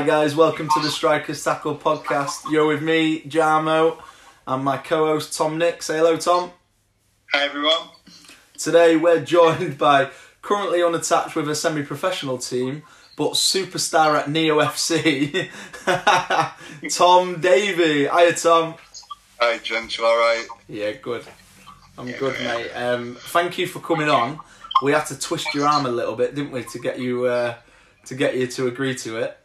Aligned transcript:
Hi 0.00 0.06
guys, 0.06 0.34
welcome 0.34 0.66
to 0.72 0.80
the 0.80 0.88
Strikers 0.88 1.44
Tackle 1.44 1.76
podcast. 1.76 2.50
You're 2.50 2.66
with 2.66 2.80
me, 2.80 3.20
Jarmo, 3.24 4.02
and 4.46 4.64
my 4.64 4.78
co-host 4.78 5.36
Tom 5.36 5.58
Nick. 5.58 5.82
Say 5.82 5.98
hello, 5.98 6.16
Tom. 6.16 6.52
Hi 7.34 7.44
everyone. 7.44 7.90
Today 8.56 8.96
we're 8.96 9.22
joined 9.22 9.76
by 9.76 10.08
currently 10.40 10.82
unattached 10.82 11.36
with 11.36 11.50
a 11.50 11.54
semi-professional 11.54 12.38
team, 12.38 12.82
but 13.14 13.32
superstar 13.32 14.18
at 14.18 14.30
Neo 14.30 14.58
FC, 14.60 15.50
Tom 16.96 17.38
Davie. 17.38 18.08
Hiya, 18.08 18.32
Tom. 18.36 18.76
Hi 19.38 19.58
gents, 19.58 19.98
you 19.98 20.06
alright? 20.06 20.46
Yeah, 20.66 20.92
good. 20.92 21.24
I'm 21.98 22.10
good, 22.12 22.40
mate. 22.40 22.70
Um, 22.70 23.18
thank 23.20 23.58
you 23.58 23.66
for 23.66 23.80
coming 23.80 24.08
on. 24.08 24.38
We 24.82 24.92
had 24.92 25.04
to 25.08 25.18
twist 25.18 25.52
your 25.52 25.66
arm 25.66 25.84
a 25.84 25.90
little 25.90 26.16
bit, 26.16 26.34
didn't 26.34 26.52
we, 26.52 26.64
to 26.64 26.78
get 26.78 26.98
you 26.98 27.26
uh, 27.26 27.56
to 28.06 28.14
get 28.14 28.38
you 28.38 28.46
to 28.46 28.66
agree 28.66 28.94
to 28.94 29.18
it. 29.18 29.36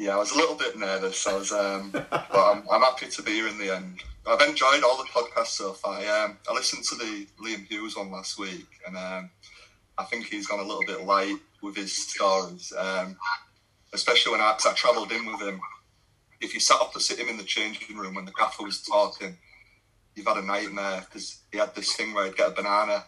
Yeah, 0.00 0.14
I 0.14 0.16
was 0.16 0.30
a 0.32 0.36
little 0.36 0.54
bit 0.54 0.78
nervous. 0.78 1.26
I 1.26 1.34
was, 1.34 1.52
um, 1.52 1.90
but 1.92 2.26
I'm, 2.32 2.64
I'm 2.72 2.80
happy 2.80 3.08
to 3.08 3.22
be 3.22 3.32
here 3.32 3.48
in 3.48 3.58
the 3.58 3.76
end. 3.76 4.02
I've 4.26 4.40
enjoyed 4.40 4.82
all 4.82 4.96
the 4.96 5.04
podcasts 5.04 5.48
so 5.48 5.74
far. 5.74 5.98
Um, 5.98 6.38
I 6.48 6.54
listened 6.54 6.84
to 6.84 6.94
the 6.94 7.26
Liam 7.38 7.66
Hughes 7.66 7.98
one 7.98 8.10
last 8.10 8.38
week, 8.38 8.66
and 8.86 8.96
um, 8.96 9.28
I 9.98 10.04
think 10.04 10.24
he's 10.24 10.46
gone 10.46 10.60
a 10.60 10.62
little 10.62 10.84
bit 10.86 11.04
light 11.04 11.36
with 11.62 11.76
his 11.76 11.94
stories, 11.94 12.72
um, 12.78 13.14
especially 13.92 14.32
when 14.32 14.40
I, 14.40 14.56
I 14.64 14.72
travelled 14.72 15.12
in 15.12 15.26
with 15.26 15.42
him. 15.42 15.60
If 16.40 16.54
you 16.54 16.60
sat 16.60 16.80
opposite 16.80 17.18
him 17.18 17.28
in 17.28 17.36
the 17.36 17.44
changing 17.44 17.98
room 17.98 18.14
when 18.14 18.24
the 18.24 18.32
gaffer 18.32 18.62
was 18.62 18.80
talking, 18.80 19.36
you've 20.14 20.26
had 20.26 20.38
a 20.38 20.42
nightmare 20.42 21.04
because 21.04 21.40
he 21.52 21.58
had 21.58 21.74
this 21.74 21.92
thing 21.92 22.14
where 22.14 22.24
he'd 22.24 22.38
get 22.38 22.48
a 22.48 22.52
banana 22.52 23.04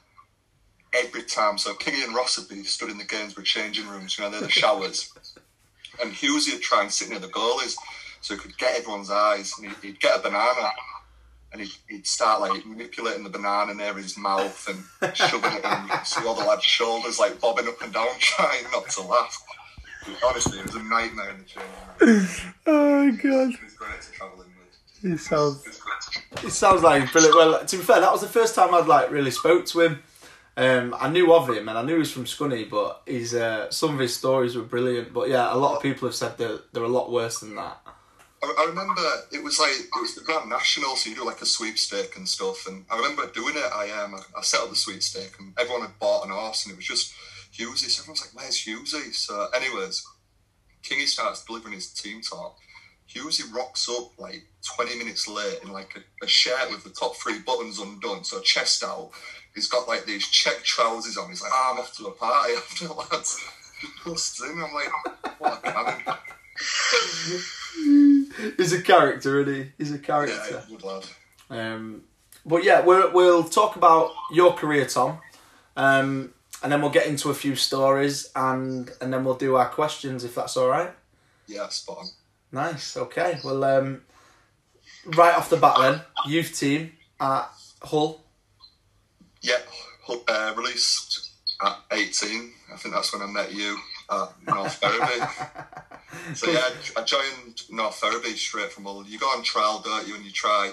every 0.93 1.23
time. 1.23 1.57
So 1.57 1.73
Kingy 1.73 2.05
and 2.05 2.15
Ross 2.15 2.37
would 2.37 2.51
be 2.51 2.63
stood 2.65 2.91
in 2.91 2.99
the 2.99 3.05
Gainsborough 3.05 3.45
changing 3.45 3.89
rooms, 3.89 4.19
you 4.19 4.25
know, 4.25 4.31
they're 4.31 4.43
the 4.43 4.51
showers. 4.51 5.11
And 6.01 6.13
Hughesy 6.13 6.53
would 6.55 6.63
try 6.63 6.83
and 6.83 6.91
sit 6.93 7.11
near 7.11 7.19
the 7.19 7.29
goalies 7.29 7.77
so 8.21 8.35
he 8.35 8.41
could 8.41 8.57
get 8.59 8.79
everyone's 8.79 9.11
eyes. 9.11 9.53
And 9.59 9.69
he'd, 9.69 9.77
he'd 9.83 10.01
get 10.01 10.19
a 10.19 10.23
banana 10.23 10.71
and 11.53 11.61
he'd, 11.61 11.73
he'd 11.89 12.07
start 12.07 12.41
like 12.41 12.65
manipulating 12.65 13.25
the 13.25 13.31
banana 13.31 13.75
near 13.75 13.95
his 13.95 14.17
mouth 14.17 14.69
and 14.69 15.17
shoving 15.17 15.53
it 15.53 15.65
in. 15.65 15.83
You 15.83 15.89
could 15.91 16.07
see 16.07 16.27
all 16.27 16.35
the 16.35 16.45
lads' 16.45 16.65
shoulders 16.65 17.19
like 17.19 17.41
bobbing 17.41 17.69
up 17.69 17.81
and 17.83 17.93
down, 17.93 18.09
trying 18.19 18.65
not 18.73 18.89
to 18.91 19.03
laugh. 19.03 19.43
Honestly, 20.27 20.59
it 20.59 20.67
was 20.67 20.75
a 20.75 20.83
nightmare 20.83 21.31
in 21.31 21.39
the 21.39 21.45
changing 21.45 21.71
room. 22.01 22.27
Oh 22.67 23.13
god. 23.13 23.55
It 23.55 23.63
was 23.63 23.75
great 23.75 24.01
to 24.03 24.11
travel 24.13 24.43
in 24.43 24.49
with. 24.49 25.13
He 25.13 25.17
sounds 25.17 25.65
It 25.65 25.69
was 25.69 25.79
great 25.79 26.41
to 26.41 26.47
It 26.47 26.51
sounds 26.51 26.83
like 26.83 27.13
brilliant. 27.13 27.37
Well, 27.37 27.65
to 27.65 27.77
be 27.77 27.83
fair, 27.83 28.01
that 28.01 28.11
was 28.11 28.21
the 28.21 28.29
first 28.29 28.55
time 28.55 28.75
I'd 28.75 28.87
like 28.87 29.11
really 29.11 29.31
spoke 29.31 29.67
to 29.67 29.81
him. 29.81 30.03
Um, 30.57 30.95
I 30.99 31.09
knew 31.09 31.33
of 31.33 31.49
him 31.49 31.69
and 31.69 31.79
I 31.79 31.83
knew 31.83 31.95
he 31.95 31.99
was 32.01 32.13
from 32.13 32.25
Scunny, 32.25 32.69
but 32.69 33.03
his 33.07 33.35
uh, 33.35 33.71
some 33.71 33.95
of 33.95 33.99
his 33.99 34.15
stories 34.15 34.55
were 34.55 34.63
brilliant. 34.63 35.13
But 35.13 35.29
yeah, 35.29 35.53
a 35.53 35.57
lot 35.57 35.77
of 35.77 35.83
people 35.83 36.09
have 36.09 36.15
said 36.15 36.37
that 36.39 36.73
they're 36.73 36.83
a 36.83 36.89
lot 36.89 37.11
worse 37.11 37.41
than 37.41 37.55
that. 37.57 37.81
I, 38.43 38.55
I 38.59 38.67
remember 38.69 39.01
it 39.31 39.43
was 39.43 39.59
like 39.59 39.71
it 39.71 40.01
was 40.01 40.15
the 40.15 40.21
Grand 40.23 40.51
National, 40.51 40.97
so 40.97 41.09
you 41.09 41.17
do 41.17 41.25
like 41.25 41.41
a 41.41 41.47
sweepstake 41.47 42.17
and 42.17 42.29
stuff. 42.29 42.67
And 42.67 42.85
I 42.91 42.97
remember 42.97 43.31
doing 43.33 43.57
it. 43.57 43.73
I 43.73 43.91
um 43.93 44.15
I 44.37 44.43
set 44.43 44.61
up 44.61 44.69
the 44.69 44.77
sweepstake, 44.77 45.39
and 45.39 45.55
everyone 45.59 45.83
had 45.83 45.99
bought 45.99 46.25
an 46.27 46.31
horse, 46.33 46.67
and 46.67 46.73
it 46.73 46.77
was 46.77 46.87
just 46.87 47.15
Hughesy. 47.57 47.89
So 47.89 48.03
everyone's 48.03 48.21
like, 48.21 48.35
"Where's 48.35 48.59
Hughesy?" 48.59 49.15
So, 49.15 49.49
anyways, 49.55 50.05
Kingy 50.83 51.07
starts 51.07 51.45
delivering 51.45 51.75
his 51.75 51.93
team 51.93 52.21
talk. 52.21 52.57
Hughesy 53.09 53.53
rocks 53.55 53.89
up 53.89 54.19
like 54.19 54.47
20 54.77 54.97
minutes 54.97 55.29
late 55.29 55.61
in 55.63 55.71
like 55.71 55.97
a, 55.97 56.25
a 56.25 56.29
shirt 56.29 56.71
with 56.71 56.85
the 56.85 56.91
top 56.91 57.17
three 57.17 57.41
buttons 57.41 57.79
undone, 57.79 58.25
so 58.25 58.41
chest 58.41 58.83
out. 58.83 59.11
He's 59.55 59.69
got 59.69 59.87
like 59.89 60.05
these 60.07 60.27
check 60.29 60.63
trousers 60.63 61.17
on. 61.17 61.29
He's 61.29 61.43
like, 61.43 61.53
oh, 61.55 61.73
I'm 61.75 61.81
off 61.81 61.97
to 61.97 62.07
a 62.07 62.11
party 62.13 62.55
after 62.57 62.89
lads. 62.89 63.41
Busts. 64.05 64.41
I'm 64.43 64.61
like, 64.61 65.41
what 65.41 65.61
a 65.65 65.73
cannon. 65.73 66.19
He's 68.57 68.73
a 68.73 68.83
character, 68.83 69.41
isn't 69.41 69.55
he? 69.55 69.73
He's 69.79 69.93
a 69.93 69.99
character. 69.99 70.39
Yeah, 70.51 70.61
good 70.69 70.85
lad. 70.85 71.05
Um, 71.51 72.03
but 72.47 72.65
yeah, 72.65 72.81
we'll, 72.81 73.13
we'll 73.13 73.45
talk 73.45 73.77
about 73.77 74.13
your 74.33 74.53
career, 74.55 74.87
Tom, 74.87 75.19
um, 75.77 76.33
and 76.63 76.73
then 76.73 76.81
we'll 76.81 76.91
get 76.91 77.07
into 77.07 77.31
a 77.31 77.35
few 77.35 77.57
stories, 77.57 78.31
and 78.35 78.91
and 79.01 79.13
then 79.13 79.25
we'll 79.25 79.35
do 79.35 79.57
our 79.57 79.69
questions 79.69 80.25
if 80.25 80.35
that's 80.35 80.57
all 80.57 80.69
right. 80.69 80.93
Yeah, 81.47 81.69
spot 81.69 81.99
on. 81.99 82.07
Nice. 82.53 82.97
Okay. 82.97 83.39
Well, 83.45 83.65
um, 83.65 84.03
right 85.07 85.35
off 85.35 85.51
the 85.51 85.57
bat, 85.57 85.77
then 85.81 86.01
youth 86.27 86.57
team 86.59 86.93
at 87.21 87.51
Hull. 87.83 88.22
Yeah, 89.43 89.59
uh, 90.29 90.55
released 90.57 91.31
at 91.63 91.79
18. 91.91 92.53
I 92.73 92.77
think 92.77 92.95
that's 92.95 93.13
when 93.13 93.23
I 93.23 93.27
met 93.27 93.53
you 93.53 93.77
at 94.11 94.29
North 94.47 94.75
Ferriby. 94.81 96.35
so 96.35 96.51
yeah, 96.51 96.69
I 96.97 97.03
joined 97.03 97.63
North 97.71 97.97
Ferriby 97.97 98.31
straight 98.31 98.73
from 98.73 98.85
Hull. 98.85 99.05
You 99.07 99.19
go 99.19 99.27
on 99.27 99.43
trial, 99.43 99.81
don't 99.85 100.07
you, 100.07 100.15
and 100.15 100.25
you 100.25 100.31
try 100.31 100.73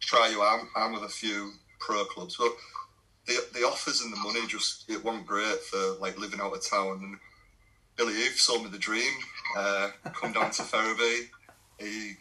try 0.00 0.28
your 0.28 0.44
arm, 0.44 0.68
arm 0.74 0.92
with 0.94 1.02
a 1.02 1.08
few 1.08 1.52
pro 1.80 2.04
clubs. 2.04 2.36
But 2.36 2.52
the 3.26 3.44
the 3.54 3.66
offers 3.66 4.00
and 4.00 4.12
the 4.12 4.16
money 4.16 4.46
just 4.46 4.88
it 4.88 5.04
wasn't 5.04 5.26
great 5.26 5.60
for 5.60 5.96
like 6.00 6.18
living 6.18 6.40
out 6.40 6.54
of 6.54 6.64
town. 6.66 7.00
And 7.02 7.18
Billy 7.96 8.14
Heath 8.14 8.38
sold 8.38 8.64
me 8.64 8.70
the 8.70 8.78
dream. 8.78 9.12
Uh, 9.56 9.90
come 10.04 10.32
down 10.32 10.50
to 10.52 10.62
Ferriby. 10.62 11.28
He 11.78 12.14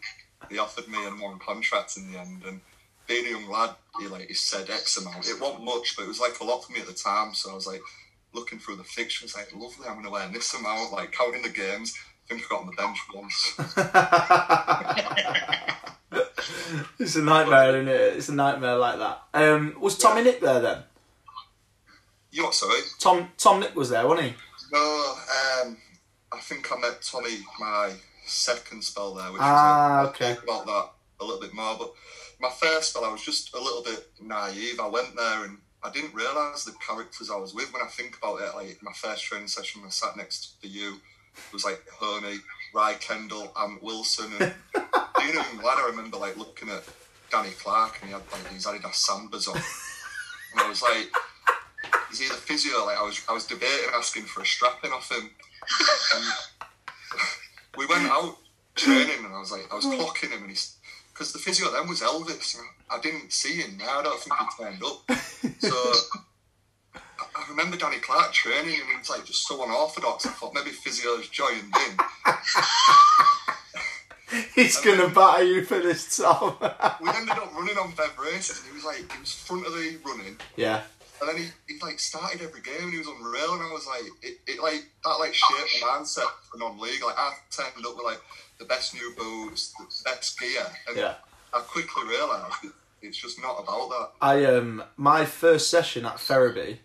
he 0.49 0.59
offered 0.59 0.87
me 0.87 0.97
a 1.05 1.09
one 1.11 1.39
contract 1.39 1.97
in 1.97 2.11
the 2.11 2.19
end, 2.19 2.43
and 2.45 2.61
being 3.07 3.25
a 3.25 3.29
young 3.29 3.49
lad, 3.49 3.71
he 3.99 4.07
like 4.07 4.27
he 4.27 4.33
said 4.33 4.69
X 4.69 4.97
amount. 4.97 5.27
It 5.27 5.39
wasn't 5.41 5.63
much, 5.65 5.95
but 5.95 6.03
it 6.03 6.07
was 6.07 6.19
like 6.19 6.39
a 6.39 6.43
lot 6.43 6.63
for 6.63 6.71
me 6.73 6.81
at 6.81 6.87
the 6.87 6.93
time. 6.93 7.33
So 7.33 7.51
I 7.51 7.55
was 7.55 7.67
like 7.67 7.81
looking 8.33 8.59
through 8.59 8.75
the 8.77 8.83
fixtures, 8.83 9.35
like 9.35 9.51
lovely. 9.55 9.87
I'm 9.87 10.01
gonna 10.01 10.15
earn 10.15 10.31
this 10.33 10.53
amount. 10.53 10.91
Like 10.91 11.11
counting 11.11 11.41
the 11.41 11.49
games. 11.49 11.95
I 12.29 12.33
think 12.33 12.45
I 12.45 12.47
got 12.49 12.61
on 12.61 12.67
the 12.67 12.73
bench 12.73 12.97
once. 13.13 13.55
It's 16.99 17.15
a 17.15 17.21
nightmare, 17.21 17.69
isn't 17.77 17.87
it? 17.87 18.17
It's 18.17 18.29
a 18.29 18.33
nightmare 18.33 18.75
like 18.75 18.97
that. 18.99 19.21
Um, 19.33 19.75
was 19.79 19.97
Tommy 19.97 20.23
Nick 20.23 20.41
there 20.41 20.59
then? 20.59 20.83
you 22.31 22.43
what? 22.43 22.53
Sorry. 22.53 22.79
Tom 22.99 23.29
Tom 23.37 23.59
Nick 23.61 23.75
was 23.75 23.89
there, 23.89 24.05
wasn't 24.07 24.27
he? 24.29 24.35
No. 24.71 25.15
Um, 25.63 25.77
I 26.31 26.39
think 26.41 26.71
I 26.71 26.77
met 26.79 27.01
Tommy 27.01 27.37
my 27.59 27.91
second 28.25 28.83
spell 28.83 29.13
there, 29.13 29.31
which 29.31 29.41
Ah, 29.41 30.01
was 30.03 30.09
okay. 30.09 30.29
I'll 30.29 30.35
talk 30.35 30.43
about 30.43 30.65
that 30.65 30.89
a 31.21 31.25
little 31.25 31.41
bit 31.41 31.53
more. 31.53 31.75
But 31.77 31.93
my 32.39 32.49
first 32.49 32.91
spell, 32.91 33.05
I 33.05 33.11
was 33.11 33.23
just 33.23 33.53
a 33.53 33.59
little 33.59 33.83
bit 33.83 34.07
naive. 34.21 34.79
I 34.79 34.87
went 34.87 35.15
there 35.15 35.45
and 35.45 35.57
I 35.83 35.91
didn't 35.91 36.13
realise 36.13 36.63
the 36.63 36.73
characters 36.85 37.29
I 37.29 37.37
was 37.37 37.53
with. 37.53 37.71
When 37.73 37.81
I 37.81 37.87
think 37.87 38.17
about 38.17 38.41
it, 38.41 38.55
like 38.55 38.77
my 38.81 38.93
first 38.93 39.23
training 39.23 39.47
session, 39.47 39.81
I 39.85 39.89
sat 39.89 40.17
next 40.17 40.61
to 40.61 40.67
you. 40.67 40.95
It 41.35 41.53
was 41.53 41.65
like 41.65 41.83
Honey, 41.99 42.39
Rye 42.73 42.95
Kendall, 42.95 43.51
and 43.57 43.79
Wilson, 43.81 44.31
and 44.39 44.53
being 45.19 45.31
a 45.31 45.33
young 45.33 45.57
lad, 45.63 45.77
I 45.77 45.87
remember 45.89 46.17
like 46.17 46.35
looking 46.35 46.69
at 46.69 46.83
Danny 47.31 47.51
Clark 47.51 47.99
and 48.01 48.09
he 48.09 48.13
had 48.13 48.23
like 48.31 48.49
these 48.51 48.65
Adidas 48.65 49.07
Sambas 49.07 49.47
on, 49.47 49.55
and 49.55 50.61
I 50.61 50.67
was 50.67 50.81
like, 50.81 51.11
"Is 52.11 52.19
he 52.19 52.27
the 52.27 52.33
physio?" 52.33 52.85
Like 52.85 52.97
I 52.97 53.03
was, 53.03 53.21
I 53.29 53.33
was 53.33 53.45
debating 53.45 53.89
asking 53.93 54.23
for 54.23 54.41
a 54.41 54.45
strapping 54.45 54.91
off 54.91 55.11
him. 55.11 55.29
And 56.15 56.25
we 57.77 57.85
went 57.85 58.09
out 58.09 58.37
training, 58.75 59.25
and 59.25 59.33
I 59.33 59.39
was 59.39 59.51
like, 59.51 59.71
I 59.71 59.75
was 59.75 59.85
hmm. 59.85 59.93
clocking 59.93 60.31
him, 60.31 60.41
and 60.41 60.49
he's 60.49 60.76
because 61.17 61.33
the 61.33 61.39
physio 61.39 61.71
then 61.71 61.87
was 61.87 62.01
Elvis. 62.01 62.59
and 62.59 62.67
I 62.91 62.99
didn't 62.99 63.33
see 63.33 63.55
him 63.55 63.77
now. 63.77 64.01
I 64.01 64.03
don't 64.03 64.19
think 64.19 64.35
he 64.37 64.63
turned 64.63 64.83
up. 64.83 65.09
So 65.59 65.73
I, 66.95 67.45
remember 67.49 67.77
Danny 67.77 67.97
Clark 67.97 68.33
training, 68.33 68.75
and 68.79 68.89
he 68.89 68.97
was 68.97 69.09
like 69.09 69.23
just 69.25 69.47
so 69.47 69.63
unorthodox. 69.63 70.25
I 70.25 70.29
thought 70.29 70.53
maybe 70.53 70.71
physio's 70.71 71.29
joined 71.29 71.73
in. 71.73 71.97
He's 74.55 74.79
gonna 74.81 75.07
batter 75.07 75.43
you 75.43 75.63
for 75.63 75.79
this, 75.79 76.17
Tom. 76.17 76.57
We 77.01 77.09
ended 77.09 77.29
up 77.29 77.53
running 77.53 77.77
on 77.77 77.91
Bev 77.91 78.17
races, 78.19 78.59
and 78.59 78.67
he 78.67 78.73
was 78.75 78.83
like, 78.83 79.11
he 79.11 79.19
was 79.19 79.33
front 79.33 79.65
of 79.65 79.73
the 79.73 79.97
running, 80.05 80.37
yeah. 80.57 80.81
and 81.21 81.29
then 81.29 81.37
he, 81.37 81.45
he 81.73 81.79
like 81.81 81.99
started 81.99 82.41
every 82.41 82.61
game 82.61 82.83
and 82.83 82.91
he 82.91 82.97
was 82.99 83.07
unreal 83.07 83.53
and 83.53 83.63
I 83.63 83.71
was 83.71 83.87
like 83.87 84.03
it, 84.21 84.37
it 84.47 84.61
like 84.61 84.83
that 85.03 85.17
like 85.19 85.33
shaped 85.33 85.81
my 85.81 85.87
mindset 85.87 86.29
for 86.49 86.57
non-league 86.57 87.03
like 87.03 87.17
I 87.17 87.33
turned 87.51 87.85
up 87.85 87.95
with 87.95 88.05
like 88.05 88.21
the 88.59 88.65
best 88.65 88.93
new 88.93 89.13
boots 89.17 89.73
the 89.77 89.85
best 90.09 90.39
gear 90.39 90.65
and 90.87 90.97
Yeah. 90.97 91.15
I 91.53 91.59
quickly 91.59 92.03
realised 92.07 92.53
it's 93.01 93.17
just 93.17 93.41
not 93.41 93.57
about 93.63 93.89
that 93.89 94.09
I 94.21 94.45
um 94.45 94.83
my 94.97 95.25
first 95.25 95.69
session 95.69 96.05
at 96.05 96.19
Ferriby, 96.19 96.79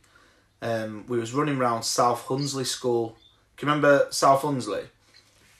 um 0.60 1.04
we 1.08 1.18
was 1.18 1.32
running 1.32 1.58
around 1.58 1.82
South 1.84 2.26
Hunsley 2.26 2.66
School. 2.66 3.16
Can 3.56 3.68
you 3.68 3.74
remember 3.74 4.06
South 4.10 4.42
Hunsley? 4.42 4.86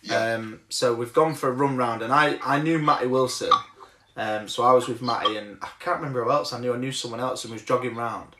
yeah 0.03 0.35
Um, 0.35 0.61
so 0.69 0.95
we've 0.95 1.13
gone 1.13 1.35
for 1.35 1.49
a 1.49 1.53
run 1.53 1.77
round, 1.77 2.03
and 2.03 2.13
I, 2.13 2.39
I 2.43 2.61
knew 2.61 2.79
Matty 2.79 3.07
Wilson. 3.07 3.51
Um, 4.17 4.49
so 4.49 4.65
I 4.65 4.73
was 4.73 4.89
with 4.89 5.01
Matty, 5.01 5.37
and 5.37 5.59
I 5.63 5.69
can't 5.79 5.99
remember 5.99 6.25
who 6.25 6.31
else 6.33 6.53
I 6.53 6.59
knew. 6.59 6.75
I 6.75 6.77
knew 6.77 6.91
someone 6.93 7.21
else, 7.21 7.45
and 7.45 7.53
was 7.53 7.63
jogging 7.63 7.95
round, 7.95 8.35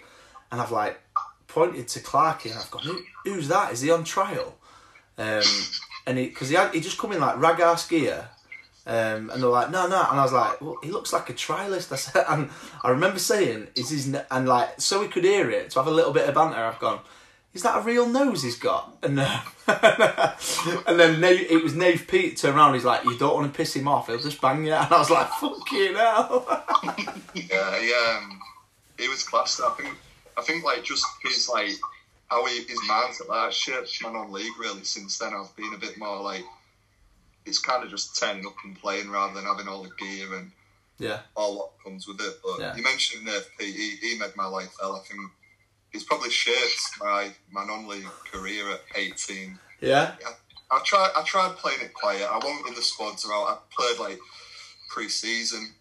and 0.51 0.61
I've 0.61 0.73
like 0.73 1.01
pointed 1.47 1.87
to 1.89 2.01
Clarky, 2.01 2.51
and 2.51 2.59
I've 2.59 2.71
gone, 2.71 2.83
Who, 2.83 2.99
"Who's 3.25 3.47
that? 3.49 3.73
Is 3.73 3.81
he 3.83 3.91
on 3.93 4.03
trial?" 4.03 4.57
Um, 5.19 5.43
and 6.07 6.19
he 6.19 6.29
because 6.29 6.49
he 6.49 6.57
had 6.57 6.75
he 6.75 6.81
just 6.81 6.99
come 6.99 7.13
in 7.13 7.21
like 7.21 7.39
rag 7.39 7.59
gear. 7.89 8.29
Um, 8.85 9.31
and 9.31 9.41
they're 9.41 9.49
like, 9.49 9.71
no, 9.71 9.87
no, 9.87 10.05
and 10.11 10.19
I 10.19 10.25
was 10.25 10.33
like, 10.33 10.61
well, 10.61 10.77
he 10.83 10.91
looks 10.91 11.13
like 11.13 11.31
a 11.31 11.33
trialist. 11.33 11.93
I 11.93 11.97
said, 11.97 12.25
and 12.29 12.51
I 12.83 12.91
remember 12.91 13.21
saying, 13.21 13.69
is 13.77 13.91
his, 13.91 14.13
and 14.29 14.49
like, 14.49 14.81
so 14.81 15.01
we 15.01 15.07
could 15.07 15.23
hear 15.23 15.49
it 15.51 15.71
to 15.71 15.79
have 15.79 15.87
a 15.87 15.93
little 15.93 16.13
bit 16.13 16.29
of 16.29 16.35
banter. 16.35 16.57
I've 16.57 16.81
gone, 16.81 16.99
is 17.55 17.63
that 17.63 17.79
a 17.79 17.83
real 17.83 18.09
nose 18.09 18.43
he's 18.43 18.57
got? 18.59 18.97
And 19.03 19.19
uh, 19.21 19.41
and 20.87 20.99
then 20.99 21.21
Nave, 21.21 21.51
it 21.51 21.63
was 21.63 21.75
Nave 21.75 22.07
Pete 22.09 22.37
turned 22.37 22.57
around. 22.57 22.75
He's 22.75 22.85
like, 22.85 23.05
you 23.05 23.17
don't 23.19 23.35
want 23.35 23.53
to 23.53 23.57
piss 23.57 23.75
him 23.75 23.87
off. 23.87 24.09
He'll 24.09 24.19
just 24.19 24.41
bang 24.41 24.65
you. 24.65 24.73
And 24.73 24.93
I 24.93 24.99
was 24.99 25.11
like, 25.11 25.29
fucking 25.29 25.95
hell. 25.95 26.45
yeah 27.35 27.81
he, 27.81 27.93
um, 27.93 28.41
he 28.99 29.09
was 29.09 29.23
class 29.23 29.61
I 29.61 29.71
think 29.71 29.97
I 30.37 30.43
think 30.43 30.65
like 30.65 30.83
just 30.83 31.05
his 31.23 31.49
like 31.49 31.71
how 32.33 32.47
he, 32.47 32.63
his 32.63 32.81
mindset 32.89 33.29
like 33.29 33.49
that 33.49 33.55
shaped 33.55 34.03
my 34.03 34.11
non-league 34.11 34.59
really 34.59 34.85
since 34.85 35.19
then 35.19 35.33
I've 35.35 35.55
been 35.55 35.75
a 35.75 35.79
bit 35.79 35.99
more 35.99 36.21
like 36.23 36.45
it's 37.45 37.59
kind 37.59 37.85
of 37.85 37.91
just 37.91 38.19
turning 38.19 38.47
up 38.47 38.55
and 38.65 38.79
playing 38.81 39.11
rather 39.11 39.35
than 39.35 39.45
having 39.45 39.69
all 39.69 39.83
the 39.83 39.91
gear 39.99 40.35
and 40.35 40.51
yeah, 40.99 41.21
all 41.35 41.59
what 41.59 41.71
comes 41.85 42.07
with 42.07 42.21
it. 42.21 42.35
But 42.45 42.61
Yeah. 42.61 42.77
you 42.77 42.83
mentioned 42.83 43.25
Nave 43.25 43.49
Pete, 43.59 43.75
he, 43.75 43.97
he 43.97 44.19
made 44.19 44.37
my 44.37 44.47
life 44.47 44.73
hell. 44.81 44.95
I 44.95 45.01
think 45.09 45.21
he's 45.93 46.05
probably 46.05 46.31
shaped 46.31 46.81
my, 47.01 47.31
my 47.51 47.67
non-league 47.67 48.07
career 48.33 48.71
at 48.71 48.81
18. 48.95 49.59
yeah, 49.81 50.13
I 50.71 50.81
tried 50.85 51.11
I 51.17 51.23
tried 51.25 51.57
playing 51.57 51.81
it 51.83 51.93
quiet. 51.93 52.23
I 52.31 52.37
wasn't 52.37 52.69
in 52.69 52.75
the 52.75 52.83
squads 52.83 53.27
I 53.29 53.57
played 53.77 53.99
like 53.99 54.19
pre-season. 54.89 55.75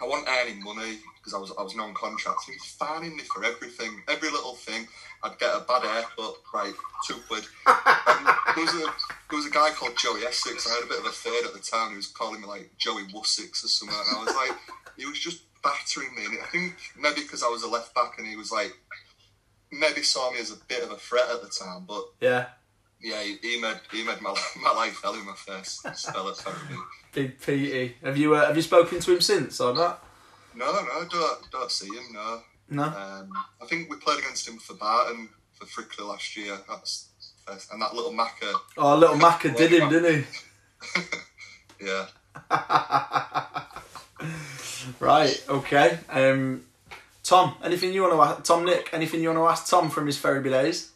I 0.00 0.06
wasn't 0.06 0.28
earning 0.28 0.62
money 0.62 0.98
because 1.18 1.34
I 1.34 1.38
was 1.38 1.52
I 1.58 1.62
was 1.62 1.74
non-contract. 1.76 2.40
He 2.46 2.52
was 2.52 2.64
fining 2.78 3.16
me 3.16 3.22
for 3.24 3.44
everything, 3.44 4.02
every 4.08 4.30
little 4.30 4.54
thing. 4.54 4.86
I'd 5.24 5.38
get 5.38 5.56
a 5.56 5.60
bad 5.60 5.82
haircut, 5.82 6.36
right, 6.52 6.74
two 7.06 7.16
quid. 7.26 7.44
And 7.66 8.26
there 8.56 8.64
was 8.64 8.74
a 8.74 8.92
there 9.30 9.38
was 9.38 9.46
a 9.46 9.50
guy 9.50 9.70
called 9.70 9.96
Joey 9.96 10.20
Essex. 10.24 10.68
I 10.70 10.74
had 10.74 10.84
a 10.84 10.86
bit 10.86 10.98
of 10.98 11.06
a 11.06 11.10
third 11.10 11.46
at 11.46 11.54
the 11.54 11.60
time. 11.60 11.90
He 11.90 11.96
was 11.96 12.08
calling 12.08 12.42
me 12.42 12.46
like 12.46 12.70
Joey 12.76 13.04
Wussex 13.04 13.64
or 13.64 13.68
something. 13.68 13.96
And 13.96 14.18
I 14.18 14.24
was 14.24 14.34
like, 14.36 14.58
he 14.98 15.06
was 15.06 15.18
just 15.18 15.44
battering 15.62 16.14
me. 16.14 16.26
And 16.26 16.38
I 16.42 16.46
think 16.48 16.76
maybe 17.00 17.22
because 17.22 17.42
I 17.42 17.48
was 17.48 17.62
a 17.62 17.68
left 17.68 17.94
back 17.94 18.18
and 18.18 18.26
he 18.26 18.36
was 18.36 18.52
like, 18.52 18.76
maybe 19.72 20.02
saw 20.02 20.30
me 20.30 20.40
as 20.40 20.50
a 20.50 20.56
bit 20.68 20.82
of 20.82 20.90
a 20.90 20.96
threat 20.96 21.28
at 21.32 21.42
the 21.42 21.48
time, 21.48 21.84
but 21.88 22.04
yeah. 22.20 22.46
yeah, 23.00 23.22
he, 23.22 23.36
he 23.42 23.60
made 23.60 23.80
he 23.90 24.04
made 24.04 24.20
my 24.20 24.34
my 24.62 24.72
life 24.72 25.00
hell 25.02 25.14
in 25.14 25.24
my 25.24 25.34
first 25.34 25.80
spell 25.96 26.28
at 26.28 26.36
Ferriby. 26.36 26.80
Big 27.12 27.40
Petey. 27.40 27.96
Have 28.02 28.18
you 28.18 28.34
uh, 28.34 28.46
have 28.46 28.56
you 28.56 28.62
spoken 28.62 29.00
to 29.00 29.14
him 29.14 29.20
since 29.22 29.58
or 29.58 29.72
not? 29.72 30.04
No, 30.54 30.70
no, 30.70 31.04
don't 31.10 31.50
don't 31.50 31.70
see 31.70 31.88
him. 31.88 32.12
No, 32.12 32.42
No. 32.74 32.82
um, 32.84 33.32
I 33.62 33.66
think 33.66 33.88
we 33.90 33.96
played 33.96 34.18
against 34.20 34.46
him 34.48 34.58
for 34.58 34.74
Barton 34.74 35.28
for 35.54 35.66
Frickley 35.66 36.06
last 36.08 36.36
year. 36.36 36.58
That's 36.68 37.08
first, 37.46 37.72
and 37.72 37.80
that 37.82 37.94
little 37.94 38.12
Macca, 38.12 38.52
Oh, 38.76 38.96
little 38.96 39.16
Macca 39.16 39.56
did 39.56 39.72
him, 39.72 39.88
didn't 39.88 40.24
he? 40.24 41.04
yeah. 41.86 42.06
Right. 45.00 45.42
Okay. 45.48 45.98
Um, 46.10 46.64
Tom, 47.22 47.54
anything 47.64 47.92
you 47.92 48.02
want 48.02 48.14
to 48.14 48.20
ask? 48.22 48.44
Tom, 48.44 48.64
Nick, 48.64 48.90
anything 48.92 49.20
you 49.22 49.28
want 49.28 49.38
to 49.40 49.46
ask 49.46 49.66
Tom 49.70 49.88
from 49.90 50.06
his 50.06 50.18
Ferriby 50.18 50.50
days? 50.50 50.90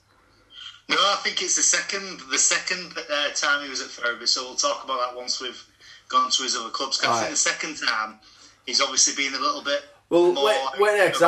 No, 0.89 0.97
I 0.97 1.19
think 1.23 1.43
it's 1.43 1.57
the 1.57 1.63
second 1.63 2.21
the 2.31 2.39
second 2.39 2.93
uh, 2.97 3.29
time 3.35 3.63
he 3.65 3.71
was 3.71 3.81
at 3.81 3.89
Ferriby, 3.89 4.27
so 4.27 4.45
we'll 4.45 4.57
talk 4.57 4.85
about 4.85 5.01
that 5.01 5.17
once 5.17 5.41
we've 5.41 5.63
gone 6.09 6.31
to 6.31 6.43
his 6.43 6.55
other 6.57 6.71
clubs. 6.71 6.99
'Cause 7.01 7.11
I 7.11 7.19
think 7.21 7.31
the 7.31 7.37
second 7.37 7.77
time 7.87 8.19
he's 8.67 8.81
obviously 8.81 9.15
been 9.23 9.35
a 9.35 9.41
little 9.43 9.63
bit 9.63 9.83
Well, 10.11 10.33
more. 10.33 10.45
wait, 10.47 10.61
wait, 10.79 10.97
yeah, 10.97 11.11
'cause 11.11 11.23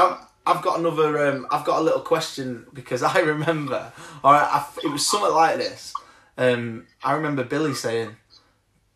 I've, 0.46 0.62
got 0.62 0.78
another. 0.78 1.28
Um, 1.28 1.46
I've 1.50 1.64
got 1.64 1.80
a 1.80 1.82
little 1.82 2.00
question 2.00 2.66
because 2.72 3.02
I 3.14 3.20
remember. 3.20 3.92
All 4.24 4.32
right, 4.32 4.48
I, 4.48 4.66
it 4.82 4.90
was 4.90 5.06
something 5.06 5.34
like 5.34 5.56
this. 5.56 5.92
Um, 6.36 6.86
I 7.02 7.12
remember 7.12 7.44
Billy 7.44 7.74
saying, 7.74 8.16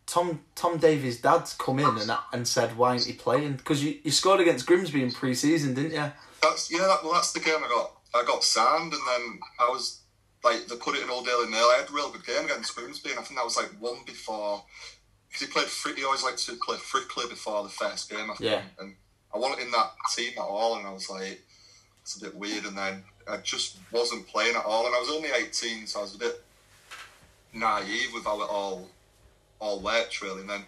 "Tom, 0.07 0.41
Tom 0.55 0.79
Davie's 0.79 1.21
dad's 1.21 1.55
come 1.55 1.79
in 1.79 1.99
and 1.99 2.11
and 2.33 2.49
said, 2.49 2.77
why 2.77 2.95
ain't 2.95 3.05
he 3.05 3.13
playing? 3.13 3.55
Because 3.55 3.85
you, 3.85 3.99
you 4.03 4.11
scored 4.11 4.41
against 4.41 4.67
Grimsby 4.67 5.03
in 5.03 5.13
pre-season, 5.13 5.75
didn't 5.75 5.93
you? 5.93 6.13
That's 6.43 6.71
yeah. 6.71 6.87
That, 6.87 6.99
well, 7.03 7.15
that's 7.15 7.33
the 7.33 7.41
game 7.41 7.59
I 7.59 7.69
got. 7.69 7.91
I 8.15 8.25
got 8.25 8.45
signed, 8.45 8.93
and 8.93 9.03
then 9.09 9.41
I 9.59 9.69
was 9.69 10.01
like 10.45 10.67
they 10.67 10.77
put 10.77 10.97
it 10.97 11.03
in 11.03 11.11
all 11.11 11.25
Daily 11.25 11.49
Mail. 11.49 11.65
I 11.65 11.79
had 11.81 11.91
a 11.91 11.93
real 11.93 12.11
good 12.11 12.25
game 12.25 12.45
against 12.45 12.77
Grimsby, 12.77 13.11
and 13.11 13.19
I 13.19 13.23
think 13.23 13.39
that 13.39 13.45
was 13.45 13.57
like 13.57 13.71
one 13.81 14.05
before 14.07 14.63
because 15.29 15.47
he 15.47 15.53
played. 15.53 15.67
Frick, 15.67 15.97
he 15.97 16.05
always 16.05 16.23
liked 16.23 16.45
to 16.47 16.57
play 16.57 16.77
Frickley 16.77 17.29
before 17.29 17.63
the 17.63 17.71
first 17.71 18.11
game. 18.11 18.31
I 18.31 18.35
think. 18.35 18.51
Yeah. 18.51 18.63
And 18.79 18.95
I 19.35 19.39
wasn't 19.39 19.63
in 19.63 19.71
that 19.73 19.93
team 20.15 20.33
at 20.37 20.43
all, 20.43 20.77
and 20.77 20.87
I 20.87 20.93
was 20.93 21.11
like, 21.11 21.43
it's 22.03 22.17
a 22.17 22.25
bit 22.25 22.35
weird. 22.35 22.65
And 22.67 22.77
then 22.77 23.03
I 23.29 23.39
just 23.39 23.79
wasn't 23.91 24.29
playing 24.29 24.57
at 24.57 24.65
all, 24.65 24.87
and 24.87 24.95
I 24.95 25.01
was 25.01 25.11
only 25.11 25.31
eighteen, 25.31 25.87
so 25.87 26.01
I 26.01 26.03
was 26.03 26.15
a 26.15 26.19
bit 26.19 26.43
naive 27.53 28.11
with 28.13 28.25
how 28.25 28.41
it 28.43 28.49
all 28.51 28.89
all 29.61 29.81
worked 29.81 30.21
really. 30.21 30.41
And 30.41 30.51
then 30.51 30.65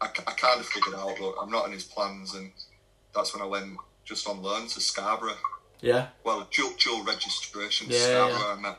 I, 0.00 0.06
I 0.06 0.32
kind 0.32 0.60
of 0.60 0.66
figured 0.66 0.94
out, 0.94 1.20
look, 1.20 1.36
I'm 1.40 1.50
not 1.50 1.66
in 1.66 1.72
his 1.72 1.84
plans, 1.84 2.34
and 2.34 2.50
that's 3.14 3.34
when 3.34 3.42
I 3.42 3.46
went 3.46 3.76
just 4.04 4.28
on 4.28 4.42
loan 4.42 4.66
to 4.68 4.80
Scarborough. 4.80 5.36
Yeah. 5.80 6.08
Well, 6.24 6.46
dual, 6.50 6.72
dual 6.78 7.04
registration 7.04 7.88
to 7.88 7.94
Yeah, 7.94 8.28
Scarborough. 8.28 8.56
I 8.56 8.60
met 8.60 8.78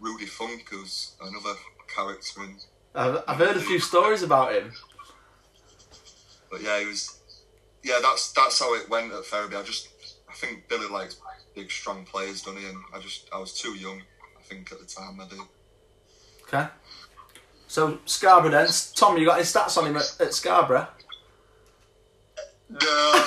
Rudy 0.00 0.26
Funk, 0.26 0.68
who's 0.70 1.12
another 1.20 1.54
character 1.94 2.42
in. 2.42 2.56
I've, 2.94 3.22
I've 3.26 3.38
heard 3.38 3.56
a 3.56 3.60
few 3.60 3.78
stories 3.78 4.22
about 4.22 4.54
him. 4.54 4.72
But 6.50 6.62
yeah, 6.62 6.80
he 6.80 6.86
was. 6.86 7.18
Yeah, 7.82 7.98
that's 8.02 8.32
that's 8.32 8.60
how 8.60 8.74
it 8.74 8.88
went 8.88 9.12
at 9.12 9.24
Ferriby. 9.24 9.56
I 9.56 9.62
just, 9.62 9.88
I 10.28 10.34
think 10.34 10.68
Billy 10.68 10.88
likes 10.88 11.16
big, 11.54 11.70
strong 11.70 12.04
players, 12.04 12.42
doesn't 12.42 12.60
he? 12.60 12.68
And 12.68 12.78
I 12.94 13.00
just, 13.00 13.28
I 13.32 13.38
was 13.38 13.52
too 13.52 13.74
young. 13.74 14.02
I 14.38 14.42
think 14.42 14.70
at 14.72 14.78
the 14.78 14.86
time, 14.86 15.16
maybe. 15.16 15.40
Okay. 16.44 16.66
So 17.66 17.98
Scarborough 18.04 18.50
then, 18.50 18.68
Tom, 18.94 19.16
you 19.16 19.24
got 19.26 19.36
any 19.36 19.44
stats 19.44 19.78
on 19.78 19.86
him 19.86 19.96
at, 19.96 20.16
at 20.20 20.34
Scarborough? 20.34 20.86
No. 22.68 22.78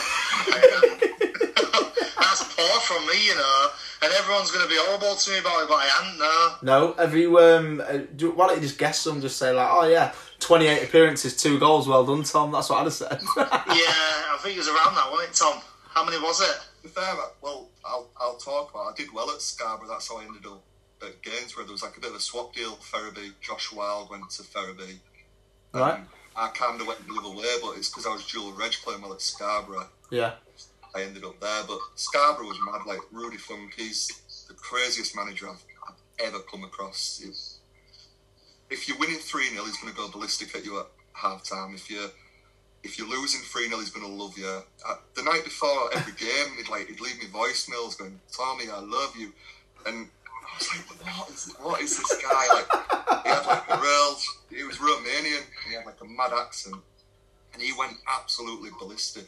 That's 2.20 2.44
poor 2.56 2.79
from 2.82 3.06
me, 3.08 3.25
you 3.25 3.36
know. 3.36 3.70
And 4.03 4.13
everyone's 4.13 4.51
going 4.51 4.63
to 4.63 4.70
be 4.70 4.77
horrible 4.77 5.15
to 5.15 5.32
me 5.32 5.39
about 5.39 5.63
it, 5.63 5.68
but 5.68 5.75
I 5.75 5.89
am 6.00 6.18
no. 6.20 6.56
No. 6.62 6.94
Have 6.94 7.15
you? 7.15 7.39
Um, 7.39 7.82
uh, 7.82 8.00
do, 8.15 8.32
why 8.32 8.48
don't 8.48 8.58
you 8.58 8.62
just 8.62 8.77
guess 8.77 9.00
some? 9.00 9.20
Just 9.20 9.38
say 9.38 9.51
like, 9.51 9.70
oh 9.72 9.88
yeah, 9.88 10.13
twenty-eight 10.46 10.84
appearances, 10.84 11.36
two 11.36 11.60
goals. 11.60 11.88
Well 11.88 12.06
done, 12.06 12.24
Tom. 12.24 12.52
That's 12.52 12.70
what 12.70 12.80
I'd 12.80 12.84
have 12.84 12.94
said. 12.94 13.20
Yeah, 13.38 14.34
I 14.34 14.38
think 14.42 14.56
it 14.56 14.60
was 14.60 14.68
around 14.68 14.96
that, 14.96 15.10
wasn't 15.12 15.30
it, 15.32 15.36
Tom? 15.36 15.62
How 15.94 16.06
many 16.06 16.18
was 16.22 16.42
it? 16.42 16.48
To 16.48 16.84
be 16.84 16.90
fair, 16.90 17.14
well, 17.42 17.70
I'll, 17.84 18.08
I'll 18.20 18.36
talk 18.38 18.72
about. 18.72 18.88
it. 18.90 18.92
I 18.92 18.96
did 19.04 19.14
well 19.14 19.30
at 19.32 19.42
Scarborough. 19.42 19.88
That's 19.90 20.08
how 20.10 20.18
I 20.20 20.24
ended 20.25 20.46
up 20.46 20.62
at 21.02 21.22
Gainsborough. 21.24 21.64
There 21.66 21.72
was 21.72 21.84
like 21.84 21.98
a 21.98 22.00
bit 22.00 22.10
of 22.12 22.16
a 22.16 22.20
swap 22.20 22.54
deal. 22.54 22.75
Ferriby, 22.75 23.32
Josh 23.42 23.72
Wild 23.74 24.10
went 24.10 24.30
to 24.32 24.44
Ferriby. 24.44 25.00
right. 25.74 25.96
Um, 26.00 26.08
I 26.38 26.50
kind 26.50 26.80
of 26.82 26.86
went 26.88 27.00
the 27.08 27.16
other 27.20 27.34
way, 27.36 27.46
but 27.62 27.78
it's 27.78 27.90
because 27.90 28.06
I 28.06 28.10
was 28.10 28.25
dual 28.28 28.52
reg 28.54 28.74
playing 28.84 29.02
well 29.02 29.14
at 29.14 29.22
Scarborough. 29.22 29.88
Yeah. 30.12 30.34
I 30.96 31.02
ended 31.04 31.24
up 31.24 31.40
there. 31.40 31.64
But 31.68 31.80
Scarborough 31.96 32.48
was 32.48 32.60
mad. 32.72 32.82
Like 32.86 33.00
Rudy 33.12 33.38
Funk, 33.38 33.74
he's 33.78 34.46
the 34.48 34.54
craziest 34.54 35.16
manager 35.16 35.48
I've, 35.50 35.64
I've 35.88 36.28
ever 36.28 36.40
come 36.40 36.64
across. 36.66 37.22
If, 37.24 37.36
if 38.69 38.88
you're 38.88 38.98
winning 38.98 39.17
three 39.17 39.50
0 39.50 39.65
he's 39.65 39.77
going 39.77 39.93
to 39.93 39.98
go 39.98 40.10
ballistic 40.10 40.55
at 40.55 40.65
you 40.65 40.79
at 40.79 40.88
half 41.13 41.43
time. 41.43 41.75
If 41.75 41.89
you 41.89 42.10
if 42.84 42.98
you're 42.98 43.10
losing 43.10 43.41
three 43.41 43.67
0 43.67 43.79
he's 43.79 43.89
going 43.89 44.05
to 44.05 44.12
love 44.12 44.38
you. 44.38 44.62
Uh, 44.88 44.95
the 45.15 45.24
night 45.24 45.43
before 45.43 45.93
every 45.93 46.13
game, 46.17 46.55
he'd 46.57 46.69
like 46.69 46.88
he'd 46.88 47.00
leave 47.00 47.17
me 47.19 47.25
voicemails 47.25 47.98
going, 47.98 48.19
"Tommy, 48.31 48.65
I 48.69 48.79
love 48.79 49.15
you," 49.17 49.31
and 49.86 50.07
I 50.31 50.57
was 50.57 50.69
like, 50.69 51.17
"What 51.17 51.29
is 51.29 51.53
what 51.62 51.81
is 51.81 51.98
this 51.98 52.22
guy 52.22 52.48
like?" 52.53 53.24
He 53.24 53.29
had 53.29 53.45
like 53.45 53.63
a 53.69 53.81
real. 53.81 54.17
He 54.50 54.63
was 54.63 54.77
Romanian. 54.77 55.41
And 55.41 55.69
he 55.69 55.74
had 55.75 55.86
like 55.86 56.01
a 56.01 56.05
mad 56.05 56.31
accent, 56.34 56.75
and 57.53 57.62
he 57.62 57.72
went 57.77 57.98
absolutely 58.07 58.69
ballistic. 58.79 59.27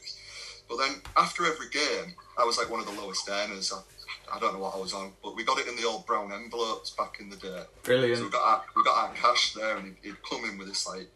But 0.70 0.78
then 0.78 1.02
after 1.16 1.46
every 1.46 1.70
game, 1.70 2.14
I 2.38 2.44
was 2.44 2.58
like 2.58 2.70
one 2.70 2.80
of 2.80 2.86
the 2.86 3.02
lowest 3.02 3.28
earners. 3.30 3.72
I, 3.72 3.82
I 4.34 4.40
don't 4.40 4.54
know 4.54 4.60
what 4.60 4.76
I 4.76 4.80
was 4.80 4.94
on, 4.94 5.14
but 5.24 5.36
we 5.36 5.44
got 5.44 5.60
it 5.60 5.68
in 5.68 5.76
the 5.76 5.86
old 5.86 6.06
brown 6.06 6.32
envelopes 6.32 6.90
back 6.92 7.18
in 7.20 7.30
the 7.30 7.36
day. 7.38 7.48
So 7.48 7.66
we 7.78 7.84
Brilliant. 7.84 8.32
got 8.32 8.42
our, 8.42 8.64
we 8.76 8.84
got 8.84 8.98
our 9.10 9.14
cash 9.16 9.54
there, 9.54 9.78
and 9.78 9.86
he'd, 9.86 9.96
he'd 10.10 10.24
come 10.30 10.44
in 10.50 10.58
with 10.58 10.68
this 10.68 10.88
like 10.88 11.08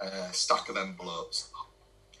uh, 0.00 0.30
stack 0.32 0.68
of 0.68 0.76
envelopes. 0.76 1.48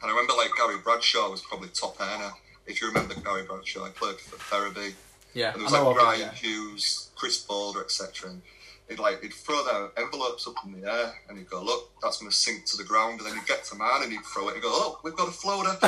And 0.02 0.10
I 0.10 0.14
remember 0.14 0.34
like 0.34 0.50
Gary 0.56 0.76
Bradshaw 0.82 1.30
was 1.30 1.40
probably 1.42 1.68
top 1.68 1.96
earner. 2.00 2.30
If 2.66 2.80
you 2.80 2.88
remember 2.88 3.14
Gary 3.14 3.44
Bradshaw, 3.44 3.84
I 3.84 3.90
played 3.90 4.16
for 4.16 4.36
Ferriby. 4.36 4.94
Yeah, 5.34 5.48
And 5.52 5.56
there 5.56 5.64
was 5.64 5.72
I 5.74 5.80
like 5.80 5.96
Brian 5.96 6.20
yeah. 6.20 6.32
Hughes, 6.32 7.10
Chris 7.16 7.42
Boulder, 7.42 7.80
etc. 7.82 8.32
He'd 8.88 9.00
like 9.00 9.20
he'd 9.20 9.34
throw 9.34 9.64
their 9.64 9.90
envelopes 10.04 10.46
up 10.46 10.54
in 10.64 10.80
the 10.80 10.88
air 10.90 11.12
and 11.28 11.36
he'd 11.36 11.50
go, 11.50 11.60
Look, 11.62 11.90
that's 12.00 12.18
gonna 12.18 12.30
sink 12.30 12.66
to 12.66 12.76
the 12.76 12.84
ground 12.84 13.18
and 13.20 13.28
then 13.28 13.36
he'd 13.36 13.46
get 13.46 13.64
to 13.64 13.74
mine 13.74 14.04
and 14.04 14.12
he'd 14.12 14.24
throw 14.24 14.48
it 14.48 14.54
and 14.54 14.62
go, 14.62 14.68
Oh, 14.70 15.00
we've 15.02 15.16
got 15.16 15.28
a 15.28 15.32
floater 15.32 15.76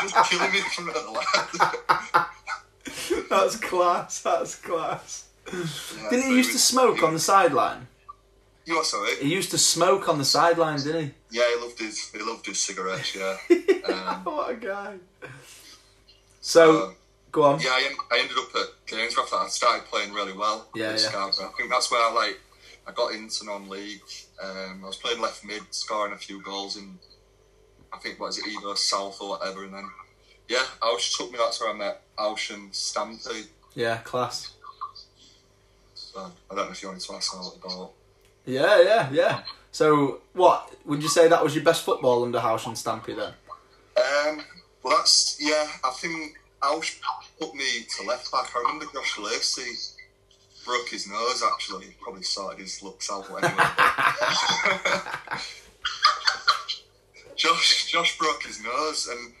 just 0.00 0.30
killing 0.30 0.52
me 0.52 0.60
from 0.60 0.86
the 0.86 1.10
lad. 1.10 2.26
That's 3.30 3.56
class. 3.56 4.22
That's 4.22 4.54
class. 4.56 5.26
Yeah, 5.52 6.10
Didn't 6.10 6.30
he 6.30 6.36
used 6.36 6.52
to 6.52 6.58
smoke 6.58 7.02
on 7.02 7.12
the 7.12 7.20
sideline? 7.20 7.86
You 8.64 8.76
what, 8.76 8.86
sorry? 8.86 9.16
He 9.16 9.32
used 9.32 9.50
to 9.50 9.58
smoke 9.58 10.08
on 10.08 10.18
the 10.18 10.24
sideline, 10.24 10.78
didn't 10.78 11.06
he? 11.06 11.10
Yeah, 11.30 11.42
he 11.54 11.62
loved 11.62 11.78
his 11.78 12.10
he 12.10 12.18
loved 12.22 12.46
his 12.46 12.60
cigarettes, 12.60 13.14
yeah. 13.14 13.36
Um, 13.90 14.24
what 14.24 14.50
a 14.50 14.54
guy. 14.54 14.96
So, 16.40 16.84
um, 16.84 16.94
go 17.30 17.44
on. 17.44 17.60
Yeah, 17.60 17.70
I, 17.70 17.94
I 18.12 18.18
ended 18.20 18.36
up 18.38 18.48
at 18.54 18.98
after. 19.18 19.36
I 19.36 19.46
started 19.48 19.86
playing 19.86 20.12
really 20.12 20.32
well 20.32 20.68
Yeah, 20.74 20.96
yeah. 20.96 21.26
I 21.26 21.50
think 21.56 21.70
that's 21.70 21.90
where 21.90 22.00
I 22.04 22.12
like 22.12 22.40
I 22.86 22.92
got 22.92 23.12
into 23.12 23.44
non-league. 23.44 24.02
Um, 24.42 24.80
I 24.82 24.86
was 24.86 24.96
playing 24.96 25.20
left 25.20 25.44
mid, 25.44 25.62
scoring 25.70 26.12
a 26.12 26.18
few 26.18 26.42
goals 26.42 26.76
in 26.76 26.98
I 27.92 27.98
think 27.98 28.20
what 28.20 28.28
is 28.28 28.38
it, 28.38 28.46
either 28.46 28.76
South 28.76 29.20
or 29.20 29.30
whatever, 29.30 29.64
and 29.64 29.74
then 29.74 29.88
yeah, 30.48 30.64
Ausch 30.82 31.16
took 31.16 31.30
me. 31.30 31.38
That's 31.38 31.60
where 31.60 31.70
I 31.70 31.76
met 31.76 32.02
Ausch 32.18 32.50
and 32.50 32.74
Stampede. 32.74 33.46
Yeah, 33.74 33.98
class. 33.98 34.54
So 35.94 36.32
I 36.50 36.54
don't 36.54 36.66
know 36.66 36.72
if 36.72 36.82
you 36.82 36.88
wanted 36.88 37.02
to 37.02 37.14
ask 37.14 37.36
all 37.36 37.56
about. 37.62 37.92
Yeah, 38.44 38.82
yeah, 38.82 39.08
yeah. 39.12 39.42
So, 39.70 40.22
what 40.32 40.74
would 40.84 41.02
you 41.02 41.08
say 41.08 41.28
that 41.28 41.42
was 41.42 41.54
your 41.54 41.62
best 41.62 41.84
football 41.84 42.24
under 42.24 42.40
House 42.40 42.66
and 42.66 42.74
Stampy 42.74 43.14
then? 43.14 43.32
Um, 43.96 44.44
well, 44.82 44.96
that's 44.96 45.36
yeah. 45.40 45.68
I 45.84 45.90
think 45.90 46.38
Ausch 46.62 47.00
put 47.38 47.54
me 47.54 47.86
to 47.96 48.02
left 48.06 48.30
back. 48.30 48.54
I 48.54 48.58
remember 48.60 48.84
Josh 48.92 49.18
Lacey 49.18 49.96
broke 50.64 50.88
his 50.88 51.08
nose. 51.08 51.42
Actually, 51.42 51.86
He 51.86 51.92
probably 52.00 52.22
sorted 52.22 52.60
his 52.60 52.82
looks 52.82 53.10
out. 53.10 53.24
Anyway, 53.30 53.42
Josh 57.36 57.90
Josh 57.90 58.18
broke 58.18 58.42
his 58.42 58.62
nose, 58.62 59.08
and 59.08 59.32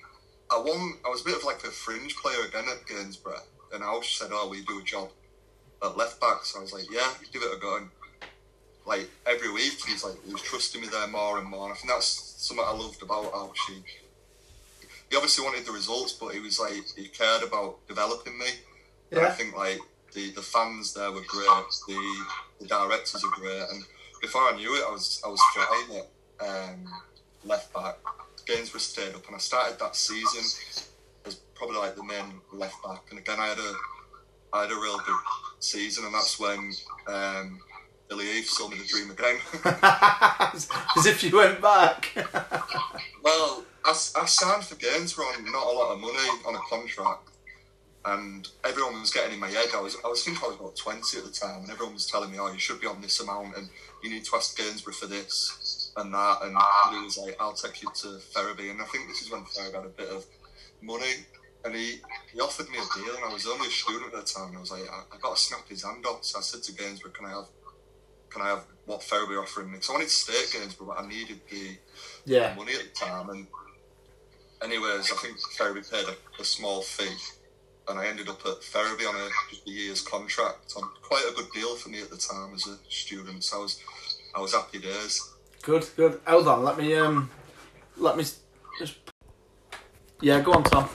I 0.50 0.58
won. 0.58 0.94
I 1.04 1.10
was 1.10 1.20
a 1.20 1.24
bit 1.24 1.36
of 1.36 1.44
like 1.44 1.62
a 1.64 1.70
fringe 1.70 2.16
player 2.16 2.46
again 2.48 2.64
at 2.70 2.86
Gainsborough, 2.86 3.42
and 3.74 3.84
Ausch 3.84 4.16
said, 4.16 4.30
"Oh, 4.32 4.48
we 4.48 4.64
do 4.64 4.80
a 4.80 4.82
job 4.82 5.10
at 5.82 5.96
left 5.98 6.18
back." 6.20 6.44
So 6.44 6.58
I 6.58 6.62
was 6.62 6.72
like, 6.72 6.90
"Yeah, 6.90 7.12
give 7.32 7.42
it 7.42 7.52
a 7.54 7.58
go." 7.60 7.76
And 7.76 7.90
like 8.86 9.10
every 9.26 9.52
week, 9.52 9.74
he's 9.86 10.02
like 10.02 10.16
he 10.24 10.32
was 10.32 10.40
trusting 10.42 10.80
me 10.80 10.88
there 10.88 11.06
more 11.08 11.36
and 11.38 11.46
more. 11.46 11.64
And 11.64 11.74
I 11.74 11.76
think 11.76 11.92
that's 11.92 12.06
something 12.38 12.64
I 12.66 12.72
loved 12.72 13.02
about 13.02 13.30
Ausch. 13.32 13.70
He, 15.10 15.16
obviously 15.16 15.44
wanted 15.44 15.66
the 15.66 15.72
results, 15.72 16.12
but 16.12 16.34
he 16.34 16.40
was 16.40 16.60
like 16.60 16.72
he 16.96 17.08
cared 17.08 17.42
about 17.42 17.86
developing 17.88 18.38
me. 18.38 18.46
And 19.10 19.20
I 19.20 19.30
think 19.30 19.56
like 19.56 19.80
the, 20.14 20.30
the 20.30 20.42
fans 20.42 20.94
there 20.94 21.10
were 21.10 21.22
great, 21.26 21.66
the 21.88 22.24
the 22.60 22.66
directors 22.66 23.24
are 23.24 23.40
great, 23.40 23.64
and 23.72 23.84
before 24.20 24.42
I 24.42 24.56
knew 24.56 24.74
it, 24.76 24.84
I 24.86 24.92
was 24.92 25.20
I 25.24 25.28
was 25.28 25.40
flying 25.54 26.00
at 26.00 26.48
um, 26.48 26.86
left 27.44 27.72
back. 27.72 27.96
Games 28.46 28.72
were 28.72 28.80
stayed 28.80 29.14
up, 29.14 29.26
and 29.26 29.36
I 29.36 29.38
started 29.38 29.78
that 29.78 29.96
season 29.96 30.44
as 31.26 31.34
probably 31.54 31.76
like 31.78 31.96
the 31.96 32.04
main 32.04 32.40
left 32.52 32.82
back. 32.82 33.02
And 33.10 33.18
again, 33.18 33.38
I 33.38 33.48
had 33.48 33.58
a 33.58 33.72
I 34.52 34.62
had 34.62 34.72
a 34.72 34.76
real 34.76 34.98
good 34.98 35.16
season, 35.60 36.04
and 36.04 36.14
that's 36.14 36.38
when 36.38 36.72
um, 37.06 37.60
Billy 38.10 38.26
Heath 38.26 38.48
sold 38.48 38.72
me 38.72 38.78
the 38.78 38.84
dream 38.84 39.10
again. 39.12 39.36
As 40.96 41.06
if 41.06 41.22
you 41.22 41.36
went 41.36 41.62
back. 41.62 42.12
Well, 43.22 43.64
I, 43.84 43.90
I 43.90 44.24
signed 44.24 44.64
for 44.64 44.76
Gainsborough 44.76 45.26
on 45.26 45.44
not 45.44 45.66
a 45.66 45.70
lot 45.76 45.92
of 45.92 46.00
money 46.00 46.28
on 46.46 46.54
a 46.54 46.58
contract, 46.70 47.28
and 48.06 48.48
everyone 48.64 48.98
was 48.98 49.10
getting 49.10 49.34
in 49.34 49.38
my 49.40 49.50
head. 49.50 49.68
I 49.74 49.80
was, 49.80 49.94
I 50.02 50.08
was 50.08 50.24
thinking 50.24 50.42
I 50.42 50.48
was 50.48 50.56
about 50.56 50.74
twenty 50.76 51.18
at 51.18 51.24
the 51.24 51.30
time, 51.30 51.60
and 51.62 51.70
everyone 51.70 51.92
was 51.94 52.06
telling 52.06 52.30
me, 52.32 52.38
"Oh, 52.40 52.50
you 52.50 52.58
should 52.58 52.80
be 52.80 52.86
on 52.86 53.02
this 53.02 53.20
amount, 53.20 53.58
and 53.58 53.68
you 54.02 54.08
need 54.08 54.24
to 54.24 54.36
ask 54.36 54.56
Gainsborough 54.56 54.94
for 54.94 55.06
this 55.06 55.92
and 55.98 56.14
that." 56.14 56.38
And 56.42 56.56
he 56.96 57.04
was 57.04 57.18
like, 57.18 57.36
"I'll 57.38 57.52
take 57.52 57.82
you 57.82 57.90
to 57.94 58.18
Ferriby," 58.32 58.70
and 58.70 58.80
I 58.80 58.86
think 58.86 59.06
this 59.08 59.20
is 59.20 59.30
when 59.30 59.44
Ferriby 59.44 59.76
had 59.76 59.84
a 59.84 59.88
bit 59.90 60.08
of 60.08 60.24
money, 60.80 61.26
and 61.66 61.74
he, 61.74 62.00
he 62.32 62.40
offered 62.40 62.70
me 62.70 62.78
a 62.78 62.98
deal, 62.98 63.14
and 63.16 63.24
I 63.24 63.32
was 63.32 63.46
only 63.46 63.68
a 63.68 63.70
student 63.70 64.14
at 64.14 64.26
the 64.26 64.32
time, 64.32 64.48
and 64.48 64.56
I 64.56 64.60
was 64.60 64.70
like, 64.70 64.88
"I, 64.90 65.02
I 65.14 65.18
got 65.20 65.36
to 65.36 65.42
snap 65.42 65.68
his 65.68 65.84
hand 65.84 66.06
off." 66.06 66.24
So 66.24 66.38
I 66.38 66.42
said 66.42 66.62
to 66.62 66.72
Gainsborough, 66.72 67.12
"Can 67.12 67.26
I 67.26 67.30
have, 67.30 67.48
can 68.30 68.42
I 68.42 68.48
have 68.48 68.64
what 68.86 69.02
Ferriby 69.02 69.34
are 69.34 69.42
offering 69.42 69.68
me?" 69.68 69.74
Because 69.74 69.90
I 69.90 69.92
wanted 69.92 70.08
to 70.08 70.14
stay 70.14 70.32
at 70.32 70.52
Gainsborough, 70.52 70.88
but 70.88 71.04
I 71.04 71.06
needed 71.06 71.40
the 71.50 71.76
yeah. 72.24 72.54
money 72.54 72.72
at 72.74 72.82
the 72.82 73.06
time. 73.06 73.30
And 73.30 73.46
anyways, 74.62 75.12
I 75.12 75.16
think 75.16 75.38
Ferriby 75.56 75.82
paid 75.90 76.06
a, 76.06 76.40
a 76.40 76.44
small 76.44 76.82
fee, 76.82 77.16
and 77.88 77.98
I 77.98 78.06
ended 78.06 78.28
up 78.28 78.40
at 78.46 78.62
Ferriby 78.62 79.04
on 79.04 79.14
a, 79.14 79.28
just 79.50 79.66
a 79.66 79.70
year's 79.70 80.02
contract 80.02 80.74
on 80.76 80.88
quite 81.02 81.24
a 81.30 81.34
good 81.34 81.50
deal 81.52 81.76
for 81.76 81.88
me 81.88 82.00
at 82.00 82.10
the 82.10 82.16
time 82.16 82.54
as 82.54 82.66
a 82.66 82.76
student. 82.88 83.44
So 83.44 83.58
I 83.58 83.60
was 83.62 83.82
I 84.34 84.40
was 84.40 84.54
happy 84.54 84.78
days. 84.78 85.34
Good, 85.62 85.86
good. 85.96 86.20
Hold 86.26 86.48
on, 86.48 86.64
let 86.64 86.78
me 86.78 86.94
um, 86.94 87.30
let 87.96 88.16
me 88.16 88.24
just. 88.78 88.98
Yeah, 90.22 90.40
go 90.40 90.52
on, 90.52 90.64
Tom. 90.64 90.88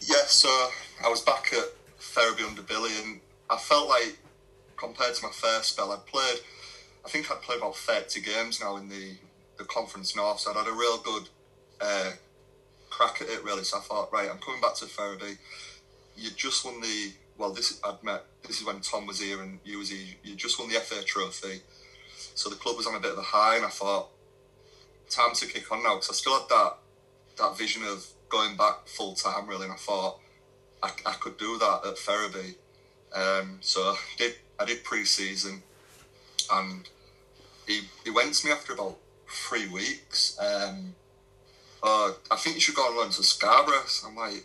Yeah, 0.00 0.24
so 0.26 0.48
I 1.04 1.08
was 1.08 1.20
back 1.22 1.52
at 1.52 1.64
Ferriby 1.98 2.42
under 2.44 2.62
Billy, 2.62 2.90
and 3.04 3.20
I 3.48 3.56
felt 3.56 3.88
like 3.88 4.18
compared 4.76 5.14
to 5.14 5.22
my 5.24 5.32
first 5.32 5.70
spell, 5.70 5.92
I'd 5.92 6.06
played. 6.06 6.40
I 7.04 7.08
think 7.08 7.30
I'd 7.30 7.42
played 7.42 7.58
about 7.58 7.76
thirty 7.76 8.20
games 8.20 8.60
now 8.60 8.76
in 8.76 8.88
the 8.88 9.16
the 9.58 9.64
Conference 9.64 10.16
North, 10.16 10.40
so 10.40 10.50
I'd 10.50 10.56
had 10.56 10.68
a 10.68 10.72
real 10.72 10.98
good 10.98 11.28
uh, 11.80 12.10
crack 12.90 13.20
at 13.20 13.28
it 13.28 13.44
really. 13.44 13.64
So 13.64 13.78
I 13.78 13.80
thought, 13.80 14.12
right, 14.12 14.30
I'm 14.30 14.38
coming 14.38 14.60
back 14.60 14.74
to 14.76 14.86
Ferriby. 14.86 15.38
You 16.16 16.30
just 16.36 16.64
won 16.64 16.80
the 16.80 17.12
well. 17.38 17.52
This 17.52 17.80
I'd 17.84 18.02
met. 18.02 18.24
This 18.46 18.60
is 18.60 18.66
when 18.66 18.80
Tom 18.80 19.06
was 19.06 19.20
here 19.20 19.42
and 19.42 19.58
you 19.64 19.78
was 19.78 19.90
here. 19.90 20.06
You 20.22 20.34
just 20.34 20.58
won 20.58 20.68
the 20.68 20.76
FA 20.76 21.02
Trophy, 21.04 21.62
so 22.34 22.50
the 22.50 22.56
club 22.56 22.76
was 22.76 22.86
on 22.86 22.94
a 22.94 23.00
bit 23.00 23.12
of 23.12 23.18
a 23.18 23.22
high, 23.22 23.56
and 23.56 23.64
I 23.64 23.70
thought, 23.70 24.10
time 25.10 25.34
to 25.34 25.46
kick 25.46 25.70
on 25.72 25.82
now 25.82 25.94
because 25.96 26.10
I 26.10 26.14
still 26.14 26.38
had 26.38 26.48
that 26.48 26.78
that 27.38 27.58
vision 27.58 27.82
of 27.84 28.06
going 28.28 28.56
back 28.56 28.86
full 28.86 29.14
time 29.14 29.48
really, 29.48 29.64
and 29.64 29.72
I 29.72 29.76
thought 29.76 30.20
I, 30.82 30.90
I 31.06 31.12
could 31.14 31.36
do 31.38 31.58
that 31.58 31.80
at 31.86 31.98
Ferriby. 31.98 32.56
Um, 33.14 33.58
so 33.60 33.80
I 33.80 33.96
did 34.18 34.34
I 34.58 34.64
did 34.64 34.84
pre-season, 34.84 35.62
and 36.52 36.88
he 37.66 37.82
he 38.04 38.10
went 38.10 38.34
to 38.34 38.46
me 38.46 38.52
after 38.52 38.72
about 38.72 38.96
three 39.28 39.68
weeks. 39.68 40.38
Um, 40.40 40.94
uh, 41.82 42.12
I 42.30 42.36
think 42.36 42.54
you 42.56 42.60
should 42.60 42.74
go 42.74 42.82
on 42.82 42.96
loan 42.96 43.10
to 43.10 43.22
Scarborough. 43.22 43.86
So 43.86 44.08
I'm 44.08 44.16
like, 44.16 44.44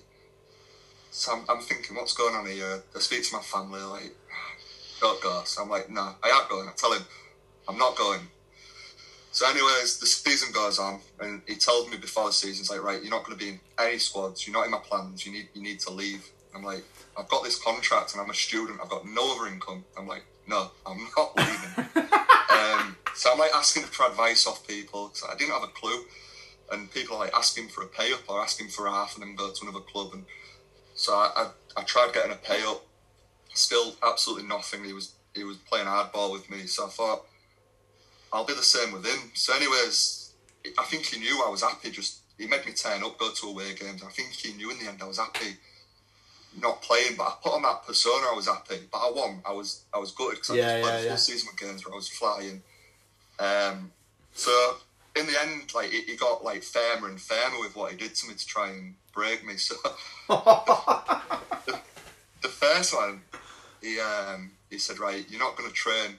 so 1.12 1.34
I'm, 1.34 1.46
I'm 1.50 1.62
thinking, 1.62 1.96
what's 1.96 2.14
going 2.14 2.36
on 2.36 2.46
here? 2.46 2.84
I 2.96 3.00
speak 3.00 3.24
to 3.30 3.36
my 3.36 3.42
family, 3.42 3.82
like, 3.82 4.16
don't 5.00 5.22
go. 5.22 5.42
So 5.46 5.64
I'm 5.64 5.70
like, 5.70 5.90
no, 5.90 6.16
I 6.24 6.30
ain't 6.30 6.50
going. 6.50 6.68
I 6.68 6.72
tell 6.76 6.94
him, 6.94 7.04
I'm 7.68 7.78
not 7.78 7.96
going. 7.96 8.22
So, 9.32 9.48
anyways, 9.48 10.00
the 10.00 10.08
season 10.08 10.52
goes 10.52 10.80
on, 10.80 11.00
and 11.20 11.42
he 11.48 11.56
told 11.56 11.90
me 11.92 11.98
before 11.98 12.28
the 12.28 12.34
season, 12.34 12.58
he's 12.58 12.70
like, 12.72 12.82
right, 12.82 13.02
you're 13.02 13.12
not 13.12 13.24
going 13.24 13.38
to 13.38 13.44
be 13.44 13.52
in 13.52 13.60
any 13.80 14.00
squads. 14.00 14.46
You're 14.46 14.56
not 14.56 14.66
in 14.66 14.72
my 14.72 14.80
plans. 14.80 15.26
You 15.26 15.32
need 15.32 15.50
you 15.54 15.62
need 15.62 15.80
to 15.82 15.92
leave. 15.92 16.28
I'm 16.56 16.64
like, 16.64 16.84
I've 17.20 17.28
got 17.28 17.44
this 17.44 17.62
contract, 17.62 18.14
and 18.14 18.22
I'm 18.22 18.30
a 18.30 18.34
student. 18.34 18.80
I've 18.82 18.90
got 18.90 19.06
no 19.06 19.36
other 19.36 19.52
income. 19.52 19.84
I'm 19.98 20.08
like, 20.08 20.24
no, 20.48 20.72
I'm 20.86 20.98
not 21.18 21.36
leaving. 21.36 22.04
um, 22.50 22.96
so 23.14 23.34
I'm 23.34 23.40
like 23.40 23.52
asking 23.54 23.84
for 23.84 24.06
advice 24.06 24.48
off 24.48 24.66
people. 24.66 25.12
So 25.14 25.28
I 25.28 25.36
didn't 25.36 25.52
have 25.52 25.64
a 25.64 25.68
clue, 25.68 26.06
and 26.72 26.90
people 26.92 27.18
are 27.18 27.26
like 27.26 27.34
asking 27.34 27.68
for 27.68 27.84
a 27.84 27.88
pay 27.88 28.14
up 28.14 28.22
or 28.30 28.40
asking 28.40 28.70
for 28.70 28.88
half, 28.88 29.16
and 29.16 29.24
then 29.24 29.36
go 29.36 29.52
to 29.52 29.62
another 29.64 29.84
club. 29.84 30.12
And 30.14 30.24
so 30.96 31.14
I, 31.14 31.32
I, 31.36 31.82
I 31.82 31.84
tried 31.84 32.14
getting 32.14 32.32
a 32.32 32.36
pay 32.36 32.64
up. 32.66 32.86
Still, 33.54 33.96
absolutely 34.02 34.48
nothing. 34.48 34.86
He 34.86 34.94
was 34.94 35.14
he 35.36 35.44
was 35.44 35.58
playing 35.58 35.88
hardball 35.88 36.32
with 36.32 36.50
me. 36.50 36.68
So 36.68 36.86
I 36.86 36.90
thought. 36.90 37.26
I'll 38.32 38.46
be 38.46 38.54
the 38.54 38.62
same 38.62 38.94
with 38.94 39.04
him. 39.08 39.32
So, 39.34 39.56
anyways, 39.56 40.34
I 40.78 40.84
think 40.84 41.08
he 41.08 41.20
knew 41.20 41.44
I 41.44 41.50
was 41.50 41.64
happy. 41.64 41.90
Just 41.90 42.20
he 42.38 42.46
made 42.46 42.64
me 42.64 42.74
turn 42.74 43.04
up, 43.04 43.18
go 43.18 43.32
to 43.32 43.48
away 43.48 43.74
games. 43.74 44.04
I 44.04 44.12
think 44.12 44.30
he 44.30 44.54
knew 44.54 44.70
in 44.70 44.78
the 44.78 44.86
end 44.86 45.02
I 45.02 45.08
was 45.08 45.18
happy 45.18 45.58
not 46.58 46.82
playing, 46.82 47.16
but 47.18 47.24
I 47.24 47.34
put 47.44 47.54
on 47.54 47.62
that 47.64 47.86
persona. 47.86 48.28
I 48.32 48.36
was 48.36 48.48
happy, 48.48 48.88
but 48.92 48.98
I 48.98 49.12
won. 49.12 49.42
I 49.46 49.52
was 49.54 49.86
I 49.94 50.00
was 50.00 50.12
gutted 50.12 50.36
because 50.36 50.50
I 50.52 50.56
Yeah, 50.56 50.78
just 50.78 50.82
played 50.82 51.00
yeah, 51.04 51.08
full 51.10 51.18
season 51.18 51.50
with 51.52 51.60
games 51.60 51.86
where 51.86 51.94
I 51.94 51.96
was 51.96 52.10
flying. 52.10 52.64
Um, 53.40 53.92
so 54.34 54.78
in 55.16 55.28
the 55.28 55.40
end, 55.42 55.74
like 55.74 55.90
he, 55.90 56.02
he 56.02 56.16
got 56.18 56.44
like 56.44 56.64
firmer 56.64 57.08
and 57.08 57.20
firmer 57.22 57.60
with 57.60 57.76
what 57.76 57.92
he 57.92 57.98
did 57.98 58.16
to 58.16 58.28
me 58.28 58.36
to 58.36 58.46
try 58.46 58.70
and 58.70 58.96
break 59.14 59.46
me. 59.46 59.58
So 59.58 59.76
the, 60.28 61.80
the 62.42 62.48
first 62.50 62.94
one, 62.94 63.22
he 63.82 64.00
um, 64.00 64.52
he 64.70 64.78
said, 64.78 65.00
right, 65.00 65.26
you're 65.30 65.40
not 65.40 65.56
going 65.58 65.70
to 65.70 65.76
train. 65.76 66.18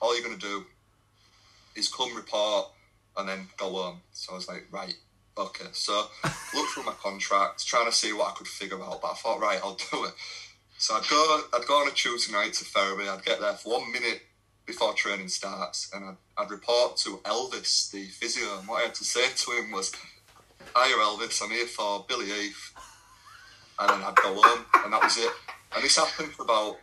All 0.00 0.14
you're 0.14 0.26
going 0.26 0.38
to 0.38 0.46
do 0.46 0.64
is 1.74 1.88
come 1.92 2.14
report 2.16 2.68
and 3.16 3.28
then 3.28 3.48
go 3.58 3.70
home. 3.70 4.00
So 4.12 4.32
I 4.32 4.36
was 4.36 4.48
like, 4.48 4.66
right, 4.70 4.94
okay. 5.38 5.66
So 5.72 6.06
looked 6.54 6.70
through 6.72 6.84
my 6.84 6.92
contract, 7.02 7.66
trying 7.66 7.86
to 7.86 7.92
see 7.92 8.12
what 8.12 8.28
I 8.32 8.34
could 8.36 8.48
figure 8.48 8.82
out. 8.82 9.00
But 9.02 9.12
I 9.12 9.14
thought, 9.14 9.40
right, 9.40 9.60
I'll 9.62 9.74
do 9.92 10.04
it. 10.04 10.12
So 10.78 10.94
I'd 10.94 11.08
go, 11.08 11.40
I'd 11.54 11.66
go 11.66 11.74
on 11.82 11.88
a 11.88 11.92
Tuesday 11.92 12.32
night 12.32 12.52
to 12.54 12.64
Ferriby. 12.64 13.08
I'd 13.08 13.24
get 13.24 13.40
there 13.40 13.54
for 13.54 13.80
one 13.80 13.90
minute 13.92 14.22
before 14.66 14.92
training 14.94 15.28
starts, 15.28 15.88
and 15.94 16.04
I'd, 16.04 16.16
I'd 16.36 16.50
report 16.50 16.96
to 16.98 17.18
Elvis, 17.24 17.90
the 17.90 18.04
physio. 18.06 18.58
And 18.58 18.68
what 18.68 18.80
I 18.80 18.86
had 18.86 18.94
to 18.96 19.04
say 19.04 19.26
to 19.34 19.50
him 19.52 19.70
was, 19.72 19.92
"Hiya, 20.76 20.96
Elvis. 20.96 21.40
I'm 21.42 21.50
here 21.50 21.66
for 21.66 22.04
Billy 22.08 22.26
Heath. 22.26 22.72
and 23.78 23.90
then 23.90 24.02
I'd 24.02 24.16
go 24.16 24.34
home, 24.40 24.64
and 24.84 24.92
that 24.92 25.02
was 25.02 25.18
it. 25.18 25.30
And 25.74 25.84
this 25.84 25.96
happened 25.96 26.32
for 26.32 26.42
about 26.44 26.78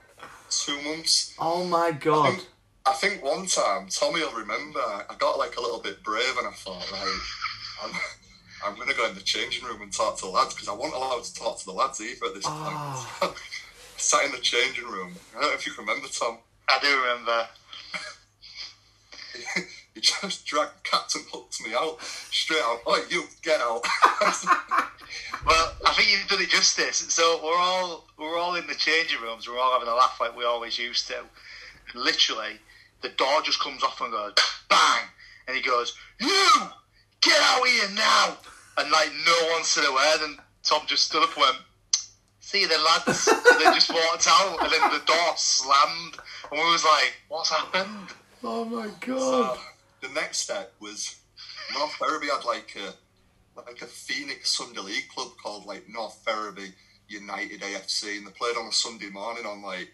two 0.49 0.79
months. 0.83 1.33
Oh 1.39 1.65
my 1.65 1.87
I 1.87 1.91
god. 1.91 2.29
think, 2.35 2.47
I 2.85 2.93
think 2.93 3.23
one 3.23 3.45
time, 3.47 3.87
Tommy 3.89 4.21
will 4.21 4.31
remember, 4.33 4.79
I 4.79 5.15
got 5.17 5.37
like 5.39 5.57
a 5.57 5.61
little 5.61 5.79
bit 5.79 6.03
brave 6.03 6.37
and 6.37 6.47
I 6.47 6.51
thought, 6.51 6.91
right, 6.91 7.19
I'm, 7.83 7.91
I'm 8.65 8.75
going 8.75 8.87
to 8.89 8.95
go 8.95 9.07
in 9.07 9.15
the 9.15 9.21
changing 9.21 9.65
room 9.65 9.81
and 9.81 9.91
talk 9.91 10.17
to 10.17 10.25
the 10.25 10.31
lads 10.31 10.53
because 10.53 10.69
I 10.69 10.73
wasn't 10.73 10.95
allowed 10.95 11.23
to 11.23 11.33
talk 11.35 11.59
to 11.59 11.65
the 11.65 11.71
lads 11.73 11.99
either 12.01 12.25
at 12.27 12.33
this 12.35 12.45
Ah. 12.47 13.07
point. 13.19 13.33
Sat 13.97 14.25
in 14.25 14.31
the 14.31 14.37
changing 14.39 14.85
room. 14.85 15.15
I 15.35 15.41
don't 15.41 15.49
know 15.49 15.55
if 15.55 15.65
you 15.65 15.71
can 15.73 15.85
remember, 15.85 16.07
Tom. 16.07 16.37
I 16.67 16.79
do 16.81 16.87
remember. 17.01 17.47
he 19.93 20.01
just 20.01 20.45
dragged 20.45 20.83
Captain 20.83 21.21
hooked 21.31 21.61
me 21.65 21.73
out 21.73 22.01
straight 22.31 22.61
out. 22.63 22.79
Oh, 22.85 23.05
you 23.09 23.23
get 23.41 23.61
out. 23.61 23.83
Well, 25.45 25.73
I 25.85 25.91
think 25.93 26.09
you've 26.09 26.27
done 26.29 26.41
it 26.41 26.49
justice. 26.49 26.97
So 27.13 27.39
we're 27.43 27.57
all 27.57 28.07
we're 28.17 28.37
all 28.37 28.55
in 28.55 28.65
the 28.65 28.73
changing 28.75 29.19
rooms. 29.21 29.47
We're 29.47 29.59
all 29.59 29.73
having 29.73 29.89
a 29.89 29.93
laugh 29.93 30.17
like 30.21 30.35
we 30.37 30.45
always 30.45 30.79
used 30.79 31.07
to. 31.07 31.17
And 31.19 32.01
literally, 32.03 32.59
the 33.01 33.09
door 33.09 33.41
just 33.43 33.59
comes 33.59 33.83
off 33.83 33.99
and 33.99 34.11
goes 34.11 34.33
bang, 34.69 35.03
and 35.47 35.55
he 35.57 35.61
goes, 35.61 35.95
"You 36.19 36.47
get 37.21 37.39
out 37.41 37.67
here 37.67 37.89
now!" 37.93 38.37
And 38.77 38.91
like 38.91 39.09
no 39.25 39.47
one 39.53 39.63
said 39.63 39.85
a 39.87 39.93
word, 39.93 40.25
and 40.25 40.37
Tom 40.63 40.81
just 40.87 41.05
stood 41.05 41.23
up 41.23 41.35
and 41.35 41.41
went, 41.41 41.57
"See 42.39 42.61
you 42.61 42.67
then, 42.67 42.83
lads." 42.83 43.27
and 43.51 43.61
then 43.61 43.73
just 43.73 43.89
walked 43.89 44.27
out, 44.27 44.57
and 44.61 44.71
then 44.71 44.91
the 44.91 45.05
door 45.05 45.33
slammed, 45.35 46.17
and 46.51 46.59
we 46.59 46.71
was 46.71 46.83
like, 46.83 47.13
"What's 47.27 47.51
happened?" 47.51 48.09
Oh 48.43 48.65
my 48.65 48.89
god. 48.99 49.57
Uh, 49.57 49.61
the 50.01 50.09
next 50.09 50.39
step 50.39 50.73
was 50.79 51.15
North 51.73 51.93
Ferriby 51.93 52.27
had 52.27 52.43
like 52.45 52.75
a 52.75 52.93
like 53.59 53.81
a 53.81 53.85
Phoenix 53.85 54.57
Sunday 54.57 54.81
League 54.81 55.07
club 55.13 55.29
called 55.41 55.65
like 55.65 55.87
North 55.87 56.19
Ferriby 56.25 56.73
United 57.07 57.61
AFC, 57.61 58.17
and 58.17 58.27
they 58.27 58.31
played 58.31 58.57
on 58.57 58.67
a 58.67 58.71
Sunday 58.71 59.09
morning 59.09 59.45
on 59.45 59.61
like 59.61 59.91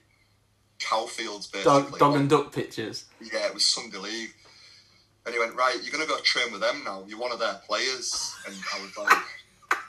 Cowfields 0.79 1.51
basically. 1.51 1.63
Dog, 1.63 1.99
dog 1.99 2.15
and 2.15 2.29
duck 2.29 2.53
pictures. 2.53 3.05
Yeah, 3.21 3.47
it 3.47 3.53
was 3.53 3.65
Sunday 3.65 3.97
League. 3.97 4.33
And 5.29 5.35
he 5.35 5.39
went, 5.39 5.55
right, 5.55 5.77
you're 5.83 5.91
going 5.91 6.03
to 6.03 6.09
go 6.11 6.19
train 6.21 6.51
with 6.51 6.59
them 6.61 6.81
now. 6.83 7.03
You're 7.07 7.19
one 7.19 7.31
of 7.31 7.37
their 7.37 7.61
players. 7.67 8.33
And 8.47 8.55
I 8.75 8.81
was 8.81 8.97
like, 8.97 9.15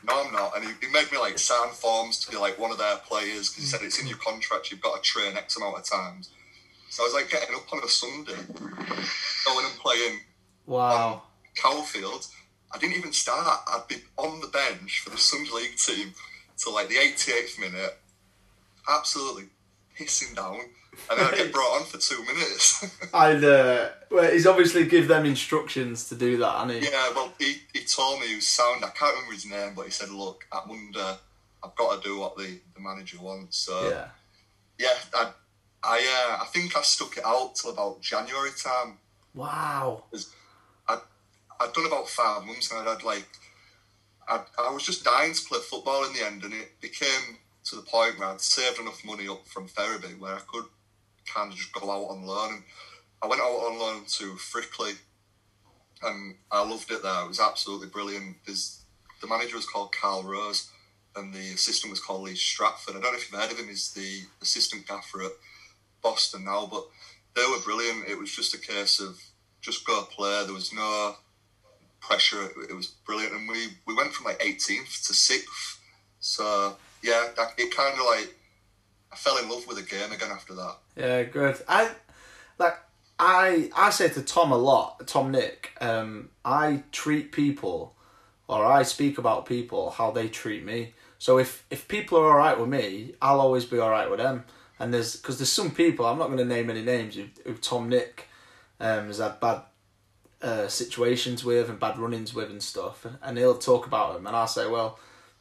no, 0.07 0.23
I'm 0.27 0.31
not. 0.35 0.55
And 0.55 0.67
he, 0.67 0.87
he 0.87 0.93
made 0.93 1.11
me 1.11 1.17
like 1.17 1.39
sign 1.39 1.71
forms 1.71 2.21
to 2.21 2.31
be 2.31 2.37
like 2.37 2.59
one 2.59 2.71
of 2.71 2.77
their 2.77 2.97
players 3.09 3.49
because 3.49 3.55
he 3.57 3.63
said 3.65 3.81
it's 3.83 3.99
in 3.99 4.07
your 4.07 4.19
contract. 4.19 4.71
You've 4.71 4.83
got 4.83 5.03
to 5.03 5.11
train 5.11 5.39
X 5.39 5.57
amount 5.57 5.79
of 5.79 5.85
times. 5.89 6.29
So 6.91 7.03
I 7.03 7.07
was 7.07 7.15
like 7.15 7.31
getting 7.31 7.55
up 7.57 7.73
on 7.73 7.83
a 7.83 7.89
Sunday, 7.89 8.35
going 9.47 9.65
and 9.65 9.79
playing 9.79 10.21
Wow. 10.67 11.23
Cowfield. 11.57 12.27
I 12.75 12.77
didn't 12.77 12.97
even 12.99 13.15
start. 13.15 13.61
I'd 13.67 13.89
be 13.89 13.97
on 14.19 14.41
the 14.41 14.49
bench 14.49 15.01
for 15.03 15.09
the 15.09 15.17
Sunday 15.17 15.51
League 15.55 15.77
team 15.77 16.13
till 16.59 16.75
like 16.75 16.89
the 16.89 16.97
88th 16.97 17.59
minute, 17.59 17.99
absolutely 18.91 19.45
pissing 20.05 20.35
down. 20.35 20.61
And 21.11 21.19
then 21.19 21.27
I 21.33 21.37
get 21.37 21.53
brought 21.57 21.81
on 21.81 21.87
for 21.87 21.99
two 21.99 22.23
minutes. 22.25 22.85
I'd, 23.15 23.43
uh, 23.45 23.89
well, 24.11 24.31
he's 24.31 24.47
obviously 24.47 24.87
give 24.87 25.09
them 25.09 25.25
instructions 25.27 26.09
to 26.09 26.15
do 26.15 26.37
that, 26.39 26.53
hasn't 26.61 26.83
he? 26.85 26.91
Yeah, 26.91 27.13
well, 27.15 27.33
he, 27.39 27.57
he 27.73 27.85
told 27.85 28.21
me 28.21 28.29
he 28.29 28.35
was 28.37 28.47
sound. 28.47 28.85
I 28.85 28.89
can't 28.89 29.15
remember 29.15 29.33
his 29.35 29.47
name, 29.47 29.73
but 29.75 29.85
he 29.87 29.91
said, 29.91 30.11
"Look, 30.11 30.47
I'm 30.53 30.71
under. 30.71 31.17
I've 31.63 31.75
got 31.77 32.03
to 32.03 32.09
do 32.09 32.19
what 32.19 32.37
the, 32.37 32.59
the 32.75 32.81
manager 32.81 33.19
wants." 33.21 33.59
So 33.59 33.89
Yeah. 33.89 34.09
yeah, 34.79 34.95
I 35.15 35.31
I, 35.83 35.97
uh, 35.99 36.43
I 36.43 36.47
think 36.53 36.77
I 36.77 36.83
stuck 36.83 37.17
it 37.17 37.25
out 37.25 37.55
till 37.55 37.71
about 37.71 38.01
January 38.03 38.51
time. 38.63 38.99
Wow. 39.35 40.05
I 40.89 40.99
I'd 41.61 41.73
done 41.73 41.87
about 41.87 42.09
five 42.09 42.45
months, 42.45 42.71
and 42.71 42.81
I'd 42.81 42.93
had 42.93 43.03
like 43.05 43.29
I 44.29 44.43
I 44.59 44.71
was 44.73 44.85
just 44.85 45.05
dying 45.05 45.33
to 45.33 45.43
play 45.49 45.61
football 45.61 46.05
in 46.05 46.13
the 46.13 46.27
end, 46.27 46.45
and 46.45 46.53
it 46.53 46.81
became 46.81 47.39
to 47.65 47.77
the 47.77 47.83
point 47.83 48.19
where 48.19 48.29
I'd 48.29 48.41
saved 48.41 48.81
enough 48.81 49.05
money 49.05 49.29
up 49.29 49.47
from 49.47 49.69
Ferriby 49.69 50.15
where 50.19 50.35
I 50.35 50.41
could 50.47 50.65
kind 51.33 51.53
of 51.53 51.59
just 51.59 51.73
go 51.73 51.91
out 51.91 52.11
on 52.11 52.25
loan. 52.25 52.55
And 52.55 52.63
I 53.23 53.27
went 53.27 53.43
out 53.43 53.49
on 53.49 53.79
loan 53.79 54.05
to 54.05 54.35
Frickley, 54.35 54.95
and 56.03 56.37
I 56.51 56.63
loved 56.63 56.91
it 56.91 57.03
there. 57.03 57.25
It 57.25 57.29
was 57.29 57.41
absolutely 57.41 57.89
brilliant. 57.89 58.37
There's, 58.47 58.85
the 59.21 59.27
manager 59.27 59.57
was 59.57 59.67
called 59.67 59.93
Carl 59.93 60.23
Rose, 60.23 60.71
and 61.17 61.35
the 61.35 61.53
assistant 61.53 61.91
was 61.91 62.01
called 62.01 62.23
Lee 62.23 62.35
Stratford. 62.35 62.97
I 62.97 63.01
don't 63.01 63.13
know 63.13 63.19
if 63.19 63.31
you've 63.31 63.41
heard 63.41 63.53
of 63.53 63.59
him. 63.59 63.69
He's 63.69 63.93
the 63.93 64.23
assistant 64.41 64.87
gaffer 64.87 65.23
at 65.23 65.33
Boston 66.03 66.45
now, 66.45 66.69
but 66.71 66.85
they 67.37 67.47
were 67.51 67.63
brilliant. 67.63 68.09
It 68.09 68.19
was 68.19 68.35
just 68.35 68.55
a 68.55 68.59
case 68.59 69.01
of 69.01 69.21
just 69.61 69.87
go 69.87 70.03
play. 70.03 70.45
There 70.45 70.55
was 70.55 70.73
no 70.73 71.17
pressure. 72.01 72.45
It, 72.45 72.71
it 72.71 72.75
was 72.75 72.87
brilliant, 72.87 73.35
and 73.35 73.49
we 73.49 73.69
we 73.87 73.95
went 73.95 74.13
from 74.13 74.27
like 74.27 74.39
18th 74.39 75.07
to 75.07 75.15
sixth. 75.15 75.81
So 76.21 76.77
yeah, 77.03 77.29
it 77.59 77.75
kind 77.75 77.99
of 77.99 78.07
like 78.07 78.35
I 79.13 79.17
fell 79.17 79.39
in 79.39 79.49
love 79.49 79.67
with 79.67 79.77
the 79.77 79.83
game 79.83 80.13
again 80.13 80.31
after 80.31 80.55
that. 80.55 80.77
Yeah, 80.97 81.23
good. 81.25 81.61
I 81.69 81.91
like 82.59 82.79
I 83.19 83.71
I 83.77 83.91
say 83.91 84.09
to 84.11 84.23
Tom 84.23 84.53
a 84.53 84.57
lot, 84.57 85.07
Tom 85.07 85.31
Nick, 85.31 85.73
um, 85.81 86.31
I 86.45 86.85
treat 86.93 87.33
people 87.33 87.95
or 88.49 88.65
I 88.65 88.83
speak 88.83 89.19
about 89.19 89.47
people 89.47 89.91
how 89.91 90.11
they 90.11 90.29
treat 90.29 90.65
me. 90.65 90.95
So 91.19 91.39
if 91.39 91.65
if 91.71 91.87
people 91.87 92.19
are 92.19 92.31
all 92.31 92.39
right 92.39 92.59
with 92.59 92.69
me, 92.69 93.15
I'll 93.21 93.41
always 93.41 93.65
be 93.65 93.79
all 93.79 93.91
right 93.91 94.11
with 94.11 94.19
them. 94.19 94.45
And 94.79 94.95
there's 94.95 95.17
because 95.17 95.39
there's 95.39 95.53
some 95.53 95.71
people 95.71 96.07
I'm 96.07 96.19
not 96.19 96.29
going 96.29 96.39
to 96.39 96.45
name 96.45 96.71
any 96.71 96.83
names 96.83 97.15
who, 97.17 97.55
Tom 97.55 97.89
Nick 97.89 98.29
um, 98.81 99.09
has 99.09 99.19
had 99.19 99.39
bad 99.39 99.63
uh, 100.41 100.69
situations 100.69 101.45
with 101.45 101.69
and 101.69 101.79
bad 101.79 101.99
run-ins 101.99 102.33
with 102.33 102.51
and 102.51 102.63
stuff, 102.63 103.07
and 103.23 103.37
he'll 103.37 103.59
talk 103.59 103.87
about 103.87 104.15
them, 104.15 104.27
and 104.27 104.35
I'll 104.35 104.47
say, 104.47 104.67
well, 104.67 104.99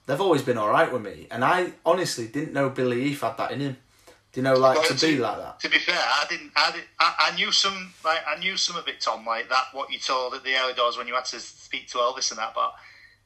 they've 0.10 0.20
always 0.20 0.42
been 0.42 0.58
all 0.58 0.70
right 0.70 0.92
with 0.92 1.04
me, 1.04 1.28
and 1.30 1.46
I 1.46 1.72
honestly 1.86 2.28
didn't 2.28 2.52
know 2.52 2.70
Billy 2.70 3.04
Heath 3.04 3.22
had 3.22 3.38
that 3.38 3.52
in 3.52 3.60
him. 3.60 3.78
Do 4.32 4.40
you 4.40 4.44
know, 4.44 4.56
like 4.56 4.88
to 4.88 4.94
be 4.96 5.18
like 5.18 5.38
that? 5.38 5.60
To 5.62 5.70
be 5.70 5.78
fair, 5.78 5.98
I 5.98 6.26
didn't. 6.30 6.52
I, 6.56 6.72
did, 6.72 6.84
I, 7.00 7.32
I 7.32 7.36
knew 7.36 7.52
some. 7.52 7.94
Like 8.04 8.20
I 8.28 8.40
knew 8.40 8.58
some 8.58 8.76
of 8.76 8.88
it, 8.88 9.02
Tom. 9.02 9.26
Like 9.26 9.50
that, 9.50 9.66
what 9.72 9.92
you 9.92 10.00
told 10.00 10.34
at 10.34 10.44
the 10.44 10.56
early 10.56 10.74
doors 10.74 10.98
when 10.98 11.08
you 11.08 11.14
had 11.14 11.26
to 11.26 11.40
speak 11.40 11.88
to 11.90 12.00
Elvis 12.00 12.32
and 12.32 12.40
that. 12.40 12.54
But 12.54 12.74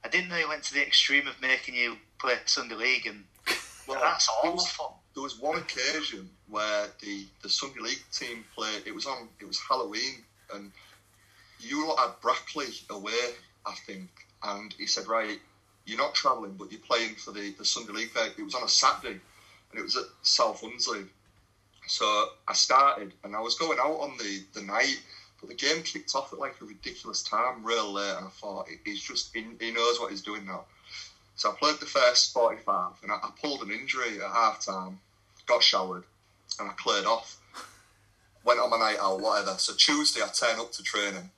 I 0.03 0.09
didn't 0.09 0.29
know 0.29 0.37
you 0.37 0.47
went 0.47 0.63
to 0.63 0.73
the 0.73 0.85
extreme 0.85 1.27
of 1.27 1.41
making 1.41 1.75
you 1.75 1.95
play 2.19 2.35
Sunday 2.45 2.75
League, 2.75 3.07
and 3.07 3.23
Well, 3.87 3.99
that's 4.01 4.29
awful. 4.43 4.99
There 5.13 5.23
was 5.23 5.39
one 5.39 5.57
occasion 5.57 6.29
where 6.49 6.87
the, 7.01 7.25
the 7.41 7.49
Sunday 7.49 7.81
League 7.81 8.03
team 8.11 8.43
played. 8.55 8.83
It 8.85 8.95
was 8.95 9.05
on. 9.05 9.29
It 9.39 9.45
was 9.45 9.59
Halloween, 9.59 10.23
and 10.53 10.71
you 11.59 11.87
lot 11.87 11.99
had 11.99 12.11
Brackley 12.21 12.67
away, 12.89 13.11
I 13.65 13.73
think. 13.85 14.09
And 14.43 14.73
he 14.77 14.85
said, 14.85 15.07
"Right, 15.07 15.39
you're 15.85 15.97
not 15.97 16.13
travelling, 16.13 16.53
but 16.53 16.71
you're 16.71 16.81
playing 16.81 17.15
for 17.15 17.31
the, 17.31 17.51
the 17.57 17.65
Sunday 17.65 17.93
League 17.93 18.11
fair." 18.11 18.27
It 18.37 18.43
was 18.43 18.55
on 18.55 18.63
a 18.63 18.69
Saturday, 18.69 19.19
and 19.71 19.79
it 19.79 19.83
was 19.83 19.95
at 19.97 20.05
South 20.21 20.61
Hunsley. 20.61 21.07
So 21.87 22.05
I 22.47 22.53
started, 22.53 23.13
and 23.23 23.35
I 23.35 23.39
was 23.41 23.55
going 23.55 23.77
out 23.79 23.99
on 23.99 24.17
the, 24.17 24.43
the 24.53 24.61
night, 24.65 25.01
but 25.39 25.49
the 25.49 25.55
game 25.55 25.83
kicked 25.83 26.15
off 26.15 26.31
at 26.31 26.39
like 26.39 26.55
a 26.61 26.65
ridiculous 26.65 27.21
time, 27.23 27.63
real 27.63 27.91
late, 27.91 28.15
and 28.17 28.25
I 28.25 28.29
thought 28.29 28.67
"He- 28.69 28.79
he's 28.91 29.03
just 29.03 29.35
he, 29.35 29.45
he 29.59 29.71
knows 29.71 29.99
what 29.99 30.11
he's 30.11 30.21
doing 30.21 30.45
now. 30.45 30.63
So 31.35 31.51
I 31.51 31.55
played 31.55 31.79
the 31.79 31.85
first 31.85 32.31
45 32.33 32.91
and 33.01 33.11
I, 33.11 33.15
I 33.15 33.31
pulled 33.41 33.61
an 33.61 33.71
injury 33.71 34.21
at 34.21 34.31
half 34.31 34.63
time, 34.63 34.99
got 35.47 35.63
showered, 35.63 36.03
and 36.59 36.69
I 36.69 36.73
cleared 36.73 37.05
off. 37.05 37.37
Went 38.45 38.59
on 38.59 38.69
my 38.69 38.77
night 38.77 38.97
out, 39.01 39.19
whatever. 39.19 39.57
So 39.57 39.73
Tuesday 39.73 40.21
I 40.21 40.27
turn 40.27 40.59
up 40.59 40.71
to 40.73 40.83
training. 40.83 41.31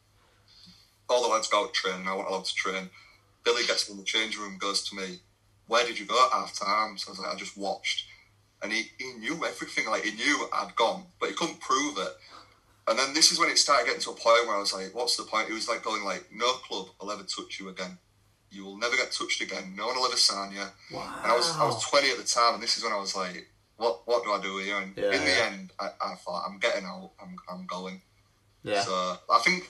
All 1.10 1.22
the 1.22 1.30
lads 1.30 1.48
go 1.48 1.64
out 1.66 1.74
training, 1.74 2.08
I 2.08 2.14
wasn't 2.14 2.30
allowed 2.30 2.46
to 2.46 2.56
train. 2.56 2.90
Billy 3.46 3.64
gets 3.66 3.88
in 3.90 3.96
the 3.98 4.04
changing 4.04 4.42
room, 4.42 4.58
goes 4.58 4.88
to 4.90 4.96
me, 4.96 5.20
Where 5.68 5.86
did 5.86 5.98
you 6.00 6.06
go 6.06 6.26
at 6.26 6.32
half 6.34 6.54
time? 6.60 6.98
So 6.98 7.10
I 7.10 7.12
was 7.12 7.20
like, 7.20 7.34
I 7.34 7.36
just 7.36 7.56
watched. 7.58 8.06
And 8.62 8.74
he, 8.74 8.84
he 8.98 9.14
knew 9.20 9.36
everything, 9.46 9.88
like 9.88 10.04
he 10.04 10.12
knew 10.16 10.48
I'd 10.52 10.76
gone, 10.76 11.04
but 11.20 11.30
he 11.30 11.36
couldn't 11.36 11.60
prove 11.62 11.98
it. 12.00 12.14
And 12.88 12.98
then 13.00 13.14
this 13.14 13.32
is 13.32 13.40
when 13.40 13.50
it 13.50 13.58
started 13.58 13.86
getting 13.86 14.02
to 14.02 14.12
a 14.12 14.14
point 14.14 14.46
where 14.48 14.56
I 14.56 14.60
was 14.60 14.74
like, 14.74 14.94
What's 14.94 15.16
the 15.18 15.24
point? 15.24 15.48
He 15.48 15.54
was 15.54 15.68
like 15.70 15.84
going 15.84 16.04
like, 16.04 16.26
No 16.34 16.52
club 16.54 16.88
will 17.00 17.12
ever 17.12 17.24
touch 17.24 17.60
you 17.60 17.70
again. 17.70 17.98
You 18.52 18.64
will 18.66 18.78
never 18.78 18.96
get 18.96 19.12
touched 19.12 19.42
again. 19.42 19.74
No 19.76 19.88
one 19.88 19.98
will 19.98 20.06
ever 20.06 20.16
sign 20.18 20.52
you. 20.54 20.64
Wow. 20.92 21.14
And 21.24 21.32
I 21.32 21.36
was 21.36 21.56
I 21.58 21.66
was 21.66 21.84
20 21.90 22.12
at 22.12 22.18
the 22.18 22.24
time, 22.24 22.54
and 22.56 22.64
this 22.64 22.78
is 22.78 22.84
when 22.84 22.94
I 22.94 22.98
was 23.00 23.16
like, 23.16 23.48
what 23.78 24.02
what 24.08 24.24
do 24.24 24.32
I 24.32 24.40
do 24.42 24.58
here? 24.60 24.78
And 24.80 24.96
Yeah, 24.96 25.12
in 25.12 25.26
the 25.26 25.32
yeah. 25.32 25.50
end, 25.52 25.72
I, 25.80 25.90
I 26.02 26.16
thought 26.16 26.46
I'm 26.48 26.58
getting 26.60 26.86
out. 26.86 27.12
I'm 27.22 27.36
I'm 27.50 27.66
going. 27.66 28.02
yeah. 28.64 28.82
So 28.82 29.18
I 29.30 29.40
think 29.40 29.70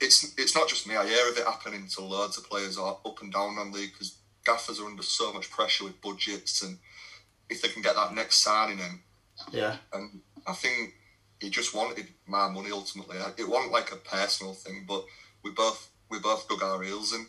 it's 0.00 0.34
it's 0.38 0.54
not 0.54 0.68
just 0.68 0.86
me. 0.86 0.96
I 0.96 1.06
hear 1.06 1.30
of 1.30 1.36
it 1.36 1.46
happening 1.46 1.86
to 1.88 2.02
loads 2.02 2.38
of 2.38 2.48
players 2.48 2.78
are 2.78 2.98
up 3.04 3.22
and 3.22 3.32
down 3.32 3.58
on 3.58 3.72
league 3.72 3.92
because 3.92 4.16
gaffers 4.44 4.80
are 4.80 4.86
under 4.86 5.02
so 5.02 5.32
much 5.32 5.50
pressure 5.50 5.84
with 5.84 6.00
budgets, 6.00 6.62
and 6.62 6.78
if 7.48 7.62
they 7.62 7.68
can 7.68 7.82
get 7.82 7.94
that 7.94 8.14
next 8.14 8.42
signing 8.42 8.78
in, 8.78 9.00
yeah. 9.52 9.76
and 9.92 10.20
I 10.46 10.52
think 10.52 10.94
he 11.40 11.50
just 11.50 11.74
wanted 11.74 12.08
my 12.26 12.48
money 12.48 12.70
ultimately. 12.72 13.18
It 13.38 13.48
wasn't 13.48 13.72
like 13.72 13.92
a 13.92 13.96
personal 13.96 14.54
thing, 14.54 14.84
but 14.86 15.04
we 15.42 15.50
both 15.50 15.90
we 16.10 16.18
both 16.18 16.48
dug 16.48 16.62
our 16.62 16.82
heels 16.82 17.12
in. 17.12 17.26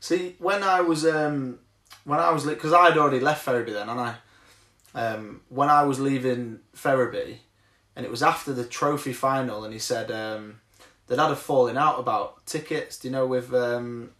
See, 0.00 0.36
when 0.38 0.62
I 0.62 0.80
was 0.80 1.04
um, 1.06 1.58
when 2.04 2.18
I 2.18 2.30
was 2.30 2.44
because 2.44 2.72
I'd 2.72 2.98
already 2.98 3.20
left 3.20 3.44
Ferriby 3.44 3.72
then, 3.72 3.88
and 3.88 4.00
I 4.00 4.16
um, 4.94 5.40
when 5.48 5.68
I 5.68 5.82
was 5.82 6.00
leaving 6.00 6.60
Ferriby, 6.72 7.40
and 7.96 8.04
it 8.04 8.10
was 8.10 8.22
after 8.22 8.52
the 8.52 8.64
trophy 8.64 9.12
final, 9.12 9.64
and 9.64 9.72
he 9.72 9.78
said 9.78 10.10
um, 10.10 10.60
they'd 11.06 11.18
had 11.18 11.30
a 11.30 11.36
falling 11.36 11.76
out 11.76 11.98
about 11.98 12.44
tickets. 12.46 12.98
Do 12.98 13.08
you 13.08 13.12
know 13.12 13.26
with 13.26 13.52
um, 13.54 14.10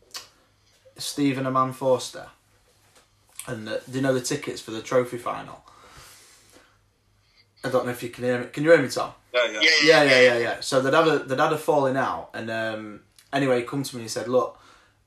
Stephen 0.97 1.47
and 1.47 1.55
Man 1.55 1.73
Forster? 1.73 2.29
and 3.47 3.68
uh, 3.68 3.79
do 3.90 3.97
you 3.97 4.01
know 4.01 4.14
the 4.14 4.20
tickets 4.20 4.61
for 4.61 4.70
the 4.70 4.83
trophy 4.83 5.18
final? 5.18 5.62
I 7.62 7.70
don't 7.70 7.87
know 7.87 7.92
if 7.92 8.03
you 8.03 8.11
can 8.11 8.25
hear 8.25 8.38
me. 8.38 8.47
Can 8.47 8.62
you 8.64 8.70
hear 8.70 8.83
me, 8.83 8.88
Tom? 8.88 9.12
Yeah, 9.33 9.47
yeah. 9.47 9.61
Yeah, 9.62 9.70
Yeah, 9.85 10.03
yeah, 10.03 10.20
yeah, 10.20 10.38
yeah. 10.38 10.61
So 10.61 10.81
they'd 10.81 10.94
had 10.94 11.09
a 11.09 11.18
they'd 11.20 11.38
had 11.38 11.53
a 11.53 11.59
falling 11.59 11.97
out, 11.97 12.31
and 12.35 12.51
um, 12.51 13.01
anyway, 13.33 13.61
he 13.61 13.66
come 13.66 13.83
to 13.83 13.97
me 13.97 14.01
and 14.03 14.05
he 14.05 14.12
said, 14.12 14.29
"Look, 14.29 14.59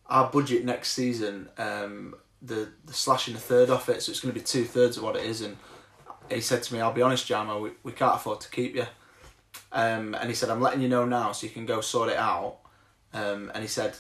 our 0.08 0.30
budget 0.30 0.66
next 0.66 0.92
season, 0.92 1.50
um, 1.58 2.16
the 2.42 2.70
the 2.86 2.94
slashing 2.94 3.36
a 3.36 3.40
third 3.40 3.70
off 3.70 3.90
it, 3.90 4.02
so 4.02 4.12
it's 4.12 4.20
going 4.20 4.34
to 4.34 4.40
be 4.40 4.44
two 4.44 4.66
thirds 4.66 4.98
of 4.98 5.04
what 5.04 5.16
it 5.16 5.26
is." 5.26 5.42
And 5.42 5.58
he 6.30 6.42
said 6.42 6.64
to 6.64 6.74
me, 6.74 6.82
"I'll 6.82 6.94
be 6.94 7.02
honest, 7.02 7.28
Jamo, 7.28 7.62
we, 7.62 7.72
we 7.84 7.92
can't 7.92 8.16
afford 8.16 8.42
to 8.42 8.50
keep 8.50 8.76
you." 8.76 8.86
Um, 9.72 10.16
and 10.16 10.30
he 10.30 10.36
said, 10.36 10.50
"I'm 10.50 10.62
letting 10.62 10.82
you 10.82 10.90
know 10.90 11.06
now, 11.06 11.32
so 11.32 11.46
you 11.46 11.54
can 11.54 11.66
go 11.66 11.82
sort 11.82 12.10
it 12.10 12.18
out." 12.18 12.58
Um, 13.14 13.52
and 13.54 13.64
he 13.64 13.68
said, 13.68 13.98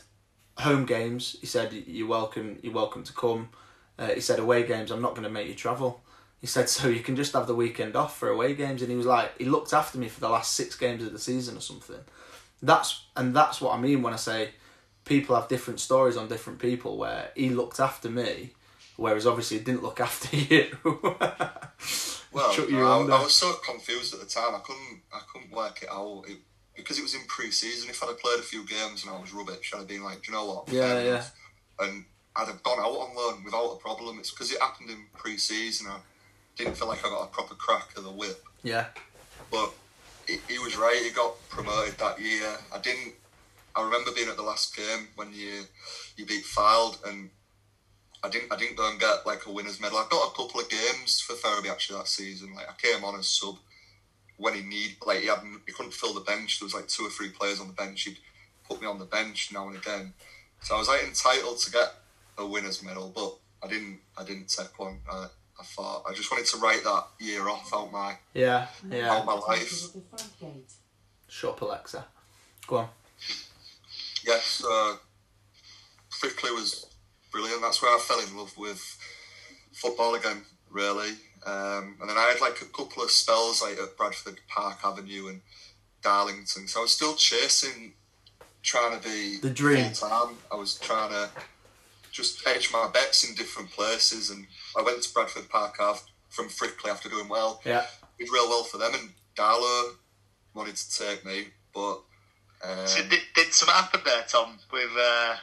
"Home 0.57 0.85
games," 0.85 1.37
he 1.39 1.47
said, 1.47 1.73
"You're 1.73 2.07
welcome. 2.07 2.59
You're 2.61 2.73
welcome 2.73 3.03
to 3.03 3.13
come." 3.13 3.49
Uh, 3.99 4.07
he 4.07 4.21
said, 4.21 4.39
"Away 4.39 4.63
games, 4.63 4.91
I'm 4.91 5.01
not 5.01 5.11
going 5.11 5.23
to 5.23 5.29
make 5.29 5.47
you 5.47 5.55
travel." 5.55 6.01
He 6.39 6.47
said, 6.47 6.69
"So 6.77 6.87
you 6.87 7.01
can 7.01 7.15
just 7.15 7.33
have 7.33 7.47
the 7.47 7.55
weekend 7.55 7.95
off 7.95 8.17
for 8.17 8.29
away 8.29 8.55
games." 8.55 8.81
And 8.81 8.91
he 8.91 8.97
was 8.97 9.05
like, 9.05 9.37
he 9.37 9.45
looked 9.45 9.73
after 9.73 9.97
me 9.97 10.07
for 10.07 10.19
the 10.19 10.29
last 10.29 10.53
six 10.53 10.75
games 10.75 11.03
of 11.03 11.13
the 11.13 11.19
season 11.19 11.57
or 11.57 11.61
something. 11.61 11.99
That's 12.61 13.05
and 13.15 13.35
that's 13.35 13.61
what 13.61 13.77
I 13.77 13.81
mean 13.81 14.01
when 14.01 14.13
I 14.13 14.17
say 14.17 14.49
people 15.05 15.35
have 15.35 15.47
different 15.47 15.79
stories 15.79 16.17
on 16.17 16.27
different 16.27 16.59
people. 16.59 16.97
Where 16.97 17.31
he 17.35 17.49
looked 17.49 17.79
after 17.79 18.09
me, 18.09 18.53
whereas 18.95 19.27
obviously 19.27 19.59
he 19.59 19.63
didn't 19.63 19.83
look 19.83 19.99
after 20.07 20.35
you. 20.37 20.77
Well, 22.37 22.51
I. 23.11 23.17
I 23.17 23.23
was 23.23 23.33
so 23.33 23.53
confused 23.65 24.13
at 24.13 24.19
the 24.19 24.25
time. 24.25 24.55
I 24.55 24.59
couldn't, 24.59 25.01
I 25.13 25.21
couldn't 25.31 25.51
work 25.51 25.81
it 25.83 25.89
out. 25.91 26.23
It, 26.27 26.37
because 26.75 26.99
it 26.99 27.01
was 27.01 27.15
in 27.15 27.21
pre-season. 27.27 27.89
If 27.89 28.03
I'd 28.03 28.07
have 28.07 28.19
played 28.19 28.39
a 28.39 28.43
few 28.43 28.63
games 28.65 29.03
and 29.03 29.13
I 29.13 29.19
was 29.19 29.33
rubbish, 29.33 29.71
I'd 29.73 29.79
have 29.79 29.87
been 29.87 30.03
like, 30.03 30.21
Do 30.21 30.31
you 30.31 30.37
know 30.37 30.45
what? 30.45 30.69
Yeah, 30.69 31.01
yeah. 31.01 31.23
And 31.79 32.05
I'd 32.35 32.47
have 32.47 32.61
gone 32.61 32.79
out 32.79 32.91
on 32.91 33.15
loan 33.15 33.43
without 33.43 33.71
a 33.71 33.75
problem. 33.77 34.19
It's 34.19 34.29
because 34.31 34.51
it 34.51 34.61
happened 34.61 34.91
in 34.91 35.05
pre-season. 35.15 35.87
I 35.89 35.97
didn't 36.55 36.75
feel 36.77 36.87
like 36.87 37.03
I 37.05 37.09
got 37.09 37.23
a 37.23 37.27
proper 37.27 37.55
crack 37.55 37.97
of 37.97 38.03
the 38.03 38.11
whip. 38.11 38.43
yeah, 38.63 38.85
But 39.51 39.73
he, 40.27 40.37
he 40.47 40.59
was 40.59 40.77
right. 40.77 41.01
He 41.03 41.09
got 41.11 41.33
promoted 41.49 41.97
that 41.97 42.21
year. 42.21 42.57
I 42.73 42.77
didn't. 42.79 43.13
I 43.75 43.83
remember 43.83 44.11
being 44.15 44.27
at 44.29 44.37
the 44.37 44.43
last 44.43 44.75
game 44.75 45.07
when 45.15 45.31
you 45.33 45.63
you 46.15 46.25
beat 46.25 46.43
Fylde, 46.45 46.97
and 47.07 47.29
I 48.23 48.29
didn't. 48.29 48.51
I 48.51 48.57
didn't 48.57 48.77
go 48.77 48.89
and 48.89 48.99
get 48.99 49.25
like 49.25 49.45
a 49.45 49.51
winners 49.51 49.79
medal. 49.79 49.97
I 49.97 50.07
got 50.09 50.31
a 50.31 50.35
couple 50.35 50.59
of 50.59 50.69
games 50.69 51.21
for 51.21 51.33
Ferriby 51.33 51.69
actually 51.69 51.99
that 51.99 52.07
season. 52.07 52.53
Like 52.55 52.69
I 52.69 52.73
came 52.81 53.03
on 53.03 53.17
as 53.19 53.27
sub 53.27 53.57
when 54.37 54.53
he 54.53 54.61
need. 54.61 54.97
Like 55.05 55.19
he 55.19 55.27
hadn't. 55.27 55.61
He 55.65 55.71
couldn't 55.71 55.93
fill 55.93 56.13
the 56.13 56.21
bench. 56.21 56.59
There 56.59 56.65
was 56.65 56.73
like 56.73 56.87
two 56.87 57.03
or 57.03 57.09
three 57.09 57.29
players 57.29 57.59
on 57.59 57.67
the 57.67 57.73
bench. 57.73 58.03
He'd 58.03 58.17
put 58.67 58.81
me 58.81 58.87
on 58.87 58.99
the 58.99 59.05
bench 59.05 59.51
now 59.53 59.67
and 59.67 59.77
again. 59.77 60.13
So 60.61 60.75
I 60.75 60.79
was 60.79 60.87
like 60.87 61.03
entitled 61.03 61.59
to 61.59 61.71
get 61.71 61.93
a 62.37 62.45
winners 62.45 62.83
medal, 62.83 63.11
but 63.13 63.37
I 63.65 63.71
didn't. 63.71 63.99
I 64.17 64.23
didn't 64.23 64.49
take 64.49 64.77
one. 64.79 64.99
I, 65.09 65.27
I 65.59 65.63
thought 65.63 66.03
I 66.07 66.13
just 66.13 66.31
wanted 66.31 66.47
to 66.47 66.57
write 66.57 66.83
that 66.83 67.07
year 67.19 67.47
off 67.47 67.71
out 67.73 67.91
my 67.91 68.15
yeah, 68.33 68.67
yeah. 68.89 69.13
out 69.13 69.25
my 69.25 69.33
life. 69.33 69.89
Shut 71.27 71.51
up, 71.51 71.61
Alexa. 71.61 72.05
Go 72.65 72.77
on. 72.77 72.89
yes, 74.25 74.63
uh, 74.67 74.95
Frickley 76.11 76.53
was 76.53 76.87
brilliant. 77.37 77.61
That's 77.61 77.81
where 77.81 77.95
I 77.95 77.99
fell 77.99 78.19
in 78.19 78.35
love 78.35 78.57
with 78.57 78.81
football 79.73 80.15
again, 80.15 80.41
really. 80.71 81.11
Um, 81.45 81.95
and 82.01 82.09
then 82.09 82.17
I 82.17 82.31
had 82.33 82.41
like 82.41 82.61
a 82.61 82.65
couple 82.65 83.03
of 83.03 83.11
spells 83.11 83.61
like 83.61 83.77
at 83.77 83.95
Bradford 83.95 84.39
Park 84.47 84.79
Avenue 84.83 85.27
and 85.27 85.41
Darlington. 86.01 86.67
So 86.67 86.79
I 86.79 86.81
was 86.83 86.93
still 86.93 87.13
chasing, 87.15 87.93
trying 88.63 88.99
to 88.99 89.07
be 89.07 89.37
The 89.37 89.51
dream. 89.51 89.93
full 89.93 90.09
time. 90.09 90.35
I 90.51 90.55
was 90.55 90.75
trying 90.79 91.11
to 91.11 91.29
just 92.11 92.45
edge 92.47 92.71
my 92.73 92.89
bets 92.91 93.23
in 93.29 93.35
different 93.35 93.69
places. 93.69 94.31
And 94.31 94.47
I 94.77 94.81
went 94.81 95.01
to 95.03 95.13
Bradford 95.13 95.47
Park 95.49 95.75
Ave 95.79 95.99
from 96.29 96.47
Frickley 96.49 96.89
after 96.89 97.07
doing 97.07 97.29
well. 97.29 97.61
Yeah, 97.63 97.85
Did 98.19 98.29
real 98.33 98.49
well 98.49 98.63
for 98.63 98.77
them, 98.79 98.93
and 98.95 99.09
Darlow 99.35 99.91
wanted 100.55 100.75
to 100.75 100.97
take 101.05 101.23
me, 101.25 101.45
but. 101.73 101.99
Um, 102.63 102.87
So 102.87 103.03
did, 103.07 103.21
did 103.35 103.53
something 103.53 103.75
happen 103.75 104.01
there, 104.03 104.23
Tom, 104.27 104.57
with 104.73 104.89
uh, 104.99 105.35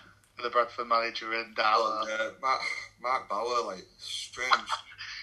the 0.43 0.51
Bradford 0.51 0.89
manager 0.89 1.27
Darlow? 1.27 2.07
Yeah, 2.09 2.31
Mark, 2.41 2.61
Mark 3.01 3.29
Bower, 3.29 3.67
like 3.67 3.85
strange, 3.99 4.53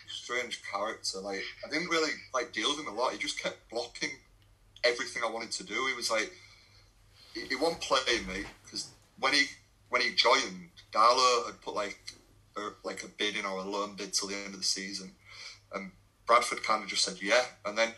strange 0.08 0.62
character. 0.72 1.20
Like 1.20 1.44
I 1.66 1.70
didn't 1.70 1.90
really 1.90 2.12
like 2.34 2.54
deal 2.54 2.70
with 2.70 2.80
him 2.80 2.94
a 2.94 2.96
lot. 2.96 3.12
He 3.12 3.18
just 3.18 3.42
kept 3.42 3.70
blocking 3.70 4.10
everything 4.84 5.24
I 5.26 5.32
wanted 5.32 5.52
to 5.52 5.64
do. 5.64 5.88
He 5.88 5.96
was 5.96 6.10
like, 6.10 6.32
he, 7.34 7.42
he 7.42 7.56
wasn't 7.56 7.82
play 7.82 8.00
me 8.28 8.44
because 8.64 8.90
when 9.20 9.34
he 9.34 9.46
when 9.90 10.02
he 10.02 10.14
joined, 10.16 10.70
Darlow 10.92 11.46
had 11.46 11.62
put 11.62 11.76
like 11.76 12.00
a, 12.58 12.70
like 12.84 13.04
a 13.04 13.08
bid 13.08 13.36
in 13.36 13.46
or 13.46 13.60
a 13.60 13.64
loan 13.64 13.96
bid 13.96 14.14
till 14.14 14.30
the 14.30 14.36
end 14.36 14.54
of 14.54 14.60
the 14.60 14.64
season, 14.66 15.12
and 15.74 15.92
Bradford 16.26 16.64
kind 16.64 16.84
of 16.84 16.90
just 16.90 17.04
said 17.04 17.22
yeah, 17.22 17.44
and 17.66 17.78
then 17.78 17.90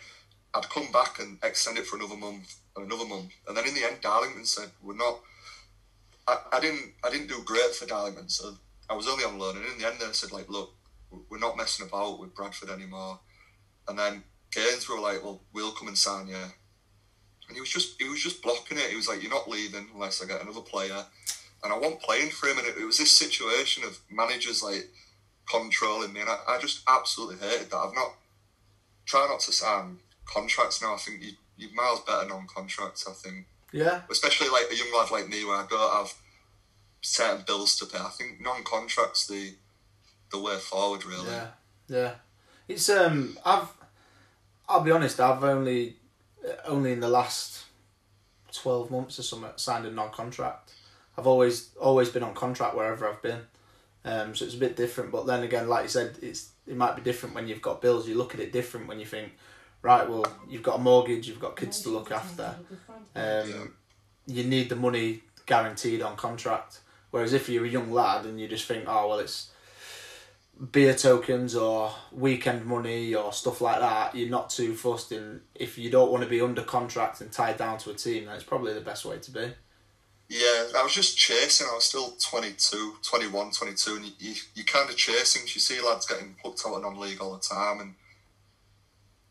I'd 0.54 0.70
come 0.70 0.92
back 0.92 1.20
and 1.20 1.38
extend 1.44 1.78
it 1.78 1.86
for 1.86 1.98
another 1.98 2.18
month, 2.18 2.56
and 2.76 2.86
another 2.86 3.08
month, 3.08 3.32
and 3.48 3.56
then 3.56 3.68
in 3.68 3.74
the 3.74 3.84
end, 3.84 3.98
Darlington 4.02 4.46
said 4.46 4.70
we're 4.82 4.96
not. 4.96 5.20
I, 6.28 6.38
I 6.54 6.60
didn't 6.60 6.94
I 7.04 7.10
didn't 7.10 7.28
do 7.28 7.42
great 7.46 7.76
for 7.76 7.86
Darlington, 7.86 8.30
so 8.30 8.56
I 8.90 8.96
was 8.96 9.08
only 9.08 9.24
on 9.24 9.40
loan, 9.40 9.58
and 9.58 9.66
in 9.66 9.78
the 9.78 9.88
end, 9.88 9.98
they 10.00 10.12
said 10.12 10.32
like, 10.32 10.50
look, 10.50 10.74
we're 11.30 11.40
not 11.40 11.58
messing 11.58 11.88
about 11.88 12.20
with 12.20 12.36
Bradford 12.36 12.70
anymore, 12.70 13.20
and 13.88 13.98
then 13.98 14.24
Gainsborough 14.52 14.98
were 14.98 15.02
like, 15.02 15.24
well, 15.24 15.42
we'll 15.54 15.72
come 15.72 15.88
and 15.88 15.98
sign 15.98 16.28
you, 16.28 16.36
and 16.36 17.56
he 17.56 17.60
was 17.60 17.70
just 17.70 18.02
he 18.02 18.08
was 18.08 18.22
just 18.22 18.42
blocking 18.42 18.78
it. 18.78 18.90
He 18.90 18.96
was 18.96 19.08
like, 19.08 19.22
you're 19.22 19.32
not 19.32 19.50
leaving 19.50 19.88
unless 19.94 20.24
I 20.24 20.28
get 20.28 20.42
another 20.42 20.62
player, 20.62 21.06
and 21.64 21.74
I 21.74 21.78
wasn't 21.78 22.02
playing 22.02 22.30
for 22.30 22.48
him, 22.48 22.60
and 22.60 22.68
it, 22.68 22.78
it 22.78 22.86
was 22.86 22.98
this 22.98 23.12
situation 23.12 23.84
of 23.84 24.00
managers 24.10 24.64
like 24.64 24.90
controlling 25.50 26.14
me, 26.14 26.22
and 26.22 26.30
I, 26.30 26.38
I 26.48 26.60
just 26.60 26.84
absolutely 26.88 27.38
hated 27.48 27.70
that. 27.72 27.78
I've 27.78 27.96
not 27.96 28.16
try 29.06 29.28
not 29.30 29.42
to 29.42 29.52
sign 29.52 29.98
contracts 30.26 30.82
now. 30.82 30.94
I 30.94 30.98
think 30.98 31.22
you 31.22 31.32
you 31.58 31.70
miles 31.76 32.02
better 32.02 32.28
non-contracts. 32.28 33.08
I 33.08 33.14
think 33.14 33.46
yeah, 33.74 34.02
especially 34.10 34.48
like 34.48 34.72
a 34.72 34.76
young 34.76 34.94
lad 34.98 35.12
like 35.12 35.28
me 35.28 35.44
where 35.44 35.58
I 35.58 35.66
don't 35.70 35.94
have 35.98 36.14
certain 37.02 37.44
bills 37.46 37.76
to 37.80 37.86
pay. 37.86 37.98
I 38.00 38.10
think 38.18 38.40
non-contracts 38.40 39.28
the 39.28 39.56
the 40.32 40.40
way 40.40 40.56
forward 40.56 41.04
really. 41.06 41.28
yeah, 41.28 41.48
yeah. 41.90 42.12
It's 42.68 42.90
um, 42.90 43.38
I've, 43.46 43.68
I'll 44.70 44.82
be 44.82 44.92
honest, 44.92 45.20
I've 45.20 45.44
only, 45.44 45.98
only 46.66 46.94
in 46.94 47.02
the 47.02 47.10
last 47.10 47.66
twelve 48.54 48.90
months 48.90 49.20
or 49.20 49.24
something 49.24 49.52
signed 49.58 49.86
a 49.86 49.92
non-contract. 49.92 50.72
I've 51.18 51.28
always 51.28 51.72
always 51.80 52.10
been 52.10 52.24
on 52.24 52.34
contract 52.34 52.76
wherever 52.76 53.08
I've 53.08 53.22
been, 53.22 53.42
um, 54.06 54.34
so 54.34 54.46
it's 54.46 54.56
a 54.56 54.60
bit 54.60 54.78
different. 54.78 55.12
But 55.12 55.26
then 55.26 55.44
again, 55.44 55.68
like 55.68 55.84
you 55.84 55.90
said, 55.90 56.18
it's 56.22 56.52
it 56.66 56.78
might 56.78 56.96
be 56.96 57.02
different 57.02 57.36
when 57.36 57.48
you've 57.48 57.62
got 57.62 57.82
bills. 57.82 58.08
You 58.08 58.16
look 58.16 58.34
at 58.34 58.40
it 58.40 58.54
different 58.54 58.88
when 58.88 59.00
you 59.00 59.06
think, 59.06 59.34
right, 59.84 60.10
well, 60.10 60.26
you've 60.50 60.64
got 60.64 60.80
a 60.80 60.82
mortgage, 60.82 61.28
you've 61.28 61.40
got 61.40 61.56
kids 61.56 61.82
to 61.82 61.90
look 61.90 62.12
after. 62.12 62.56
Um, 63.16 63.76
you 64.26 64.44
need 64.44 64.70
the 64.70 64.76
money 64.76 65.22
guaranteed 65.46 66.02
on 66.02 66.16
contract. 66.16 66.80
Whereas 67.12 67.34
if 67.34 67.48
you're 67.48 67.66
a 67.66 67.70
young 67.70 67.92
lad 67.92 68.26
and 68.26 68.42
you 68.42 68.48
just 68.48 68.66
think, 68.66 68.86
oh 68.88 69.10
well, 69.10 69.20
it's 69.20 69.52
beer 70.72 70.96
tokens 70.96 71.56
or 71.56 71.92
weekend 72.12 72.66
money 72.66 73.14
or 73.14 73.32
stuff 73.34 73.62
like 73.62 73.80
that, 73.80 74.16
you're 74.16 74.30
not 74.30 74.50
too 74.50 74.74
fussed. 74.74 75.12
And 75.12 75.42
if 75.54 75.78
you 75.78 75.92
don't 75.92 76.12
want 76.12 76.24
to 76.24 76.30
be 76.30 76.42
under 76.42 76.64
contract 76.64 77.22
and 77.22 77.32
tied 77.32 77.58
down 77.58 77.78
to 77.80 77.92
a 77.92 77.94
team, 77.94 78.26
then 78.26 78.36
it's 78.36 78.44
probably 78.44 78.74
the 78.74 78.82
best 78.82 79.06
way 79.06 79.20
to 79.20 79.32
be. 79.32 79.54
Yeah, 80.30 80.66
I 80.76 80.82
was 80.84 80.94
just 80.94 81.18
chasing. 81.18 81.68
I 81.70 81.76
was 81.76 81.84
still 81.84 82.16
22, 82.20 82.96
21, 83.04 83.52
22, 83.52 83.96
and 83.96 84.06
you, 84.06 84.12
you, 84.18 84.34
you're 84.56 84.66
kind 84.66 84.90
of 84.90 84.96
chasing. 84.96 85.44
You 85.44 85.60
see 85.60 85.82
lads 85.82 86.08
getting 86.08 86.36
plucked 86.42 86.64
out 86.66 86.76
of 86.76 86.82
non-league 86.82 87.22
all 87.22 87.34
the 87.34 87.40
time, 87.40 87.82
and 87.82 87.94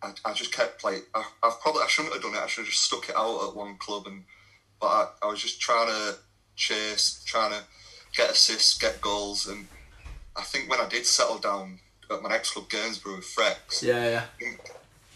I, 0.03 0.13
I 0.25 0.33
just 0.33 0.53
kept 0.53 0.85
like 0.85 1.07
I, 1.15 1.25
I've 1.43 1.61
probably 1.61 1.83
I 1.83 1.87
shouldn't 1.89 2.15
have 2.15 2.23
done 2.23 2.35
it. 2.35 2.41
I 2.41 2.47
should 2.47 2.63
have 2.65 2.71
just 2.71 2.85
stuck 2.85 3.09
it 3.09 3.17
out 3.17 3.49
at 3.49 3.57
one 3.57 3.77
club, 3.77 4.07
and 4.07 4.25
but 4.81 4.87
I, 4.87 5.07
I 5.23 5.27
was 5.27 5.41
just 5.41 5.61
trying 5.61 5.89
to 5.89 6.17
chase, 6.57 7.23
trying 7.25 7.53
to 7.53 7.63
get 8.13 8.31
assists, 8.31 8.79
get 8.79 9.01
goals, 9.01 9.47
and 9.47 9.67
I 10.37 10.43
think 10.43 10.69
when 10.69 10.81
I 10.81 10.89
did 10.89 11.07
settle 11.07 11.39
down 11.39 11.79
at 12.11 12.23
my 12.23 12.29
next 12.29 12.53
club, 12.53 12.69
Gainsborough 12.69 13.17
with 13.17 13.25
Frex, 13.25 13.83
Yeah, 13.83 14.27
yeah, 14.41 14.51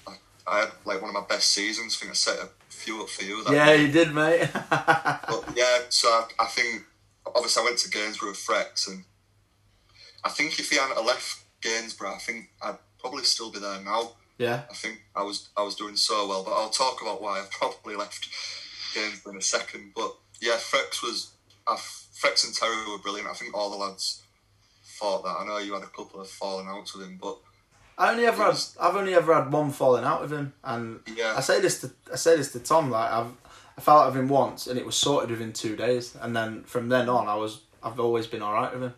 I, 0.06 0.12
I, 0.46 0.60
had 0.60 0.70
like 0.84 1.00
one 1.00 1.10
of 1.10 1.14
my 1.14 1.26
best 1.28 1.50
seasons. 1.50 1.96
I 1.96 1.98
think 2.00 2.12
I 2.12 2.14
set 2.14 2.38
a 2.38 2.48
few 2.68 3.02
up 3.02 3.08
for 3.08 3.24
you. 3.24 3.42
That 3.44 3.52
yeah. 3.52 3.72
year. 3.72 3.86
You 3.86 3.92
did, 3.92 4.14
mate. 4.14 4.48
But 4.70 5.52
yeah, 5.56 5.80
so 5.88 6.08
I, 6.08 6.26
I 6.38 6.46
think 6.46 6.84
obviously 7.26 7.62
I 7.62 7.64
went 7.64 7.78
to 7.78 7.90
Gainsborough 7.90 8.30
with 8.30 8.38
Frex, 8.38 8.88
and 8.88 9.04
I 10.24 10.28
think 10.28 10.58
if 10.58 10.70
he 10.70 10.76
hadn't 10.76 11.04
left 11.04 11.44
Gainsborough, 11.60 12.14
I 12.14 12.18
think 12.18 12.50
I'd 12.62 12.78
probably 12.98 13.24
still 13.24 13.50
be 13.50 13.58
there 13.58 13.80
now. 13.80 14.12
Yeah, 14.38 14.62
I 14.70 14.74
think 14.74 15.02
I 15.14 15.22
was 15.22 15.48
I 15.56 15.62
was 15.62 15.74
doing 15.74 15.96
so 15.96 16.28
well, 16.28 16.44
but 16.44 16.52
I'll 16.52 16.70
talk 16.70 17.02
about 17.02 17.22
why 17.22 17.40
I 17.40 17.46
probably 17.50 17.96
left 17.96 18.28
games 18.94 19.22
in 19.26 19.36
a 19.36 19.42
second. 19.42 19.92
But 19.94 20.14
yeah, 20.40 20.56
Frex 20.56 21.02
was 21.02 21.32
uh, 21.66 21.76
Frex 21.76 22.46
and 22.46 22.54
Terry 22.54 22.76
were 22.90 22.98
brilliant. 22.98 23.28
I 23.28 23.34
think 23.34 23.54
all 23.54 23.70
the 23.70 23.76
lads 23.76 24.22
thought 24.98 25.22
that. 25.24 25.36
I 25.40 25.46
know 25.46 25.58
you 25.58 25.74
had 25.74 25.82
a 25.82 25.86
couple 25.86 26.20
of 26.20 26.28
falling 26.28 26.66
outs 26.68 26.94
with 26.94 27.06
him, 27.06 27.18
but 27.20 27.38
I 27.98 28.10
only 28.10 28.26
ever 28.26 28.44
had 28.44 28.58
I've 28.80 28.96
only 28.96 29.14
ever 29.14 29.34
had 29.34 29.50
one 29.52 29.70
falling 29.70 30.04
out 30.04 30.20
with 30.22 30.32
him, 30.32 30.52
and 30.64 31.00
Yeah. 31.14 31.34
I 31.36 31.40
say 31.40 31.60
this 31.60 31.80
to 31.80 31.90
I 32.12 32.16
say 32.16 32.36
this 32.36 32.52
to 32.52 32.60
Tom 32.60 32.90
like 32.90 33.10
I've 33.10 33.32
I 33.78 33.80
fell 33.82 33.98
out 33.98 34.08
of 34.08 34.16
him 34.16 34.28
once 34.28 34.66
and 34.66 34.78
it 34.78 34.86
was 34.86 34.96
sorted 34.96 35.30
within 35.30 35.52
two 35.52 35.76
days, 35.76 36.16
and 36.20 36.34
then 36.34 36.64
from 36.64 36.88
then 36.88 37.08
on 37.08 37.28
I 37.28 37.34
was 37.36 37.60
I've 37.82 38.00
always 38.00 38.26
been 38.26 38.42
all 38.42 38.52
right 38.52 38.72
with 38.72 38.82
him. 38.82 38.94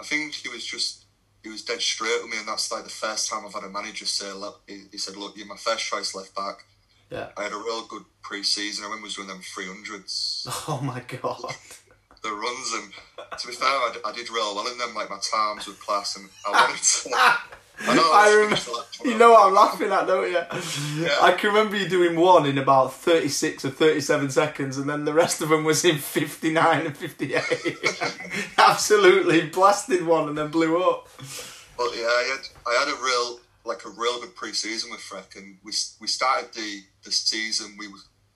I 0.00 0.04
think 0.04 0.34
he 0.34 0.48
was 0.48 0.64
just 0.64 1.03
he 1.44 1.50
was 1.50 1.62
dead 1.62 1.80
straight 1.80 2.22
with 2.22 2.32
me, 2.32 2.38
and 2.38 2.48
that's 2.48 2.72
like 2.72 2.84
the 2.84 2.90
first 2.90 3.30
time 3.30 3.44
I've 3.46 3.54
had 3.54 3.64
a 3.64 3.68
manager 3.68 4.06
say, 4.06 4.32
look, 4.32 4.62
he, 4.66 4.84
he 4.90 4.98
said, 4.98 5.16
look, 5.16 5.36
you're 5.36 5.46
my 5.46 5.56
first 5.56 5.84
choice 5.84 6.14
left 6.14 6.34
back. 6.34 6.64
Yeah. 7.10 7.28
I 7.36 7.44
had 7.44 7.52
a 7.52 7.56
real 7.56 7.86
good 7.86 8.04
pre-season. 8.22 8.82
I 8.82 8.86
remember 8.88 9.04
was 9.04 9.14
doing 9.14 9.28
them 9.28 9.40
300s, 9.40 10.46
Oh 10.68 10.80
my 10.82 11.00
god. 11.00 11.54
the 12.22 12.32
runs, 12.32 12.72
and 12.72 13.38
to 13.38 13.46
be 13.46 13.52
fair, 13.52 13.68
I, 13.68 13.94
I 14.06 14.12
did 14.12 14.30
real 14.30 14.54
well 14.54 14.66
in 14.66 14.78
them. 14.78 14.94
Like 14.94 15.10
my 15.10 15.18
times 15.18 15.66
were 15.66 15.74
class, 15.74 16.16
and 16.16 16.28
I 16.46 16.50
wanted 16.50 16.82
to. 16.82 17.10
I 17.80 17.94
know. 17.94 18.10
I 18.12 18.32
remember. 18.32 18.60
You 19.04 19.18
know 19.18 19.32
what 19.32 19.46
I'm 19.46 19.54
laughing 19.54 19.90
at, 19.90 20.06
don't 20.06 20.30
you? 20.30 21.02
Yeah. 21.02 21.16
I 21.20 21.32
can 21.32 21.50
remember 21.50 21.76
you 21.76 21.88
doing 21.88 22.18
one 22.18 22.46
in 22.46 22.56
about 22.56 22.94
36 22.94 23.64
or 23.64 23.70
37 23.70 24.30
seconds, 24.30 24.78
and 24.78 24.88
then 24.88 25.04
the 25.04 25.12
rest 25.12 25.42
of 25.42 25.50
them 25.50 25.64
was 25.64 25.84
in 25.84 25.98
59 25.98 26.86
and 26.86 26.96
58. 26.96 27.42
Absolutely 28.58 29.46
blasted 29.48 30.06
one 30.06 30.28
and 30.28 30.38
then 30.38 30.50
blew 30.50 30.82
up. 30.82 31.08
But 31.76 31.90
yeah, 31.96 32.06
I 32.06 32.36
had 32.36 32.48
I 32.66 32.84
had 32.84 32.88
a 32.88 33.02
real 33.02 33.40
like 33.64 33.84
a 33.84 33.90
real 33.90 34.20
good 34.20 34.34
pre-season 34.36 34.90
with 34.90 35.00
Freck, 35.00 35.36
and 35.36 35.58
we 35.62 35.72
we 36.00 36.06
started 36.06 36.52
the 36.54 36.82
the 37.02 37.10
season. 37.10 37.76
We 37.78 37.88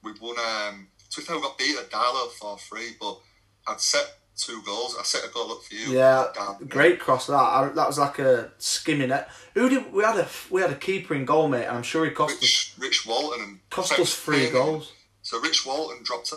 we 0.03 0.13
won. 0.21 0.37
Um, 0.39 0.89
to 1.11 1.21
be 1.21 1.25
fair, 1.25 1.37
we 1.37 1.43
got 1.43 1.57
beat 1.57 1.79
at 1.79 1.91
Darlow 1.91 2.31
four 2.33 2.59
three, 2.59 2.97
but 3.01 3.21
I'd 3.67 3.81
set 3.81 4.18
two 4.39 4.63
goals. 4.65 4.97
I 4.99 5.03
set 5.03 5.25
a 5.25 5.29
goal 5.33 5.53
up 5.53 5.63
for 5.63 5.75
you. 5.75 5.89
Yeah, 5.99 6.27
Down- 6.35 6.65
great 6.69 6.99
cross 7.01 7.27
that. 7.27 7.35
I, 7.35 7.69
that 7.75 7.87
was 7.87 7.99
like 7.99 8.19
a 8.19 8.53
skimming 8.59 9.11
it. 9.11 9.27
Who 9.55 9.69
did 9.69 9.93
we 9.93 10.05
had 10.05 10.17
a 10.17 10.29
we 10.51 10.61
had 10.63 10.71
a 10.71 10.77
keeper 10.77 11.15
in 11.15 11.25
goal, 11.25 11.49
mate, 11.49 11.65
and 11.67 11.77
I'm 11.77 11.83
sure 11.83 12.05
he 12.05 12.13
cost 12.13 12.37
us 12.37 12.43
Rich, 12.43 12.75
Rich 12.79 13.07
Walton 13.07 13.43
and 13.45 13.59
cost 13.71 13.99
us 13.99 14.15
three 14.15 14.45
came 14.45 14.53
goals. 14.53 14.93
So 15.23 15.41
Rich 15.41 15.67
Walton 15.67 15.99
dropped 16.05 16.33
a, 16.33 16.37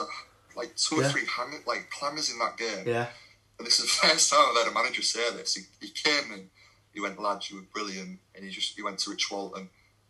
like 0.58 0.76
two 0.76 1.00
or 1.00 1.04
three 1.06 1.26
hang, 1.26 1.54
like 1.66 1.90
clangers 1.98 2.32
in 2.32 2.40
that 2.40 2.58
game. 2.58 2.86
Yeah, 2.86 3.08
And 3.58 3.66
this 3.66 3.80
is 3.80 3.86
the 3.86 4.08
first 4.08 4.30
time 4.32 4.42
I've 4.50 4.66
had 4.66 4.72
a 4.72 4.74
manager 4.74 5.02
say 5.02 5.32
this. 5.32 5.56
He, 5.56 5.62
he 5.80 5.92
came 5.94 6.34
in, 6.34 6.50
he 6.94 7.00
went, 7.00 7.22
lads, 7.22 7.50
you 7.50 7.58
were 7.58 7.66
brilliant. 7.74 8.20
And 8.36 8.44
he 8.44 8.50
just 8.50 8.76
he 8.76 8.84
went 8.84 9.00
to 9.00 9.12
Rich 9.12 9.32
Walton, 9.32 9.70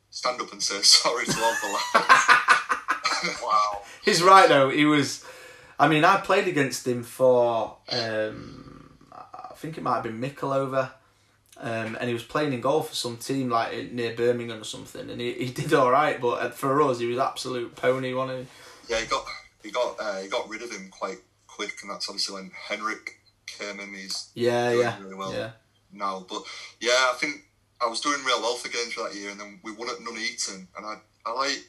stand 0.10 0.42
up 0.42 0.52
and 0.52 0.64
say 0.64 0.82
sorry 0.82 1.26
to 1.26 1.40
all 1.42 1.56
the 1.62 1.68
lads. 2.00 2.26
Wow. 3.44 3.82
he's 4.04 4.24
right 4.24 4.50
though. 4.50 4.70
He 4.70 4.86
was. 4.86 5.24
I 5.82 5.88
mean, 5.88 6.04
I 6.06 6.18
played 6.18 6.48
against 6.48 6.86
him 6.88 7.04
for. 7.04 7.78
Um, 7.90 8.98
I 9.12 9.54
think 9.56 9.78
it 9.78 9.84
might 9.84 9.96
have 9.96 10.04
been 10.04 10.22
Mickleover. 10.22 10.92
Um, 11.58 11.96
and 12.00 12.08
he 12.08 12.14
was 12.14 12.24
playing 12.24 12.54
in 12.54 12.62
goal 12.62 12.82
for 12.82 12.96
some 12.96 13.18
team 13.18 13.50
like 13.50 13.92
near 13.92 14.16
Birmingham 14.16 14.62
or 14.62 14.64
something, 14.64 15.10
and 15.12 15.22
he, 15.22 15.34
he 15.34 15.52
did 15.52 15.74
all 15.74 15.92
right. 15.92 16.20
But 16.20 16.42
uh, 16.42 16.50
for 16.50 16.82
us, 16.82 17.00
he 17.00 17.06
was 17.06 17.20
absolute 17.20 17.76
pony, 17.76 18.14
wasn't 18.14 18.48
he? 18.88 18.94
yeah, 18.94 19.00
he 19.02 19.06
got 19.08 19.26
he 19.64 19.70
got 19.72 19.96
uh, 20.00 20.18
he 20.22 20.28
got 20.28 20.50
rid 20.50 20.64
of 20.64 20.72
him 20.72 20.90
quite 20.90 21.20
quick, 21.48 21.74
and 21.84 21.92
that's 21.92 22.10
obviously 22.10 22.36
when 22.36 22.52
Henrik 22.68 23.20
came 23.46 23.80
in. 23.80 23.94
He's 23.94 24.30
Yeah, 24.34 24.70
doing 24.72 24.82
yeah, 24.82 25.00
really 25.04 25.16
well 25.16 25.34
yeah. 25.34 25.52
now. 25.92 26.26
But 26.28 26.44
yeah, 26.80 27.12
I 27.12 27.16
think 27.20 27.46
I 27.80 27.88
was 27.88 28.02
doing 28.02 28.24
real 28.26 28.42
well 28.42 28.56
for 28.56 28.70
games 28.70 28.94
for 28.94 29.04
that 29.08 29.16
year, 29.16 29.30
and 29.30 29.40
then 29.40 29.60
we 29.64 29.72
won 29.72 29.90
at 29.90 30.00
Nuneaton, 30.00 30.68
and 30.78 30.86
I 30.86 30.96
I 31.28 31.32
like 31.34 31.64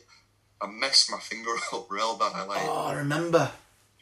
I 0.62 0.68
messed 0.68 1.10
my 1.10 1.18
finger 1.18 1.50
up 1.74 1.90
real 1.90 2.16
bad. 2.16 2.32
I 2.34 2.44
like 2.44 2.60
Oh, 2.62 2.86
I 2.86 2.94
remember. 2.94 3.50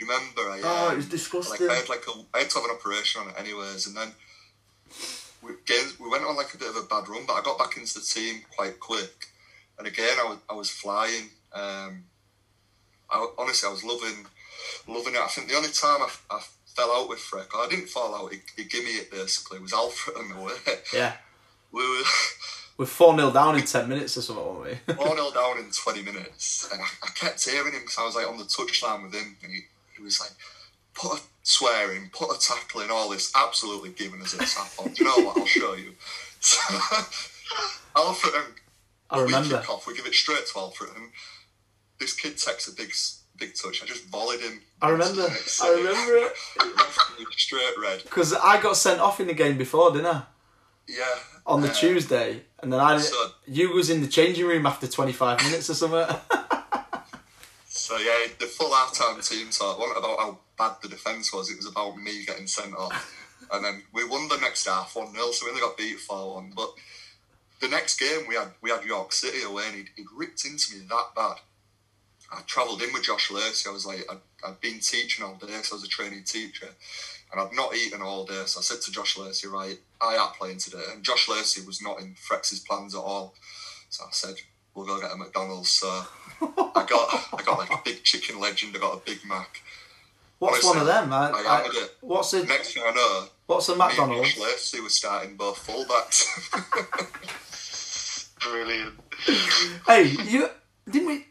You 0.01 0.07
remember 0.07 0.41
I 0.51 0.61
Oh, 0.65 0.89
um, 0.89 0.93
it 0.95 0.97
was 0.97 1.51
like. 1.51 1.61
I 1.61 1.75
had 1.75 1.89
like 1.89 2.05
a 2.09 2.13
I 2.35 2.39
had 2.41 2.51
to 2.51 2.59
have 2.59 2.65
an 2.65 2.77
operation 2.77 3.21
on 3.21 3.29
it 3.29 3.35
anyways, 3.39 3.87
and 3.87 3.97
then 3.97 4.13
we 5.43 5.53
games 5.67 6.01
we 6.01 6.09
went 6.09 6.25
on 6.25 6.37
like 6.37 6.55
a 6.55 6.59
bit 6.59 6.71
of 6.71 6.77
a 6.77 6.87
bad 6.87 7.07
run, 7.09 7.25
but 7.27 7.35
I 7.35 7.43
got 7.43 7.59
back 7.59 7.77
into 7.77 7.95
the 7.95 8.01
team 8.01 8.43
quite 8.57 8.81
quick, 8.81 9.27
and 9.79 9.87
again 9.87 10.17
I 10.19 10.25
was 10.29 10.39
I 10.49 10.55
was 10.55 10.71
flying. 10.71 11.29
Um, 11.53 12.05
I 13.11 13.27
honestly 13.39 13.69
I 13.69 13.73
was 13.73 13.85
loving 13.85 14.27
loving 14.89 15.15
it. 15.15 15.21
I 15.21 15.27
think 15.29 15.49
the 15.49 15.57
only 15.57 15.69
time 15.71 16.01
I, 16.01 16.09
I 16.31 16.41
fell 16.75 16.93
out 16.93 17.09
with 17.09 17.19
Freck, 17.19 17.49
I 17.55 17.69
didn't 17.69 17.89
fall 17.89 18.15
out. 18.15 18.33
He, 18.33 18.41
he 18.57 18.65
gave 18.65 18.85
me 18.85 18.93
it 18.93 19.11
basically. 19.11 19.59
It 19.59 19.63
was 19.63 19.73
Alfreton 19.73 20.31
on 20.31 20.39
the 20.39 20.45
way. 20.45 20.53
Yeah, 20.95 21.13
We 21.73 21.83
were 21.83 22.05
we're 22.79 22.87
four 22.87 23.15
0 23.15 23.31
down 23.33 23.57
in 23.59 23.65
ten 23.65 23.89
minutes 23.89 24.17
or 24.17 24.23
something, 24.23 24.45
weren't 24.45 24.79
we? 24.87 24.95
one 24.95 25.17
0 25.17 25.31
down 25.33 25.59
in 25.59 25.71
twenty 25.71 26.03
minutes, 26.03 26.69
and 26.73 26.81
I, 26.81 26.87
I 27.03 27.11
kept 27.15 27.45
hearing 27.49 27.75
him 27.75 27.81
because 27.83 27.99
I 27.99 28.05
was 28.07 28.15
like 28.15 28.29
on 28.29 28.39
the 28.39 28.45
touchline 28.45 29.03
with 29.03 29.15
him, 29.15 29.37
and 29.43 29.53
he, 29.53 29.61
he 30.01 30.05
was 30.05 30.19
like, 30.21 30.33
"Put 30.95 31.19
a 31.19 31.23
swearing, 31.43 32.11
put 32.13 32.35
a 32.35 32.39
tackle 32.41 32.81
in, 32.81 32.91
all 32.91 33.09
this, 33.11 33.31
absolutely 33.37 33.91
giving 33.91 34.23
us 34.23 34.35
a 34.35 34.39
tap 34.39 34.71
on." 34.79 34.93
Do 34.93 35.05
you 35.05 35.11
know 35.11 35.25
what? 35.27 35.39
I'll 35.39 35.47
show 35.47 35.75
you. 35.75 35.93
So, 36.43 36.59
Alfreton, 37.97 38.45
and 38.47 38.55
I 39.11 39.19
we 39.19 39.25
remember. 39.25 39.59
kick 39.59 39.69
off, 39.69 39.87
we 39.87 39.95
give 39.95 40.07
it 40.07 40.15
straight 40.15 40.47
to 40.47 40.53
Alfreton, 40.55 40.97
and 40.97 41.11
this 41.99 42.15
kid 42.15 42.39
takes 42.39 42.67
a 42.69 42.73
big, 42.73 42.93
big 43.39 43.55
touch. 43.55 43.83
I 43.83 43.87
just 43.87 44.07
volleyed 44.07 44.41
him. 44.41 44.63
I 44.81 44.89
remember. 44.89 45.29
next 45.29 45.61
I 45.63 45.69
remember 45.71 46.17
it 46.17 46.33
straight 47.37 47.75
red. 47.83 48.03
because 48.05 48.33
I 48.33 48.59
got 48.63 48.77
sent 48.79 49.01
off 49.01 49.21
in 49.21 49.27
the 49.27 49.35
game 49.35 49.59
before, 49.59 49.91
didn't 49.91 50.07
I? 50.07 50.23
Yeah. 50.89 51.05
On 51.47 51.61
the 51.61 51.69
uh, 51.69 51.75
Tuesday, 51.75 52.43
and 52.63 52.73
then 52.73 52.81
I 52.81 52.97
so- 52.99 53.33
you 53.47 53.73
was 53.75 53.91
in 53.91 54.01
the 54.01 54.09
changing 54.09 54.47
room 54.47 54.65
after 54.65 54.87
twenty 54.87 55.13
five 55.13 55.43
minutes 55.43 55.69
or 55.69 55.75
something. 55.75 56.17
So 57.91 57.99
yeah, 57.99 58.29
the 58.39 58.47
full 58.47 58.73
half-time 58.73 59.21
team 59.21 59.51
talk 59.51 59.77
wasn't 59.77 59.99
about 59.99 60.21
how 60.21 60.39
bad 60.57 60.77
the 60.81 60.87
defence 60.87 61.35
was. 61.35 61.51
It 61.51 61.57
was 61.57 61.67
about 61.67 61.97
me 61.97 62.25
getting 62.25 62.47
sent 62.47 62.73
off, 62.73 62.93
and 63.53 63.65
then 63.65 63.83
we 63.93 64.09
won 64.09 64.29
the 64.29 64.37
next 64.37 64.69
half 64.69 64.95
one 64.95 65.13
0 65.13 65.33
So 65.33 65.45
we 65.45 65.51
only 65.51 65.61
got 65.61 65.77
beat 65.77 65.99
four 65.99 66.37
one. 66.37 66.53
But 66.55 66.73
the 67.61 67.67
next 67.67 67.99
game 67.99 68.29
we 68.29 68.37
had 68.37 68.53
we 68.63 68.71
had 68.71 68.85
York 68.85 69.13
City 69.13 69.43
away, 69.43 69.65
and 69.67 69.75
he'd, 69.75 69.89
he'd 69.97 70.07
ripped 70.17 70.45
into 70.45 70.77
me 70.77 70.87
that 70.89 71.07
bad. 71.17 71.39
I 72.33 72.43
travelled 72.47 72.81
in 72.81 72.93
with 72.93 73.03
Josh 73.03 73.29
Lacey. 73.29 73.69
I 73.69 73.73
was 73.73 73.87
like, 73.87 74.07
I'd, 74.09 74.49
I'd 74.49 74.61
been 74.61 74.79
teaching 74.79 75.25
all 75.25 75.35
day, 75.35 75.49
so 75.49 75.75
I 75.75 75.79
was 75.79 75.85
a 75.85 75.89
training 75.89 76.23
teacher, 76.23 76.69
and 77.33 77.41
I'd 77.41 77.57
not 77.57 77.75
eaten 77.75 78.03
all 78.03 78.25
day. 78.25 78.45
So 78.47 78.61
I 78.61 78.63
said 78.63 78.83
to 78.83 78.93
Josh 78.93 79.19
Lacey, 79.19 79.49
right, 79.49 79.81
I 80.01 80.15
am 80.15 80.29
playing 80.39 80.59
today, 80.59 80.85
and 80.95 81.03
Josh 81.03 81.29
Lacey 81.29 81.67
was 81.67 81.83
not 81.83 81.99
in 82.01 82.15
Frex's 82.15 82.61
plans 82.61 82.95
at 82.95 83.01
all. 83.01 83.35
So 83.89 84.05
I 84.05 84.11
said, 84.13 84.37
we'll 84.77 84.87
go 84.87 85.01
get 85.01 85.11
a 85.11 85.17
McDonald's. 85.17 85.71
So 85.71 86.05
I 86.43 86.87
got 86.89 87.29
I 87.39 87.43
got 87.45 87.59
like 87.59 87.71
a 87.71 87.81
big 87.85 88.03
chicken 88.05 88.41
legend. 88.41 88.75
I 88.77 88.79
got 88.81 88.95
a 88.95 89.01
Big 89.05 89.19
Mac. 89.27 89.63
What's 90.39 90.65
Honestly, 90.65 90.69
one 90.71 90.79
of 90.81 90.87
them? 90.87 91.13
I, 91.13 91.31
I 91.31 91.43
I- 91.67 91.69
it. 91.71 91.97
what's 92.01 92.31
the 92.31 92.45
Next 92.45 92.73
thing 92.75 92.83
I 92.87 92.93
know, 92.93 93.27
what's 93.47 93.69
a 93.69 93.77
me 93.77 93.81
and 93.83 93.89
McDonald's? 93.91 94.39
Lacey 94.39 94.81
was 94.81 94.95
starting 94.95 95.37
both 95.37 95.59
fullbacks. 95.67 96.27
Brilliant. 98.41 98.95
Hey, 99.87 100.05
you 100.05 100.49
didn't 100.91 101.09
we? 101.09 101.27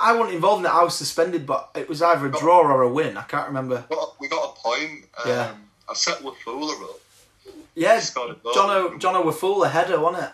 I 0.00 0.12
wasn't 0.14 0.34
involved 0.34 0.60
in 0.64 0.70
it. 0.70 0.74
I 0.74 0.82
was 0.82 0.94
suspended, 0.96 1.46
but 1.46 1.70
it 1.74 1.88
was 1.88 2.02
either 2.02 2.26
a 2.26 2.30
draw 2.32 2.58
or 2.60 2.82
a 2.82 2.88
win. 2.92 3.16
I 3.16 3.22
can't 3.22 3.46
remember. 3.46 3.84
We 4.20 4.28
got 4.28 4.56
a 4.56 4.60
point. 4.60 5.04
Um, 5.24 5.30
Yeah. 5.30 5.54
I 5.88 5.94
set 5.94 6.18
Wafula 6.18 6.72
up. 6.82 7.00
Yeah, 7.74 7.98
Scored 8.00 8.30
a 8.32 8.34
goal. 8.34 8.52
John 8.52 8.70
O, 8.70 8.98
John 8.98 9.14
O'Waful, 9.16 9.64
a 9.64 9.68
header, 9.68 9.98
wasn't 10.00 10.24
it? 10.24 10.30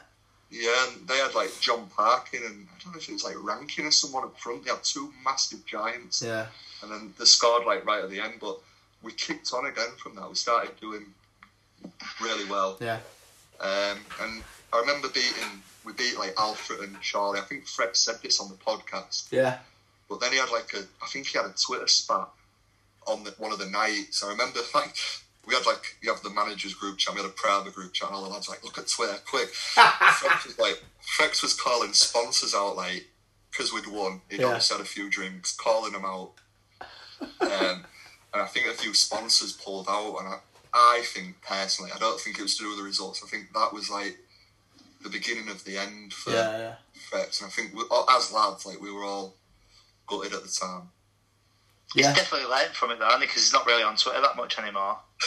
Yeah, 0.50 0.86
and 0.88 1.08
they 1.08 1.16
had 1.16 1.34
like 1.34 1.50
John 1.60 1.88
Parkin 1.96 2.42
and 2.44 2.66
I 2.70 2.82
don't 2.82 2.92
know 2.92 2.98
if 2.98 3.08
it 3.08 3.12
was 3.12 3.24
like 3.24 3.34
Rankin 3.42 3.86
or 3.86 3.90
someone 3.90 4.24
up 4.24 4.38
front. 4.38 4.64
They 4.64 4.70
had 4.70 4.84
two 4.84 5.12
massive 5.24 5.66
giants. 5.66 6.22
Yeah, 6.22 6.46
and 6.82 6.90
then 6.90 7.14
they 7.18 7.24
scored 7.24 7.66
like 7.66 7.84
right 7.84 8.04
at 8.04 8.10
the 8.10 8.20
end. 8.20 8.34
But 8.40 8.58
we 9.02 9.12
kicked 9.12 9.52
on 9.52 9.66
again 9.66 9.90
from 9.98 10.14
that. 10.16 10.28
We 10.28 10.36
started 10.36 10.78
doing 10.80 11.06
really 12.20 12.48
well, 12.48 12.76
yeah. 12.80 12.98
um, 13.60 13.98
and 14.22 14.42
I 14.72 14.80
remember 14.80 15.08
beating. 15.08 15.62
We 15.84 15.92
beat 15.92 16.18
like 16.18 16.34
Alfreton 16.34 16.84
and 16.94 17.00
Charlie. 17.00 17.38
I 17.38 17.42
think 17.42 17.66
Fred 17.66 17.96
said 17.96 18.16
this 18.22 18.40
on 18.40 18.48
the 18.48 18.56
podcast, 18.56 19.30
Yeah, 19.32 19.58
but 20.08 20.20
then 20.20 20.32
he 20.32 20.38
had 20.38 20.50
like 20.50 20.72
a. 20.74 20.84
I 21.02 21.08
think 21.08 21.26
he 21.26 21.38
had 21.38 21.46
a 21.46 21.54
Twitter 21.54 21.88
spat 21.88 22.28
on 23.06 23.24
the, 23.24 23.30
one 23.38 23.52
of 23.52 23.58
the 23.58 23.66
nights. 23.66 24.22
I 24.22 24.30
remember 24.30 24.60
like. 24.74 24.94
We 25.46 25.54
had 25.54 25.64
like 25.66 25.82
you 26.02 26.12
have 26.12 26.22
the 26.22 26.30
managers 26.30 26.74
group 26.74 26.98
chat, 26.98 27.14
we 27.14 27.20
had 27.20 27.30
a 27.30 27.32
private 27.32 27.74
group 27.74 27.92
chat, 27.92 28.08
and 28.08 28.16
all 28.16 28.24
the 28.24 28.30
lads 28.30 28.48
like, 28.48 28.64
look 28.64 28.78
at 28.78 28.88
Twitter, 28.88 29.16
quick. 29.24 29.48
Frex 29.74 30.46
was 30.46 30.58
like, 30.58 30.82
Frex 31.18 31.42
was 31.42 31.54
calling 31.54 31.92
sponsors 31.92 32.54
out 32.54 32.76
like 32.76 33.06
because 33.50 33.72
we'd 33.72 33.86
won. 33.86 34.20
He'd 34.28 34.40
Yeah. 34.40 34.46
obviously 34.46 34.76
had 34.76 34.84
a 34.84 34.88
few 34.88 35.08
drinks, 35.08 35.54
calling 35.56 35.92
them 35.92 36.04
out. 36.04 36.32
Um, 37.40 37.84
and 38.32 38.42
I 38.42 38.46
think 38.46 38.66
a 38.66 38.74
few 38.74 38.92
sponsors 38.92 39.52
pulled 39.52 39.86
out, 39.88 40.16
and 40.18 40.28
I, 40.28 40.38
I 40.74 41.02
think 41.06 41.40
personally, 41.42 41.90
I 41.94 41.98
don't 41.98 42.20
think 42.20 42.38
it 42.38 42.42
was 42.42 42.56
to 42.58 42.64
do 42.64 42.68
with 42.70 42.78
the 42.78 42.84
results. 42.84 43.22
I 43.24 43.28
think 43.28 43.52
that 43.54 43.72
was 43.72 43.88
like 43.88 44.18
the 45.02 45.08
beginning 45.08 45.48
of 45.48 45.64
the 45.64 45.78
end 45.78 46.12
for 46.12 46.30
yeah, 46.32 46.58
yeah. 46.58 46.74
Frex, 47.10 47.40
and 47.40 47.46
I 47.48 47.50
think 47.50 47.74
we, 47.74 47.82
as 48.10 48.32
lads, 48.32 48.66
like 48.66 48.80
we 48.80 48.90
were 48.92 49.04
all 49.04 49.34
gutted 50.06 50.34
at 50.34 50.42
the 50.42 50.48
time. 50.50 50.90
Yeah. 51.94 52.08
He's 52.08 52.16
definitely 52.18 52.48
learned 52.48 52.74
from 52.74 52.90
it 52.90 52.98
though, 52.98 53.16
because 53.18 53.36
he's 53.44 53.52
not 53.52 53.64
really 53.66 53.84
on 53.84 53.96
Twitter 53.96 54.20
that 54.20 54.36
much 54.36 54.58
anymore. 54.58 54.98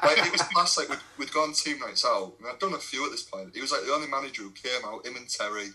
But 0.00 0.16
like, 0.16 0.26
it 0.26 0.32
was 0.32 0.42
class. 0.42 0.78
Like 0.78 0.88
we'd, 0.88 0.98
we'd 1.18 1.32
gone 1.32 1.52
team 1.52 1.78
nights 1.78 2.04
out, 2.04 2.34
and 2.38 2.48
I'd 2.48 2.58
done 2.58 2.74
a 2.74 2.78
few 2.78 3.04
at 3.04 3.10
this 3.10 3.22
point. 3.22 3.50
He 3.54 3.60
was 3.60 3.72
like 3.72 3.84
the 3.84 3.92
only 3.92 4.08
manager 4.08 4.42
who 4.42 4.50
came 4.50 4.84
out. 4.84 5.06
Him 5.06 5.16
and 5.16 5.28
Terry, 5.28 5.68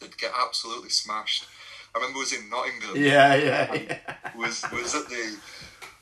they'd 0.00 0.16
get 0.18 0.32
absolutely 0.38 0.90
smashed. 0.90 1.46
I 1.94 1.98
remember 1.98 2.20
was 2.20 2.32
in 2.32 2.48
Nottingham. 2.48 2.96
yeah, 2.96 3.34
yeah, 3.34 3.74
yeah. 3.74 3.98
Was 4.36 4.64
was 4.72 4.94
at 4.94 5.08
the. 5.08 5.36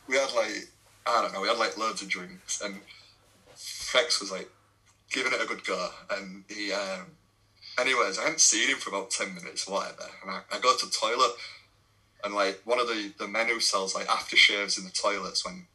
We 0.08 0.16
had 0.16 0.32
like 0.34 0.68
I 1.06 1.22
don't 1.22 1.32
know. 1.32 1.40
We 1.40 1.48
had 1.48 1.58
like 1.58 1.76
loads 1.76 2.02
of 2.02 2.08
drinks, 2.08 2.60
and 2.60 2.80
Fex 3.56 4.20
was 4.20 4.30
like 4.30 4.48
giving 5.10 5.32
it 5.32 5.42
a 5.42 5.46
good 5.46 5.64
go, 5.64 5.90
and 6.10 6.44
he. 6.48 6.72
Um, 6.72 7.06
anyways, 7.78 8.18
I 8.18 8.22
hadn't 8.22 8.40
seen 8.40 8.68
him 8.68 8.78
for 8.78 8.90
about 8.90 9.10
ten 9.10 9.34
minutes, 9.34 9.68
whatever, 9.68 10.04
and 10.22 10.30
I, 10.30 10.40
I 10.52 10.60
go 10.60 10.76
to 10.76 10.86
the 10.86 10.92
toilet. 10.92 11.32
And 12.22 12.34
like 12.34 12.60
one 12.64 12.80
of 12.80 12.88
the, 12.88 13.12
the 13.18 13.28
men 13.28 13.48
who 13.48 13.60
sells 13.60 13.94
like 13.94 14.06
aftershaves 14.06 14.78
in 14.78 14.84
the 14.84 14.90
toilets 14.90 15.44
when, 15.44 15.66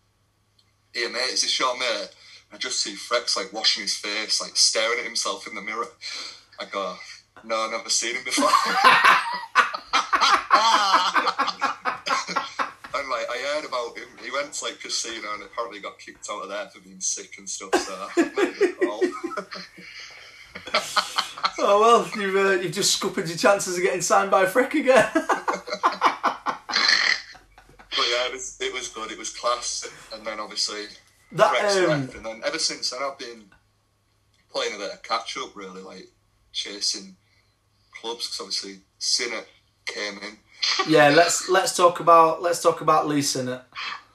here 0.93 1.09
mate, 1.09 1.31
is 1.33 1.41
this 1.41 1.59
your 1.59 1.77
mate? 1.77 2.09
I 2.53 2.57
just 2.57 2.79
see 2.79 2.93
Frex 2.93 3.35
like 3.35 3.51
washing 3.51 3.81
his 3.81 3.95
face, 3.95 4.41
like 4.41 4.55
staring 4.55 4.99
at 4.99 5.05
himself 5.05 5.47
in 5.47 5.55
the 5.55 5.61
mirror. 5.61 5.87
I 6.59 6.65
go, 6.65 6.95
no, 7.43 7.55
I've 7.55 7.71
never 7.71 7.89
seen 7.89 8.15
him 8.15 8.23
before. 8.23 8.45
and 8.45 8.53
like 13.09 13.27
I 13.29 13.37
heard 13.53 13.65
about 13.65 13.97
him, 13.97 14.07
he 14.23 14.31
went 14.31 14.53
to 14.53 14.65
like 14.65 14.79
casino 14.79 15.33
and 15.33 15.43
apparently 15.43 15.79
got 15.79 15.99
kicked 15.99 16.27
out 16.31 16.43
of 16.43 16.49
there 16.49 16.67
for 16.67 16.79
being 16.79 17.01
sick 17.01 17.37
and 17.37 17.49
stuff. 17.49 17.75
So 17.75 17.93
I 17.93 18.23
made 18.23 18.55
the 18.55 18.75
call. 18.79 19.01
Oh 21.57 21.79
well, 21.79 22.21
you've 22.21 22.35
uh, 22.35 22.61
you've 22.61 22.73
just 22.73 22.91
scuppered 22.99 23.27
your 23.27 23.37
chances 23.37 23.77
of 23.77 23.83
getting 23.83 24.01
signed 24.01 24.29
by 24.31 24.45
Freck 24.45 24.73
again. 24.73 25.09
But 28.05 28.11
yeah, 28.11 28.27
it 28.27 28.33
was 28.33 28.57
it 28.61 28.73
was 28.73 28.87
good. 28.89 29.11
It 29.11 29.17
was 29.17 29.31
class. 29.31 29.87
And 30.13 30.25
then 30.25 30.39
obviously 30.39 30.85
that 31.31 31.55
Frex 31.55 31.83
um, 31.83 32.01
left, 32.01 32.15
and 32.15 32.25
then 32.25 32.41
ever 32.45 32.59
since 32.59 32.91
then 32.91 33.01
I've 33.01 33.17
been 33.17 33.45
playing 34.51 34.75
a 34.75 34.77
bit 34.77 34.91
of 34.91 35.03
catch 35.03 35.37
up, 35.37 35.55
really, 35.55 35.81
like 35.81 36.07
chasing 36.51 37.15
clubs. 37.99 38.27
Because 38.27 38.39
obviously 38.41 38.79
Sinnott 38.99 39.47
came 39.85 40.19
in. 40.19 40.37
yeah, 40.87 41.09
let's 41.09 41.49
let's 41.49 41.75
talk 41.75 41.99
about 41.99 42.41
let's 42.41 42.61
talk 42.61 42.81
about 42.81 43.07
Lee 43.07 43.21
Sinnott. 43.21 43.63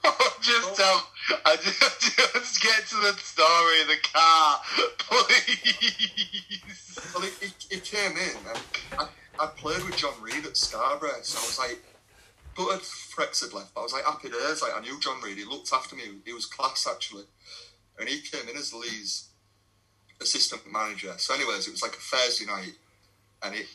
just 0.41 0.79
um, 0.79 1.01
I 1.45 1.55
just, 1.57 2.01
just 2.33 2.63
get 2.63 2.85
to 2.87 2.95
the 2.95 3.13
story 3.17 3.81
of 3.81 3.87
the 3.87 3.97
car, 4.13 4.59
please. 4.99 6.99
Well, 7.13 7.23
he, 7.23 7.45
he, 7.45 7.75
he 7.75 7.79
came 7.81 8.11
in, 8.11 8.37
and 8.47 8.59
I, 8.97 9.07
I 9.39 9.47
played 9.47 9.83
with 9.83 9.97
John 9.97 10.13
Reed 10.21 10.45
at 10.45 10.55
Scarborough, 10.55 11.21
so 11.23 11.39
I 11.39 11.41
was 11.41 11.59
like, 11.59 11.83
gutted 12.55 12.81
Frex 12.81 13.41
had 13.41 13.53
left, 13.53 13.73
but 13.73 13.81
I 13.81 13.83
was 13.83 13.93
like 13.93 14.03
happy 14.05 14.29
days. 14.29 14.61
Like 14.61 14.75
I 14.75 14.81
knew 14.81 14.99
John 14.99 15.21
Reed, 15.21 15.37
he 15.37 15.45
looked 15.45 15.71
after 15.73 15.95
me. 15.95 16.03
He 16.25 16.33
was 16.33 16.45
class 16.45 16.87
actually, 16.89 17.23
and 17.99 18.07
he 18.09 18.21
came 18.21 18.47
in 18.49 18.57
as 18.57 18.73
Lee's 18.73 19.27
assistant 20.21 20.61
manager. 20.71 21.13
So, 21.17 21.33
anyways, 21.33 21.67
it 21.67 21.71
was 21.71 21.81
like 21.81 21.93
a 21.93 21.99
Thursday 21.99 22.45
night, 22.45 22.73
and 23.43 23.55
it 23.55 23.67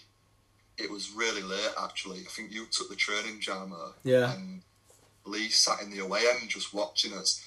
it 0.79 0.91
was 0.91 1.11
really 1.13 1.43
late 1.43 1.73
actually. 1.83 2.21
I 2.21 2.29
think 2.31 2.53
you 2.53 2.67
took 2.71 2.89
the 2.91 2.97
training 2.97 3.41
Jamo, 3.41 3.95
Yeah. 4.05 4.33
and 4.35 4.63
Lee 5.25 5.49
sat 5.49 5.81
in 5.83 5.91
the 5.91 5.99
away 6.01 6.23
end 6.31 6.49
just 6.51 6.75
watching 6.75 7.13
us, 7.15 7.43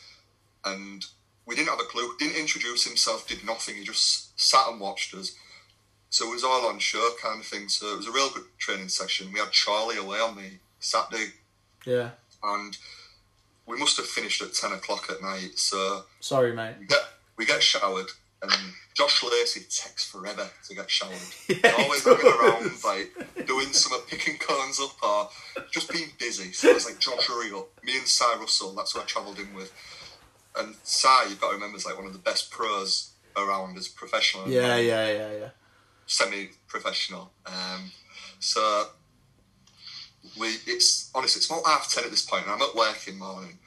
and 0.66 1.06
we 1.46 1.56
didn't 1.56 1.70
have 1.70 1.80
a 1.80 1.84
clue. 1.84 2.16
Didn't 2.20 2.38
introduce 2.40 2.84
himself, 2.86 3.28
did 3.28 3.44
nothing. 3.46 3.76
He 3.76 3.84
just 3.84 4.40
sat 4.40 4.68
and 4.70 4.80
watched 4.80 5.14
us. 5.14 5.36
So 6.12 6.28
it 6.30 6.34
was 6.34 6.44
all 6.44 6.66
on 6.68 6.80
show 6.80 7.08
kind 7.22 7.40
of 7.40 7.46
thing. 7.46 7.70
So 7.70 7.94
it 7.94 7.98
was 7.98 8.08
a 8.08 8.12
real 8.12 8.30
good 8.32 8.46
training 8.58 8.90
session. 8.90 9.32
We 9.32 9.40
had 9.40 9.52
Charlie 9.52 9.98
away 9.98 10.20
on 10.20 10.36
the 10.36 10.50
Saturday, 10.80 11.34
Yeah. 11.86 12.12
and 12.44 12.78
we 13.66 13.78
must 13.78 13.98
have 13.98 14.06
finished 14.08 14.42
at 14.42 14.54
ten 14.54 14.72
o'clock 14.72 15.10
at 15.10 15.22
night. 15.22 15.58
So 15.60 16.06
Sorry, 16.20 16.54
mate. 16.54 16.76
we 16.80 16.86
get 16.88 17.02
we 17.38 17.46
get 17.46 17.62
showered, 17.64 18.08
and 18.42 18.52
Josh 18.96 19.24
Lacey 19.24 19.62
takes 19.62 20.06
forever 20.10 20.50
to 20.68 20.76
get 20.76 20.90
showered. 20.90 21.14
Yeah, 21.50 21.74
Always 21.80 22.04
does. 22.04 22.24
around, 22.24 22.72
like 22.84 23.46
doing 23.48 23.72
some 23.74 24.00
picking 24.08 24.38
cones 24.38 24.80
up 24.80 25.02
or 25.04 25.30
just 25.72 25.90
being 25.92 26.10
busy. 26.20 26.52
So 26.52 26.70
it's 26.70 26.86
like 26.86 27.00
Josh 27.00 27.28
hurry 27.28 27.52
up. 27.52 27.68
Me 27.84 27.98
and 27.98 28.08
Cy 28.08 28.36
Russell, 28.40 28.74
that's 28.76 28.92
who 28.94 29.00
I 29.00 29.04
travelled 29.04 29.40
in 29.40 29.54
with. 29.54 29.72
And 30.58 30.76
Cy, 30.84 31.26
you've 31.30 31.40
got 31.40 31.50
to 31.50 31.54
remember, 31.56 31.78
is 31.78 31.86
like 31.86 31.96
one 31.98 32.06
of 32.08 32.14
the 32.14 32.20
best 32.20 32.50
pros 32.52 33.12
around 33.38 33.78
as 33.78 33.88
professional. 33.88 34.50
Yeah, 34.50 34.76
yeah, 34.78 35.08
yeah, 35.12 35.32
yeah. 35.32 35.50
semi-professional. 36.08 37.32
Um, 37.46 37.92
so 38.40 38.88
we, 40.38 40.48
it's 40.68 41.10
honestly, 41.16 41.40
it's 41.40 41.50
about 41.50 41.66
half 41.66 41.90
ten 41.92 42.04
at 42.04 42.12
this 42.12 42.26
point, 42.26 42.44
and 42.46 42.52
I'm 42.54 42.62
at 42.62 42.76
work 42.76 43.08
in 43.08 43.18
the 43.20 43.26
morning, 43.26 43.58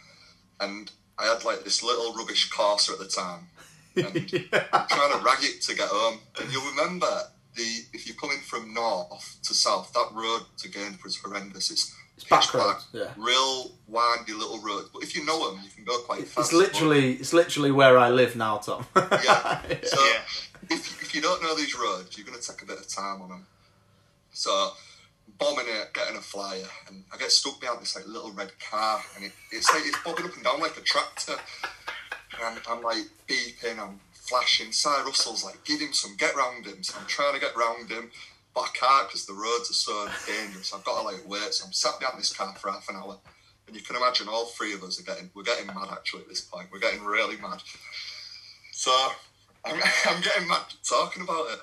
and 0.61 0.91
I 1.19 1.25
had 1.27 1.45
like 1.45 1.65
this 1.65 1.83
little 1.83 2.15
rubbish 2.15 2.51
Corsa 2.51 2.93
at 2.93 2.99
the 2.99 3.07
time, 3.07 3.49
and 3.97 4.07
I'm 4.73 4.87
trying 4.89 5.19
to 5.19 5.25
rag 5.25 5.39
it 5.43 5.63
to 5.63 5.75
get 5.75 5.89
home. 5.89 6.19
And 6.41 6.53
you'll 6.53 6.65
remember 6.71 7.09
the 7.55 7.81
if 7.93 8.07
you're 8.07 8.17
coming 8.17 8.39
from 8.39 8.73
north 8.75 9.39
to 9.45 9.55
south, 9.55 9.93
that 9.95 10.09
road 10.13 10.43
to 10.59 10.69
Gainsborough 10.69 11.09
is 11.09 11.17
horrendous. 11.17 11.71
It's, 11.71 11.95
It's 12.17 12.25
back 12.25 12.43
pitch 12.43 12.55
roads, 12.55 12.87
yeah. 12.93 13.11
real 13.17 13.73
windy 13.89 14.33
little 14.33 14.61
road. 14.61 14.85
But 14.93 15.03
if 15.03 15.15
you 15.17 15.25
know 15.25 15.51
them, 15.51 15.61
you 15.65 15.71
can 15.71 15.85
go 15.85 15.99
quite 16.01 16.27
fast. 16.29 16.39
It's 16.39 16.53
literally 16.53 17.15
it's 17.15 17.33
literally 17.33 17.71
where 17.73 17.99
I 17.99 18.11
live 18.11 18.37
now, 18.37 18.59
Tom. 18.59 18.87
Yeah. 18.97 19.61
So 19.83 19.99
Yeah. 20.05 20.21
if, 20.71 21.03
if 21.03 21.15
you 21.15 21.21
don't 21.21 21.43
know 21.43 21.55
these 21.55 21.75
roads, 21.79 22.17
you're 22.17 22.27
going 22.27 22.39
to 22.41 22.47
take 22.47 22.63
a 22.63 22.67
bit 22.67 22.79
of 22.79 22.89
time 22.89 23.21
on 23.23 23.29
them. 23.29 23.47
So 24.33 24.71
bombing 25.39 25.67
it, 25.69 25.93
getting 25.95 26.17
a 26.17 26.21
flyer, 26.21 26.65
and 26.89 27.05
I 27.13 27.17
get 27.17 27.31
stuck 27.31 27.61
behind 27.61 27.81
this 27.81 27.97
like 27.97 28.07
little 28.07 28.33
red 28.33 28.53
car, 28.59 29.01
and 29.17 29.25
it, 29.25 29.33
it's 29.51 29.73
like 29.73 29.85
it's 29.85 29.99
bobbing 30.03 30.27
up 30.27 30.35
and 30.35 30.45
down 30.45 30.61
like 30.61 30.77
a 30.77 30.83
tractor. 30.83 31.35
And 32.35 32.43
I'm, 32.45 32.59
I'm 32.69 32.83
like 32.83 33.05
beeping, 33.29 33.79
I'm 33.79 34.01
flashing. 34.13 34.73
Cy 34.73 35.03
Russell's 35.05 35.45
like, 35.45 35.63
give 35.65 35.81
him 35.81 35.93
some, 35.93 36.17
get 36.17 36.35
round 36.37 36.67
him. 36.67 36.83
So 36.83 36.99
I'm 36.99 37.07
trying 37.07 37.35
to 37.35 37.41
get 37.41 37.57
round 37.57 37.91
him, 37.91 38.11
but 38.55 38.63
I 38.63 38.69
can't 38.75 39.09
because 39.09 39.27
the 39.27 39.35
roads 39.35 39.71
are 39.71 39.75
so 39.75 40.09
dangerous. 40.27 40.73
I've 40.73 40.85
got 40.85 40.99
to 40.99 41.05
like 41.05 41.29
wait. 41.29 41.53
So 41.55 41.67
I'm 41.67 41.73
sat 41.73 41.99
behind 41.99 42.19
this 42.19 42.33
car 42.33 42.55
for 42.55 42.71
half 42.71 42.89
an 42.89 42.97
hour. 42.97 43.19
And 43.67 43.77
you 43.77 43.83
can 43.83 43.97
imagine 43.97 44.29
all 44.29 44.47
three 44.47 44.75
of 44.75 44.83
us 44.83 45.01
are 45.01 45.05
getting, 45.05 45.31
we're 45.35 45.45
getting 45.45 45.67
mad 45.67 45.89
actually 45.91 46.23
at 46.23 46.29
this 46.29 46.41
point. 46.41 46.69
We're 46.73 46.81
getting 46.81 47.05
really 47.05 47.37
mad. 47.37 47.63
So 48.73 48.91
I'm, 49.65 49.81
I'm 50.07 50.23
getting 50.23 50.49
mad 50.49 50.63
talking 50.89 51.23
about 51.23 51.47
it. 51.51 51.59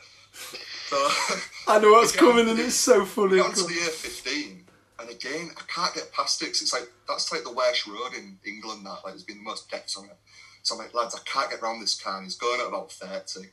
So 0.90 0.98
I 1.68 1.80
know 1.80 1.92
what's 1.92 2.16
coming, 2.16 2.50
and 2.50 2.60
it's 2.60 2.76
so 2.76 3.06
funny. 3.06 3.34
we 3.34 3.38
got 3.38 3.56
to 3.56 3.64
the 3.64 3.74
A15, 3.74 4.62
and 5.00 5.10
again, 5.10 5.52
I 5.58 5.62
can't 5.68 5.94
get 5.94 6.12
past 6.12 6.42
it 6.42 6.48
'cause 6.48 6.62
it's 6.62 6.74
like 6.74 6.90
that's 7.08 7.32
like 7.32 7.44
the 7.44 7.52
worst 7.54 7.86
road 7.88 8.14
in 8.18 8.40
England. 8.46 8.86
That 8.86 9.02
like 9.04 9.14
there's 9.14 9.24
been 9.24 9.38
the 9.38 9.44
most 9.44 9.70
deaths 9.70 9.96
on 9.98 10.06
it. 10.06 10.18
So 10.64 10.76
I'm 10.76 10.82
like, 10.82 10.94
lads, 10.94 11.16
I 11.16 11.20
can't 11.26 11.50
get 11.50 11.62
round 11.62 11.82
this 11.82 12.00
car. 12.00 12.18
And 12.18 12.26
he's 12.26 12.36
going 12.36 12.60
at 12.60 12.68
about 12.68 12.92
30. 12.92 13.48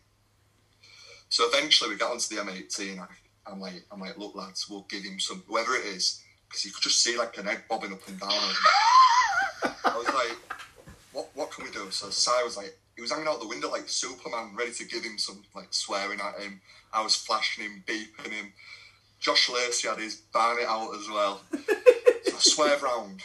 So 1.28 1.44
eventually, 1.48 1.90
we 1.90 1.96
got 1.96 2.10
onto 2.12 2.34
the 2.34 2.40
M18. 2.42 2.98
I, 3.00 3.06
I'm 3.50 3.60
like, 3.60 3.84
I'm 3.92 4.00
like, 4.00 4.16
look, 4.18 4.34
lads, 4.34 4.66
we'll 4.68 4.86
give 4.88 5.02
him 5.04 5.20
some, 5.20 5.42
whoever 5.46 5.76
it 5.76 5.84
is, 5.84 6.22
because 6.48 6.64
you 6.64 6.72
could 6.72 6.82
just 6.82 7.02
see 7.02 7.16
like 7.16 7.36
an 7.38 7.46
egg 7.48 7.62
bobbing 7.68 7.92
up 7.92 8.06
and 8.08 8.18
down. 8.18 8.30
I 9.84 9.96
was 9.96 10.06
like, 10.06 10.36
what, 11.12 11.28
what 11.34 11.50
can 11.52 11.64
we 11.64 11.70
do? 11.70 11.90
So 11.90 12.10
Si 12.10 12.30
was 12.44 12.56
like, 12.56 12.76
he 12.96 13.02
was 13.02 13.12
hanging 13.12 13.28
out 13.28 13.40
the 13.40 13.48
window 13.48 13.70
like 13.70 13.88
Superman, 13.88 14.56
ready 14.56 14.72
to 14.72 14.84
give 14.84 15.04
him 15.04 15.18
some, 15.18 15.42
like 15.54 15.68
swearing 15.70 16.20
at 16.20 16.40
him. 16.40 16.60
I 16.92 17.02
was 17.02 17.14
flashing 17.14 17.64
him, 17.64 17.84
beeping 17.86 18.32
him. 18.32 18.52
Josh 19.20 19.50
Lacey 19.50 19.88
had 19.88 19.98
his 19.98 20.16
ban 20.32 20.56
it 20.58 20.66
out 20.66 20.94
as 20.98 21.08
well. 21.08 21.42
so 21.52 22.36
I 22.36 22.38
swerve 22.38 22.82
round. 22.82 23.20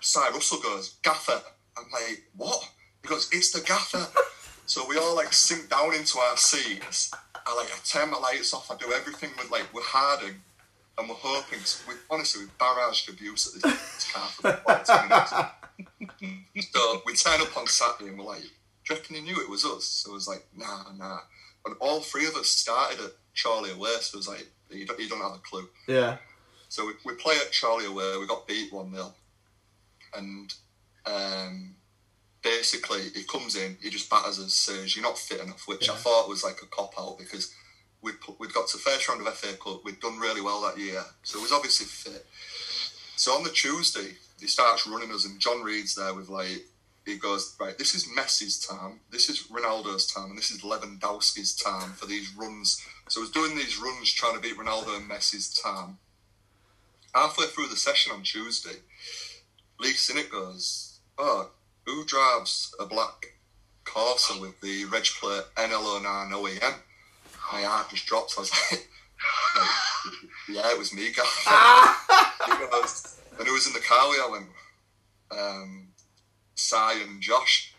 Si 0.00 0.20
Russell 0.20 0.60
goes, 0.60 0.96
Gaffer. 1.02 1.40
I'm 1.76 1.84
like, 1.92 2.24
what? 2.36 2.68
He 3.02 3.08
goes, 3.08 3.28
it's 3.32 3.52
the 3.52 3.60
gaffer. 3.60 4.06
So 4.66 4.84
we 4.88 4.98
all 4.98 5.14
like 5.14 5.32
sink 5.32 5.70
down 5.70 5.94
into 5.94 6.18
our 6.18 6.36
seats. 6.36 7.12
I 7.46 7.54
like 7.54 7.68
I 7.68 7.78
turn 7.84 8.10
my 8.10 8.18
lights 8.18 8.52
off. 8.52 8.70
I 8.70 8.76
do 8.76 8.92
everything 8.92 9.30
with 9.38 9.50
like 9.50 9.72
we're 9.72 9.82
harding 9.82 10.34
and 10.98 11.08
we're 11.08 11.14
hoping. 11.14 11.60
So 11.60 11.84
we 11.88 11.94
honestly 12.10 12.44
we 12.46 12.50
barraged 12.58 13.08
abuse 13.08 13.54
at 13.54 13.62
this, 13.62 13.72
this 13.94 14.12
car 14.12 14.28
for 14.28 14.50
about 14.50 14.84
20 14.84 15.08
minutes. 15.08 15.32
So 16.72 17.02
we 17.04 17.14
turn 17.14 17.40
up 17.42 17.54
on 17.56 17.66
Saturday 17.66 18.08
and 18.08 18.18
we're 18.18 18.24
like, 18.24 18.42
do 18.86 18.94
you 18.94 19.00
reckon 19.00 19.16
he 19.16 19.22
knew 19.22 19.40
it 19.40 19.48
was 19.50 19.64
us? 19.64 19.84
So 19.84 20.10
it 20.10 20.14
was 20.14 20.28
like, 20.28 20.46
nah, 20.56 20.84
nah. 20.96 21.18
And 21.64 21.74
all 21.80 22.00
three 22.00 22.26
of 22.26 22.36
us 22.36 22.48
started 22.48 23.00
at 23.00 23.12
Chorley 23.40 23.72
Away, 23.72 23.90
so 24.00 24.16
it 24.16 24.18
was 24.18 24.28
like, 24.28 24.46
you 24.70 24.86
don't, 24.86 25.00
you 25.00 25.08
don't 25.08 25.20
have 25.20 25.34
a 25.34 25.38
clue. 25.38 25.68
Yeah, 25.88 26.16
So 26.68 26.86
we, 26.86 26.92
we 27.04 27.14
play 27.14 27.36
at 27.36 27.52
Chorley 27.58 27.86
Away, 27.86 28.16
we 28.18 28.26
got 28.26 28.46
beat 28.46 28.72
1 28.72 28.94
0. 28.94 29.14
And 30.14 30.54
um, 31.04 31.74
basically, 32.42 33.02
he 33.14 33.24
comes 33.24 33.56
in, 33.56 33.76
he 33.82 33.90
just 33.90 34.08
batters 34.08 34.38
us, 34.38 34.54
says, 34.54 34.94
You're 34.94 35.04
not 35.04 35.18
fit 35.18 35.40
enough, 35.40 35.64
which 35.66 35.90
I 35.90 35.94
thought 35.94 36.28
was 36.28 36.44
like 36.44 36.58
a 36.62 36.66
cop 36.66 36.94
out 36.98 37.18
because 37.18 37.52
we'd, 38.02 38.20
put- 38.20 38.38
we'd 38.38 38.54
got 38.54 38.68
to 38.68 38.78
first 38.78 39.08
round 39.08 39.26
of 39.26 39.34
FA 39.34 39.56
Cup, 39.56 39.84
we'd 39.84 40.00
done 40.00 40.18
really 40.18 40.40
well 40.40 40.62
that 40.62 40.78
year. 40.78 41.02
So 41.24 41.38
it 41.38 41.42
was 41.42 41.52
obviously 41.52 41.86
fit. 41.86 42.24
So 43.16 43.32
on 43.32 43.42
the 43.42 43.50
Tuesday, 43.50 44.14
he 44.40 44.46
starts 44.46 44.86
running 44.86 45.10
us, 45.12 45.24
and 45.24 45.40
John 45.40 45.62
Reed's 45.62 45.94
there 45.96 46.14
with 46.14 46.28
like, 46.28 46.64
he 47.06 47.16
goes, 47.16 47.56
right, 47.60 47.78
this 47.78 47.94
is 47.94 48.08
Messi's 48.08 48.58
time, 48.58 48.98
this 49.10 49.30
is 49.30 49.44
Ronaldo's 49.44 50.12
time, 50.12 50.30
and 50.30 50.38
this 50.38 50.50
is 50.50 50.62
Lewandowski's 50.62 51.54
time 51.56 51.92
for 51.92 52.04
these 52.04 52.34
runs. 52.36 52.84
So 53.08 53.20
was 53.20 53.30
doing 53.30 53.54
these 53.54 53.78
runs 53.78 54.12
trying 54.12 54.34
to 54.34 54.40
beat 54.40 54.58
Ronaldo 54.58 54.96
and 54.96 55.08
Messi's 55.08 55.54
time. 55.54 55.98
Halfway 57.14 57.46
through 57.46 57.68
the 57.68 57.76
session 57.76 58.12
on 58.12 58.24
Tuesday, 58.24 58.80
Lee 59.78 59.92
Sinnott 59.92 60.30
goes, 60.30 60.98
oh, 61.16 61.52
who 61.84 62.04
drives 62.04 62.74
a 62.80 62.86
black 62.86 63.34
Corsa 63.84 64.40
with 64.40 64.60
the 64.60 64.84
reg 64.86 65.04
plate 65.20 65.44
NL09 65.54 66.32
OEM? 66.32 66.74
My 67.52 67.62
heart 67.62 67.88
just 67.90 68.06
dropped. 68.06 68.34
I 68.36 68.40
was 68.40 68.50
like, 68.72 68.88
yeah, 70.48 70.72
it 70.72 70.78
was 70.78 70.92
me, 70.92 71.12
guy. 71.12 71.22
he 72.46 72.66
goes, 72.70 73.20
and 73.38 73.46
who 73.46 73.54
was 73.54 73.68
in 73.68 73.72
the 73.72 73.78
car 73.78 74.08
with? 74.08 74.18
I 74.20 74.28
went, 74.30 74.46
um, 75.30 75.85
Cy 76.56 76.94
and 77.06 77.20
Josh. 77.20 77.72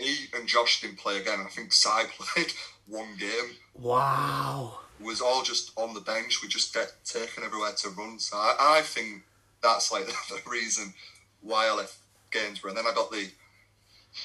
Me 0.00 0.16
and 0.34 0.48
Josh 0.48 0.80
didn't 0.80 0.98
play 0.98 1.18
again. 1.20 1.38
I 1.46 1.48
think 1.48 1.72
Cy 1.72 2.04
played 2.18 2.52
one 2.88 3.16
game. 3.18 3.56
wow. 3.74 4.78
It 4.98 5.06
was 5.06 5.22
all 5.22 5.42
just 5.42 5.72
on 5.78 5.94
the 5.94 6.00
bench. 6.02 6.42
We 6.42 6.48
just 6.48 6.74
get 6.74 6.92
taken 7.06 7.42
everywhere 7.42 7.72
to 7.74 7.88
run. 7.90 8.18
So 8.18 8.36
I, 8.36 8.78
I 8.78 8.80
think 8.82 9.22
that's 9.62 9.90
like 9.90 10.06
the 10.28 10.40
reason 10.50 10.92
why 11.40 11.68
I 11.68 11.74
left 11.74 11.96
Gainsborough. 12.32 12.70
And 12.72 12.78
then 12.78 12.86
I 12.86 12.92
got 12.94 13.10
the 13.10 13.26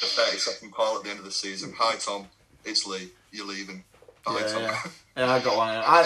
the 0.02 0.06
30 0.08 0.38
second 0.38 0.74
call 0.74 0.98
at 0.98 1.04
the 1.04 1.12
end 1.12 1.20
of 1.20 1.26
the 1.26 1.32
season. 1.32 1.74
Hi, 1.78 1.96
Tom. 1.96 2.28
It's 2.66 2.86
Lee. 2.88 3.10
You're 3.32 3.46
leaving. 3.48 3.84
Bye, 4.26 4.40
Yeah, 4.42 4.48
Tom. 4.48 4.62
yeah. 4.64 4.80
yeah, 5.18 5.32
I 5.32 5.40
got 5.40 5.56
one. 5.56 5.70
I, 5.70 6.06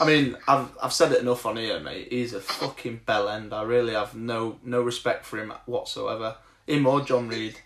I 0.00 0.06
mean, 0.06 0.36
I've 0.48 0.68
I've 0.82 0.92
said 0.94 1.12
it 1.12 1.20
enough 1.20 1.44
on 1.44 1.56
here, 1.58 1.78
mate. 1.80 2.08
He's 2.10 2.32
a 2.32 2.40
fucking 2.40 3.00
bell 3.04 3.28
end. 3.28 3.52
I 3.52 3.64
really 3.64 3.92
have 3.92 4.14
no 4.14 4.58
no 4.64 4.80
respect 4.80 5.26
for 5.26 5.38
him 5.38 5.52
whatsoever. 5.66 6.36
Him 6.70 6.86
or 6.86 7.00
John 7.02 7.28
Reed. 7.28 7.56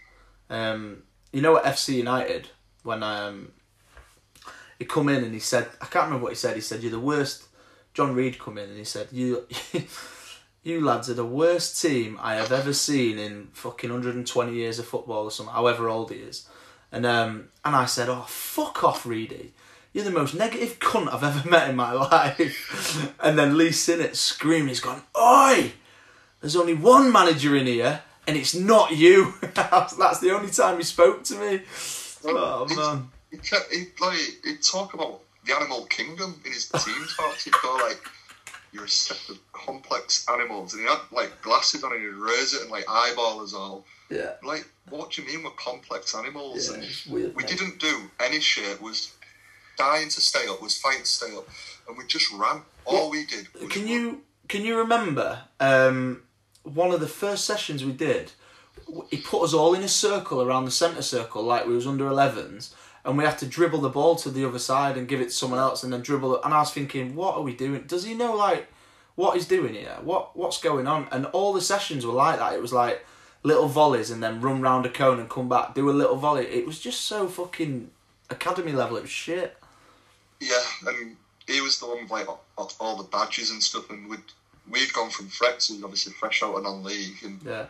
Um, 0.50 1.02
you 1.32 1.40
know 1.40 1.56
at 1.56 1.64
FC 1.64 1.94
United 1.94 2.48
when 2.82 3.02
um, 3.02 3.52
he 4.78 4.84
come 4.84 5.08
in 5.08 5.24
and 5.24 5.34
he 5.34 5.40
said, 5.40 5.68
I 5.80 5.86
can't 5.86 6.06
remember 6.06 6.24
what 6.24 6.32
he 6.32 6.36
said. 6.36 6.54
He 6.54 6.60
said, 6.60 6.82
"You're 6.82 6.92
the 6.92 7.00
worst." 7.00 7.44
John 7.92 8.14
Reed 8.14 8.38
come 8.38 8.58
in 8.58 8.68
and 8.68 8.78
he 8.78 8.84
said, 8.84 9.08
"You." 9.12 9.46
You 10.64 10.82
lads 10.82 11.10
are 11.10 11.14
the 11.14 11.26
worst 11.26 11.80
team 11.80 12.18
I 12.22 12.36
have 12.36 12.50
ever 12.50 12.72
seen 12.72 13.18
in 13.18 13.48
fucking 13.52 13.90
120 13.90 14.54
years 14.54 14.78
of 14.78 14.86
football 14.86 15.24
or 15.24 15.30
something, 15.30 15.54
however 15.54 15.90
old 15.90 16.10
he 16.10 16.16
is. 16.16 16.48
And 16.90 17.04
um, 17.04 17.48
and 17.66 17.76
I 17.76 17.84
said, 17.84 18.08
oh, 18.08 18.24
fuck 18.26 18.82
off, 18.82 19.04
Reedy. 19.04 19.52
You're 19.92 20.04
the 20.04 20.10
most 20.10 20.34
negative 20.34 20.78
cunt 20.78 21.12
I've 21.12 21.22
ever 21.22 21.48
met 21.50 21.68
in 21.68 21.76
my 21.76 21.92
life. 21.92 23.14
and 23.22 23.38
then 23.38 23.58
Lee 23.58 23.72
Sinnott 23.72 24.16
screaming, 24.16 24.68
he's 24.68 24.80
gone, 24.80 25.02
Oi! 25.20 25.72
There's 26.40 26.56
only 26.56 26.74
one 26.74 27.12
manager 27.12 27.54
in 27.56 27.66
here, 27.66 28.00
and 28.26 28.36
it's 28.36 28.54
not 28.54 28.92
you. 28.92 29.34
That's 29.54 30.20
the 30.20 30.32
only 30.34 30.50
time 30.50 30.78
he 30.78 30.84
spoke 30.84 31.24
to 31.24 31.34
me. 31.36 31.60
Oh, 32.24 32.66
man. 32.74 33.08
He 33.30 33.36
kept, 33.38 33.72
he, 33.72 33.86
like, 34.00 34.18
he'd 34.44 34.62
talk 34.62 34.94
about 34.94 35.20
the 35.44 35.54
animal 35.54 35.84
kingdom 35.86 36.40
in 36.44 36.52
his 36.52 36.68
team 36.68 37.04
talks. 37.16 37.44
He'd 37.44 37.54
go 37.62 37.74
like, 37.82 38.00
"You're 38.72 38.84
a 38.84 38.88
set 38.88 39.28
of 39.28 39.38
complex 39.52 40.26
animals," 40.28 40.72
and 40.72 40.82
he 40.82 40.88
had 40.88 41.00
like 41.10 41.42
glasses 41.42 41.84
on 41.84 41.92
and 41.92 42.00
he'd 42.00 42.08
raise 42.08 42.54
it 42.54 42.62
and 42.62 42.70
like 42.70 42.84
eyeball 42.88 43.40
us 43.40 43.54
all. 43.54 43.84
Yeah. 44.10 44.32
Like, 44.42 44.66
what 44.88 45.10
do 45.12 45.22
you 45.22 45.28
mean 45.28 45.44
we're 45.44 45.50
complex 45.50 46.14
animals? 46.14 46.68
Yeah, 46.70 46.76
and 46.76 46.86
weird, 47.10 47.36
we 47.36 47.42
mate. 47.42 47.50
didn't 47.50 47.78
do 47.78 48.10
any 48.20 48.40
shit. 48.40 48.80
Was 48.80 49.12
dying 49.76 50.08
to 50.08 50.20
stay 50.20 50.46
up. 50.48 50.62
Was 50.62 50.78
fighting 50.78 51.02
to 51.02 51.06
stay 51.06 51.34
up, 51.36 51.48
and 51.88 51.98
we 51.98 52.06
just 52.06 52.32
ran. 52.32 52.62
All 52.86 53.10
we 53.10 53.26
did. 53.26 53.52
Can 53.70 53.82
run. 53.82 53.88
you 53.88 54.22
can 54.48 54.62
you 54.62 54.78
remember 54.78 55.40
um, 55.60 56.22
one 56.64 56.90
of 56.90 57.00
the 57.00 57.06
first 57.06 57.44
sessions 57.44 57.84
we 57.84 57.92
did? 57.92 58.32
He 59.10 59.18
put 59.18 59.42
us 59.42 59.54
all 59.54 59.74
in 59.74 59.82
a 59.82 59.88
circle 59.88 60.42
around 60.42 60.64
the 60.64 60.70
centre 60.70 61.02
circle, 61.02 61.42
like 61.42 61.66
we 61.66 61.74
was 61.74 61.86
under 61.86 62.04
11s, 62.04 62.74
and 63.04 63.16
we 63.16 63.24
had 63.24 63.38
to 63.38 63.46
dribble 63.46 63.80
the 63.80 63.88
ball 63.88 64.16
to 64.16 64.30
the 64.30 64.44
other 64.44 64.58
side 64.58 64.96
and 64.96 65.08
give 65.08 65.20
it 65.20 65.26
to 65.26 65.30
someone 65.30 65.60
else, 65.60 65.82
and 65.82 65.92
then 65.92 66.02
dribble 66.02 66.36
it. 66.36 66.40
And 66.44 66.52
I 66.52 66.58
was 66.58 66.72
thinking, 66.72 67.14
what 67.14 67.36
are 67.36 67.42
we 67.42 67.54
doing? 67.54 67.84
Does 67.86 68.04
he 68.04 68.14
know 68.14 68.34
like 68.34 68.66
what 69.14 69.34
he's 69.34 69.46
doing 69.46 69.74
here? 69.74 69.96
What 70.02 70.36
what's 70.36 70.60
going 70.60 70.86
on? 70.86 71.08
And 71.12 71.26
all 71.26 71.52
the 71.52 71.60
sessions 71.60 72.04
were 72.04 72.12
like 72.12 72.38
that. 72.38 72.54
It 72.54 72.62
was 72.62 72.72
like 72.72 73.04
little 73.42 73.68
volleys 73.68 74.10
and 74.10 74.22
then 74.22 74.40
run 74.40 74.60
round 74.60 74.86
a 74.86 74.90
cone 74.90 75.20
and 75.20 75.30
come 75.30 75.48
back, 75.48 75.74
do 75.74 75.88
a 75.88 75.92
little 75.92 76.16
volley. 76.16 76.46
It 76.46 76.66
was 76.66 76.80
just 76.80 77.02
so 77.02 77.28
fucking 77.28 77.90
academy 78.30 78.72
level. 78.72 78.96
It 78.96 79.02
was 79.02 79.10
shit. 79.10 79.56
Yeah, 80.40 80.62
and 80.86 81.16
he 81.46 81.60
was 81.60 81.78
the 81.78 81.86
one 81.86 82.02
with 82.02 82.10
like 82.10 82.26
all, 82.28 82.72
all 82.80 82.96
the 82.96 83.04
badges 83.04 83.50
and 83.50 83.62
stuff, 83.62 83.90
and 83.90 84.08
we'd 84.08 84.20
we'd 84.70 84.92
gone 84.92 85.10
from 85.10 85.28
Frex, 85.28 85.68
who's 85.68 85.82
obviously 85.82 86.12
fresh 86.12 86.42
out 86.42 86.54
of 86.56 86.62
non-league, 86.62 87.22
and 87.22 87.40
Yeah. 87.44 87.66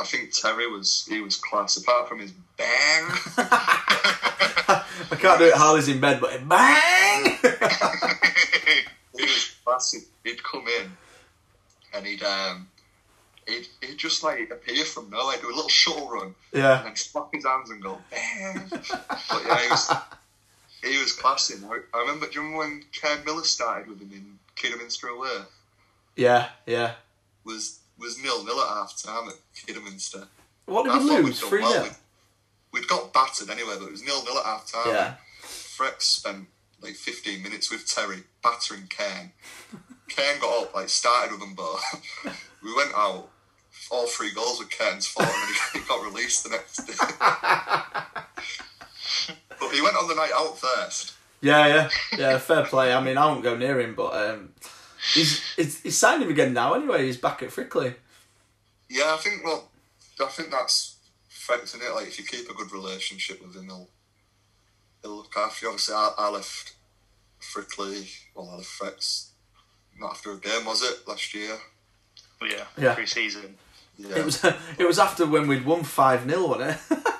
I 0.00 0.04
think 0.04 0.32
Terry 0.32 0.70
was 0.70 1.06
he 1.08 1.20
was 1.20 1.36
class. 1.36 1.76
Apart 1.76 2.08
from 2.08 2.18
his 2.18 2.32
bang, 2.56 2.68
I 3.38 4.84
can't 5.10 5.38
do 5.38 5.46
it. 5.46 5.54
Harley's 5.54 5.88
in 5.88 6.00
bed, 6.00 6.20
but 6.20 6.46
bang. 6.48 7.24
he 9.16 9.22
was 9.22 9.54
class. 9.64 9.94
He'd, 10.24 10.42
come 10.42 10.66
in, 10.80 10.90
and 11.94 12.04
he'd 12.06 12.22
um, 12.22 12.68
he'd, 13.46 13.68
he'd 13.80 13.96
just 13.96 14.22
like 14.24 14.50
appear 14.50 14.84
from 14.84 15.08
nowhere, 15.10 15.36
do 15.40 15.48
a 15.48 15.54
little 15.54 15.68
shuttle 15.68 16.10
run, 16.10 16.34
yeah. 16.52 16.78
and 16.78 16.88
then 16.88 16.96
slap 16.96 17.28
his 17.32 17.46
hands 17.46 17.70
and 17.70 17.80
go 17.82 17.98
bang. 18.10 18.66
but 18.70 19.42
yeah, 19.46 19.60
he 19.60 19.68
was 19.70 19.90
he 20.82 20.98
was 20.98 21.12
classy. 21.12 21.54
I, 21.64 21.80
I 21.94 22.00
remember. 22.00 22.26
Do 22.26 22.32
you 22.34 22.40
remember 22.40 22.58
when 22.58 22.84
Ken 22.92 23.24
Miller 23.24 23.44
started 23.44 23.88
with 23.88 24.00
him 24.00 24.10
in 24.12 24.38
Kidderminster 24.56 25.08
away? 25.08 25.44
Yeah, 26.16 26.48
yeah. 26.66 26.92
Was 27.44 27.80
was 27.98 28.22
nil 28.22 28.44
nil 28.44 28.60
at 28.60 28.68
half 28.68 29.00
time 29.02 29.28
at 29.28 29.34
Kidderminster. 29.54 30.26
What 30.64 30.84
did 30.84 30.92
I 30.92 30.98
we 30.98 31.08
thought 31.08 31.24
lose? 31.24 31.40
3 31.40 31.60
well. 31.60 31.72
0? 31.72 31.82
We'd, 31.84 31.92
we'd 32.72 32.88
got 32.88 33.12
battered 33.12 33.50
anyway, 33.50 33.74
but 33.78 33.86
it 33.86 33.92
was 33.92 34.02
nil 34.02 34.24
nil 34.24 34.38
at 34.38 34.44
half 34.44 34.70
time. 34.70 34.88
Yeah. 34.88 35.14
Frex 35.42 36.02
spent 36.02 36.48
like 36.82 36.94
15 36.94 37.42
minutes 37.42 37.70
with 37.70 37.86
Terry 37.86 38.22
battering 38.42 38.88
Ken. 38.88 39.32
Ken 40.08 40.38
got 40.40 40.64
up, 40.64 40.74
like 40.74 40.88
started 40.88 41.32
with 41.32 41.40
them 41.40 41.54
both. 41.54 41.82
we 42.62 42.74
went 42.74 42.92
out, 42.96 43.28
all 43.90 44.06
three 44.06 44.32
goals 44.32 44.58
with 44.58 44.70
Ken's 44.70 45.06
fault, 45.06 45.28
and 45.28 45.54
he, 45.72 45.78
he 45.78 45.84
got 45.88 46.04
released 46.04 46.44
the 46.44 46.50
next 46.50 46.78
day. 46.86 46.94
but 49.60 49.70
he 49.72 49.82
went 49.82 49.96
on 49.96 50.08
the 50.08 50.14
night 50.14 50.32
out 50.34 50.58
first. 50.58 51.12
Yeah, 51.40 51.66
yeah. 51.66 51.88
Yeah, 52.18 52.38
fair 52.38 52.64
play. 52.64 52.92
I 52.92 53.02
mean, 53.02 53.18
I 53.18 53.26
won't 53.26 53.42
go 53.42 53.56
near 53.56 53.78
him, 53.80 53.94
but 53.94 54.14
um, 54.14 54.50
he's, 55.14 55.42
he's, 55.56 55.80
he's 55.82 55.96
signed 55.98 56.22
him 56.22 56.30
again 56.30 56.52
now 56.52 56.74
anyway. 56.74 57.06
He's 57.06 57.16
back 57.16 57.42
at 57.42 57.50
Frickley. 57.50 57.94
Yeah, 58.88 59.14
I 59.14 59.16
think 59.16 59.44
well, 59.44 59.68
I 60.20 60.26
think 60.26 60.50
that's 60.50 60.96
Frex 61.30 61.74
in 61.74 61.80
it. 61.82 61.94
Like 61.94 62.06
if 62.08 62.18
you 62.18 62.24
keep 62.24 62.48
a 62.48 62.54
good 62.54 62.72
relationship 62.72 63.40
with 63.44 63.54
him, 63.56 63.66
he'll 63.66 63.88
he'll 65.02 65.16
look 65.16 65.34
after 65.36 65.66
you. 65.66 65.70
Obviously, 65.72 65.94
I, 65.94 66.10
I 66.18 66.30
left 66.30 66.74
Frickley. 67.40 68.10
Well, 68.34 68.50
I 68.50 68.56
left 68.56 68.68
Frex 68.68 69.28
not 69.98 70.12
after 70.12 70.32
a 70.32 70.38
game, 70.38 70.64
was 70.66 70.82
it 70.82 71.08
last 71.08 71.32
year? 71.34 71.56
Yeah, 72.42 72.64
Yeah. 72.76 72.94
pre-season. 72.94 73.56
Yeah. 73.96 74.18
It 74.18 74.24
was 74.24 74.44
it 74.78 74.86
was 74.86 74.98
after 74.98 75.24
when 75.26 75.48
we'd 75.48 75.64
won 75.64 75.82
5 75.84 76.28
0, 76.28 76.46
wasn't 76.46 76.70
it? 76.70 76.98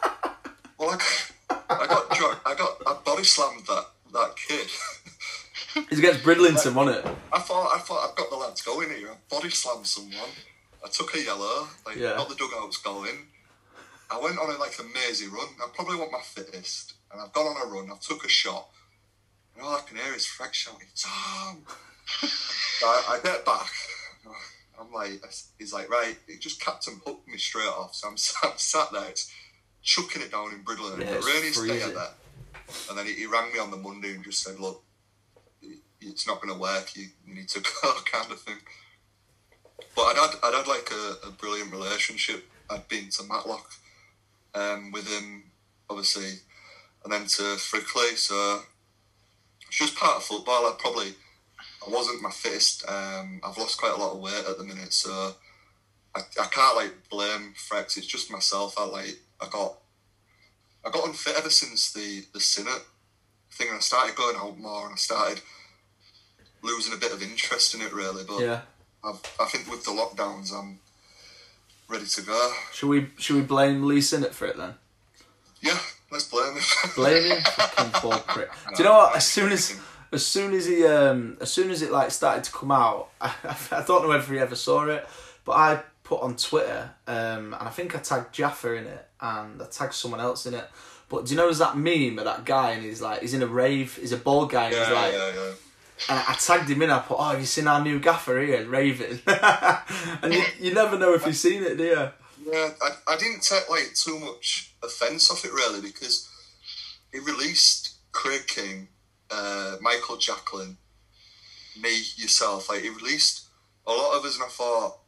Well, 0.79 0.91
I, 1.49 1.57
I 1.71 1.87
got 1.87 2.11
drunk. 2.11 2.39
I 2.45 2.55
got 2.55 2.77
I 2.87 2.99
body 3.03 3.25
slammed 3.25 3.65
that 3.67 3.87
that 4.13 4.35
kid. 4.37 4.69
It's 5.77 5.99
against 5.99 6.23
Bridlington, 6.23 6.75
wasn't 6.75 7.05
it? 7.07 7.13
I 7.33 7.39
thought 7.39 7.75
I 7.75 7.79
thought 7.81 8.09
I've 8.09 8.17
got 8.17 8.31
the 8.31 8.37
lads 8.37 8.63
going 8.63 8.89
here. 8.91 9.11
I 9.11 9.17
body 9.29 9.51
slammed 9.51 9.87
someone. 9.87 10.31
I 10.85 10.89
took 10.89 11.15
a 11.15 11.21
yellow. 11.23 11.69
Like 11.85 11.97
Yeah. 11.97 12.17
got 12.17 12.29
the 12.29 12.35
dugouts 12.35 12.79
going. 12.79 13.27
I 14.11 14.19
went 14.21 14.39
on 14.39 14.51
a 14.55 14.59
like 14.59 14.79
a 14.79 14.85
mazy 14.85 15.27
run. 15.27 15.49
I 15.63 15.69
probably 15.75 15.97
want 15.97 16.13
my 16.13 16.21
fittest, 16.23 16.95
and 17.13 17.21
I've 17.21 17.33
gone 17.33 17.47
on 17.47 17.69
a 17.69 17.71
run. 17.71 17.91
I've 17.91 18.01
took 18.01 18.25
a 18.25 18.29
shot, 18.29 18.69
and 19.55 19.65
all 19.65 19.75
I 19.75 19.81
can 19.87 19.97
hear 19.97 20.15
is 20.15 20.27
Freck 20.27 20.53
shouting, 20.55 20.89
"Tom!" 20.97 21.65
So 22.79 22.87
I, 22.87 23.17
I 23.17 23.21
get 23.25 23.45
back. 23.47 23.71
I'm 24.79 24.93
like, 24.93 25.23
he's 25.59 25.73
like, 25.73 25.89
right. 25.89 26.15
He 26.29 26.37
just 26.37 26.61
captain 26.61 27.01
hooked 27.07 27.27
me 27.27 27.39
straight 27.39 27.65
off. 27.69 27.95
So 27.95 28.07
I'm, 28.09 28.17
I'm 28.51 28.59
sat 28.59 28.93
there, 28.93 29.09
it's 29.09 29.33
chucking 29.83 30.21
it 30.21 30.31
down 30.31 30.53
in 30.53 30.63
Bridlington. 30.63 31.01
Yeah, 31.01 31.15
the 31.15 31.21
rainiest 31.27 31.55
day 31.67 31.69
freezing. 31.69 31.91
ever. 31.93 32.09
And 32.91 32.99
then 32.99 33.07
he, 33.07 33.15
he 33.15 33.25
rang 33.27 33.51
me 33.53 33.59
on 33.59 33.71
the 33.71 33.79
Monday 33.79 34.15
and 34.15 34.23
just 34.23 34.43
said, 34.43 34.61
look, 34.61 34.83
it- 34.85 34.86
it's 36.07 36.27
not 36.27 36.41
going 36.41 36.55
to 36.55 36.61
work. 36.61 36.97
You, 36.97 37.07
you 37.27 37.35
need 37.35 37.49
to 37.49 37.61
go, 37.83 37.93
kind 38.11 38.31
of 38.31 38.41
thing. 38.41 38.57
But 39.95 40.03
I'd 40.03 40.17
had, 40.17 40.31
I'd 40.43 40.55
had 40.55 40.67
like 40.67 40.91
a, 40.91 41.29
a 41.29 41.31
brilliant 41.31 41.73
relationship. 41.73 42.45
I'd 42.71 42.89
been 42.89 43.09
to 43.11 43.25
Matlock 43.25 43.71
um, 44.55 44.91
with 44.93 45.09
him, 45.09 45.45
obviously, 45.89 46.41
and 47.05 47.13
then 47.13 47.23
to 47.23 47.43
Frickley. 47.57 48.17
So 48.17 48.63
it's 49.67 49.79
just 49.79 49.97
part 49.97 50.17
of 50.17 50.25
football. 50.25 50.67
I 50.67 50.75
probably 50.79 51.15
I 51.87 51.91
wasn't 51.91 52.23
my 52.23 52.31
fittest. 52.31 52.89
Um, 52.89 53.41
I've 53.45 53.59
lost 53.59 53.79
quite 53.79 53.93
a 53.93 54.01
lot 54.01 54.15
of 54.15 54.21
weight 54.21 54.45
at 54.49 54.59
the 54.59 54.65
minute, 54.65 54.93
so 54.93 55.35
I, 56.15 56.21
I 56.41 56.47
can't 56.47 56.77
like 56.77 57.09
blame 57.11 57.55
Frex. 57.55 57.97
It's 57.97 58.07
just 58.07 58.31
myself. 58.31 58.75
I 58.79 58.85
like 58.85 59.19
I 59.41 59.49
got 59.49 59.79
I 60.85 60.91
got 60.91 61.07
unfit 61.07 61.37
ever 61.37 61.51
since 61.51 61.93
the 61.93 62.25
the 62.33 62.41
Sinnott 62.41 62.85
thing. 63.53 63.69
and 63.69 63.77
I 63.77 63.81
started 63.81 64.17
going 64.17 64.37
out 64.37 64.59
more, 64.59 64.87
and 64.87 64.95
I 64.95 64.97
started 64.97 65.41
losing 66.67 66.93
a 66.93 66.97
bit 66.97 67.13
of 67.13 67.23
interest 67.23 67.75
in 67.75 67.81
it 67.81 67.93
really. 67.93 68.25
But 68.25 68.41
Yeah. 68.41 68.61
I've, 69.05 69.21
I 69.41 69.45
think 69.47 69.71
with 69.71 69.85
the 69.85 69.93
lockdowns, 69.93 70.53
I'm 70.53 70.81
ready 71.89 72.07
to 72.07 72.23
go. 72.23 72.53
Should 72.73 72.89
we 72.89 73.09
should 73.19 73.37
we 73.37 73.43
blame 73.43 73.87
Lee 73.87 74.01
Sinnott 74.01 74.35
for 74.35 74.47
it 74.47 74.57
then? 74.57 74.75
Yeah, 75.61 75.79
let's 76.11 76.29
blame 76.29 76.55
him. 76.55 76.63
Blame 76.97 77.33
him? 77.37 77.43
Fucking 77.43 77.93
ball 78.03 78.19
prick. 78.21 78.51
Do 78.77 78.83
you 78.83 78.89
know 78.89 78.95
what? 78.97 79.17
As 79.17 79.27
soon 79.27 79.53
as 79.53 79.79
as 80.13 80.25
soon 80.27 80.55
as 80.55 80.67
he 80.67 80.85
um 80.87 81.39
as 81.41 81.53
soon 81.53 81.71
as 81.71 81.83
it 81.83 81.91
like 81.93 82.11
started 82.11 82.45
to 82.45 82.53
come 82.53 82.73
out, 82.73 83.09
I, 83.21 83.33
I 83.71 83.85
don't 83.87 84.03
know 84.03 84.13
if 84.13 84.29
he 84.29 84.39
ever 84.39 84.57
saw 84.57 84.85
it, 84.87 85.07
but 85.45 85.53
I 85.53 85.83
put 86.05 86.21
on 86.23 86.37
Twitter 86.37 86.91
um 87.07 87.55
and 87.55 87.69
I 87.69 87.71
think 87.71 87.95
I 87.95 87.99
tagged 88.01 88.33
Jaffa 88.35 88.75
in 88.75 88.87
it 88.87 89.09
and 89.21 89.63
I 89.63 89.67
tagged 89.67 89.95
someone 89.95 90.21
else 90.21 90.47
in 90.47 90.55
it. 90.55 90.65
But 91.09 91.27
do 91.27 91.31
you 91.33 91.37
know 91.37 91.45
there's 91.45 91.59
that 91.59 91.77
meme 91.77 92.19
of 92.19 92.25
that 92.25 92.45
guy 92.45 92.73
and 92.73 92.83
he's 92.85 93.01
like 93.01 93.21
he's 93.21 93.35
in 93.35 93.43
a 93.43 93.47
rave, 93.47 93.97
he's 93.97 94.13
a 94.13 94.17
bald 94.17 94.51
guy 94.51 94.65
and 94.67 94.75
yeah, 94.75 94.85
he's 94.85 94.95
like 94.95 95.13
yeah, 95.13 95.33
yeah. 95.35 95.53
And 96.09 96.19
I 96.19 96.35
tagged 96.35 96.69
him 96.71 96.83
in. 96.83 96.91
I 96.91 96.99
put, 97.01 97.17
"Oh, 97.19 97.31
have 97.31 97.41
you 97.41 97.47
seen 97.47 97.67
our 97.67 97.83
new 97.83 97.99
gaffer 97.99 98.39
here, 98.41 98.65
raving?" 98.67 99.21
and 99.27 100.33
you, 100.35 100.43
you 100.61 100.75
never 100.75 100.99
know 100.99 101.15
if 101.15 101.25
you've 101.27 101.37
seen 101.37 101.63
it, 101.63 101.77
do 101.77 101.85
you? 101.85 102.09
Yeah, 102.53 102.71
I, 102.81 102.91
I 103.15 103.17
didn't 103.17 103.43
take 103.43 103.69
like 103.69 103.93
too 103.95 104.19
much 104.21 104.75
offence 104.83 105.31
off 105.31 105.45
it 105.45 105.53
really 105.53 105.81
because 105.81 106.29
he 107.13 107.19
released 107.19 107.95
Craig 108.13 108.47
King, 108.47 108.89
uh, 109.31 109.77
Michael 109.81 110.17
Jacklin, 110.17 110.77
me, 111.81 111.97
yourself. 112.17 112.69
Like 112.69 112.83
he 112.83 112.91
released 112.91 113.47
a 113.87 113.91
lot 113.91 114.19
of 114.19 114.25
us, 114.25 114.37
and 114.37 114.45
I 114.45 114.49
thought 114.49 114.99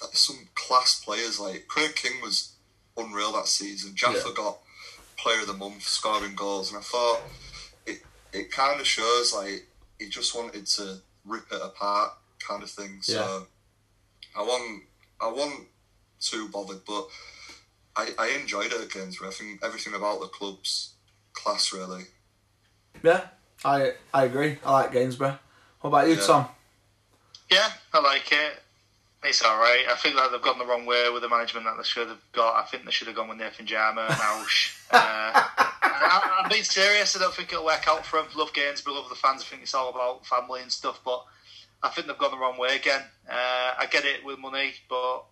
that's 0.00 0.20
some 0.20 0.48
class 0.54 1.02
players. 1.04 1.38
Like 1.38 1.66
Craig 1.68 1.94
King 1.94 2.20
was 2.22 2.52
unreal 2.96 3.32
that 3.32 3.48
season. 3.48 3.94
Jaffa 3.94 4.28
Yeah. 4.28 4.34
got 4.34 4.58
Player 5.18 5.40
of 5.40 5.46
the 5.46 5.52
Month, 5.54 5.82
scoring 5.82 6.34
goals, 6.34 6.70
and 6.70 6.78
I 6.78 6.82
thought 6.82 7.20
it 7.86 8.02
it 8.32 8.50
kind 8.50 8.80
of 8.80 8.86
shows 8.86 9.34
like 9.34 9.66
he 10.02 10.08
just 10.08 10.34
wanted 10.36 10.66
to 10.66 10.98
rip 11.24 11.50
it 11.52 11.60
apart, 11.62 12.12
kind 12.46 12.62
of 12.62 12.70
thing. 12.70 12.98
So 13.02 13.12
Yeah. 14.36 14.40
I 14.40 14.44
wasn't 14.46 14.82
I 15.20 15.28
wasn't 15.30 15.68
too 16.20 16.48
bothered, 16.48 16.84
but 16.84 17.06
I, 17.94 18.10
I 18.18 18.28
enjoyed 18.40 18.72
it 18.72 18.80
at 18.80 18.90
Gainsborough. 18.90 19.28
I 19.28 19.32
think 19.32 19.64
everything 19.64 19.94
about 19.94 20.20
the 20.20 20.26
club's 20.26 20.94
class, 21.32 21.72
really. 21.72 22.04
Yeah, 23.02 23.26
I 23.64 23.92
I 24.12 24.24
agree. 24.24 24.58
I 24.64 24.72
like 24.72 24.92
Gainsborough. 24.92 25.38
What 25.80 25.88
about 25.88 26.08
you, 26.08 26.14
Yeah. 26.14 26.26
Tom? 26.26 26.48
Yeah, 27.50 27.68
I 27.92 28.00
like 28.00 28.32
it. 28.32 28.61
It's 29.24 29.42
all 29.42 29.56
right. 29.58 29.84
I 29.88 29.94
think 29.94 30.16
that 30.16 30.32
they've 30.32 30.42
gone 30.42 30.58
the 30.58 30.66
wrong 30.66 30.84
way 30.84 31.08
with 31.12 31.22
the 31.22 31.28
management 31.28 31.64
that 31.66 31.76
they 31.76 31.84
should 31.84 32.08
have 32.08 32.18
got. 32.32 32.56
I 32.62 32.66
think 32.66 32.84
they 32.84 32.90
should 32.90 33.06
have 33.06 33.14
gone 33.16 33.28
with 33.28 33.38
Nathan 33.38 33.66
Jama 33.66 34.00
and 34.10 34.14
Ausch. 34.18 34.76
uh, 34.90 34.96
I, 35.34 36.40
I'm 36.42 36.48
being 36.50 36.64
serious. 36.64 37.16
I 37.16 37.20
don't 37.20 37.32
think 37.32 37.52
it'll 37.52 37.64
work 37.64 37.86
out 37.88 38.04
for 38.04 38.16
them. 38.20 38.26
Love 38.36 38.52
Gainsborough, 38.52 38.94
love 38.94 39.08
the 39.08 39.14
fans. 39.14 39.42
I 39.42 39.44
think 39.44 39.62
it's 39.62 39.74
all 39.74 39.90
about 39.90 40.26
family 40.26 40.60
and 40.62 40.72
stuff. 40.72 41.00
But 41.04 41.24
I 41.84 41.88
think 41.90 42.08
they've 42.08 42.18
gone 42.18 42.32
the 42.32 42.38
wrong 42.38 42.58
way 42.58 42.74
again. 42.76 43.02
Uh, 43.30 43.74
I 43.78 43.86
get 43.90 44.04
it 44.04 44.24
with 44.24 44.40
money, 44.40 44.72
but 44.88 45.24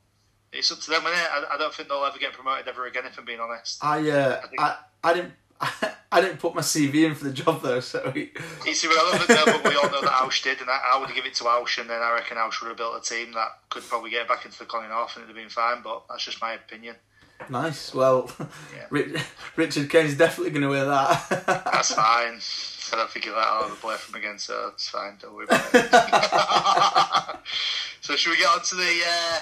it's 0.52 0.70
up 0.70 0.78
to 0.80 0.90
them. 0.90 1.02
Innit? 1.02 1.12
I, 1.12 1.44
I 1.54 1.58
don't 1.58 1.74
think 1.74 1.88
they'll 1.88 2.04
ever 2.04 2.18
get 2.18 2.32
promoted 2.32 2.68
ever 2.68 2.86
again. 2.86 3.02
If 3.06 3.18
I'm 3.18 3.24
being 3.24 3.40
honest. 3.40 3.84
I 3.84 4.08
uh, 4.08 4.40
I 4.44 4.46
think- 4.46 4.60
I, 4.60 4.76
I 5.02 5.14
didn't 5.14 5.32
I 6.12 6.20
didn't 6.20 6.38
put 6.38 6.54
my 6.56 6.60
CV 6.60 7.04
in 7.06 7.14
for 7.14 7.24
the 7.24 7.32
job 7.32 7.62
though, 7.62 7.78
so 7.80 8.10
he, 8.10 8.30
It's 8.66 8.82
irrelevant 8.82 9.28
now, 9.28 9.44
but 9.44 9.62
we 9.64 9.76
all 9.76 9.88
know 9.90 10.00
that 10.00 10.10
Ausch 10.24 10.42
did, 10.42 10.60
and 10.60 10.68
I, 10.68 10.80
I 10.94 10.98
would 11.00 11.14
give 11.14 11.24
it 11.24 11.34
to 11.34 11.44
Ausch, 11.44 11.78
and 11.78 11.88
then 11.88 12.00
I 12.02 12.12
reckon 12.14 12.36
Ausch 12.36 12.60
would 12.60 12.68
have 12.68 12.76
built 12.76 12.96
a 12.96 13.00
team 13.08 13.32
that 13.34 13.48
could 13.68 13.84
probably 13.88 14.10
get 14.10 14.26
back 14.26 14.44
into 14.44 14.58
the 14.58 14.64
Colin 14.64 14.88
North, 14.88 15.14
and 15.16 15.22
it'd 15.24 15.36
have 15.36 15.42
been 15.42 15.48
fine. 15.50 15.82
But 15.82 16.02
that's 16.08 16.24
just 16.24 16.40
my 16.40 16.54
opinion. 16.54 16.96
nice. 17.48 17.94
Well, 17.94 18.28
Yeah. 18.74 18.86
Ri- 18.90 19.14
Richard 19.56 19.88
Kane's 19.88 20.14
definitely 20.16 20.50
going 20.50 20.62
to 20.62 20.68
wear 20.68 20.84
that. 20.86 21.28
That's 21.72 21.94
fine. 21.94 22.40
I 22.92 22.96
don't 22.96 23.08
think 23.10 23.24
he'll 23.26 23.34
let 23.36 23.46
all 23.46 23.68
the 23.68 23.76
play 23.76 23.96
from 23.96 24.16
again, 24.16 24.38
so 24.38 24.70
it's 24.74 24.88
fine. 24.88 25.16
Don't 25.22 25.32
worry 25.34 25.44
about 25.44 25.64
it. 25.72 27.36
so, 28.00 28.16
should 28.16 28.30
we 28.30 28.36
get 28.38 28.48
on 28.48 28.62
to 28.64 28.74
the 28.74 29.00
uh, 29.06 29.40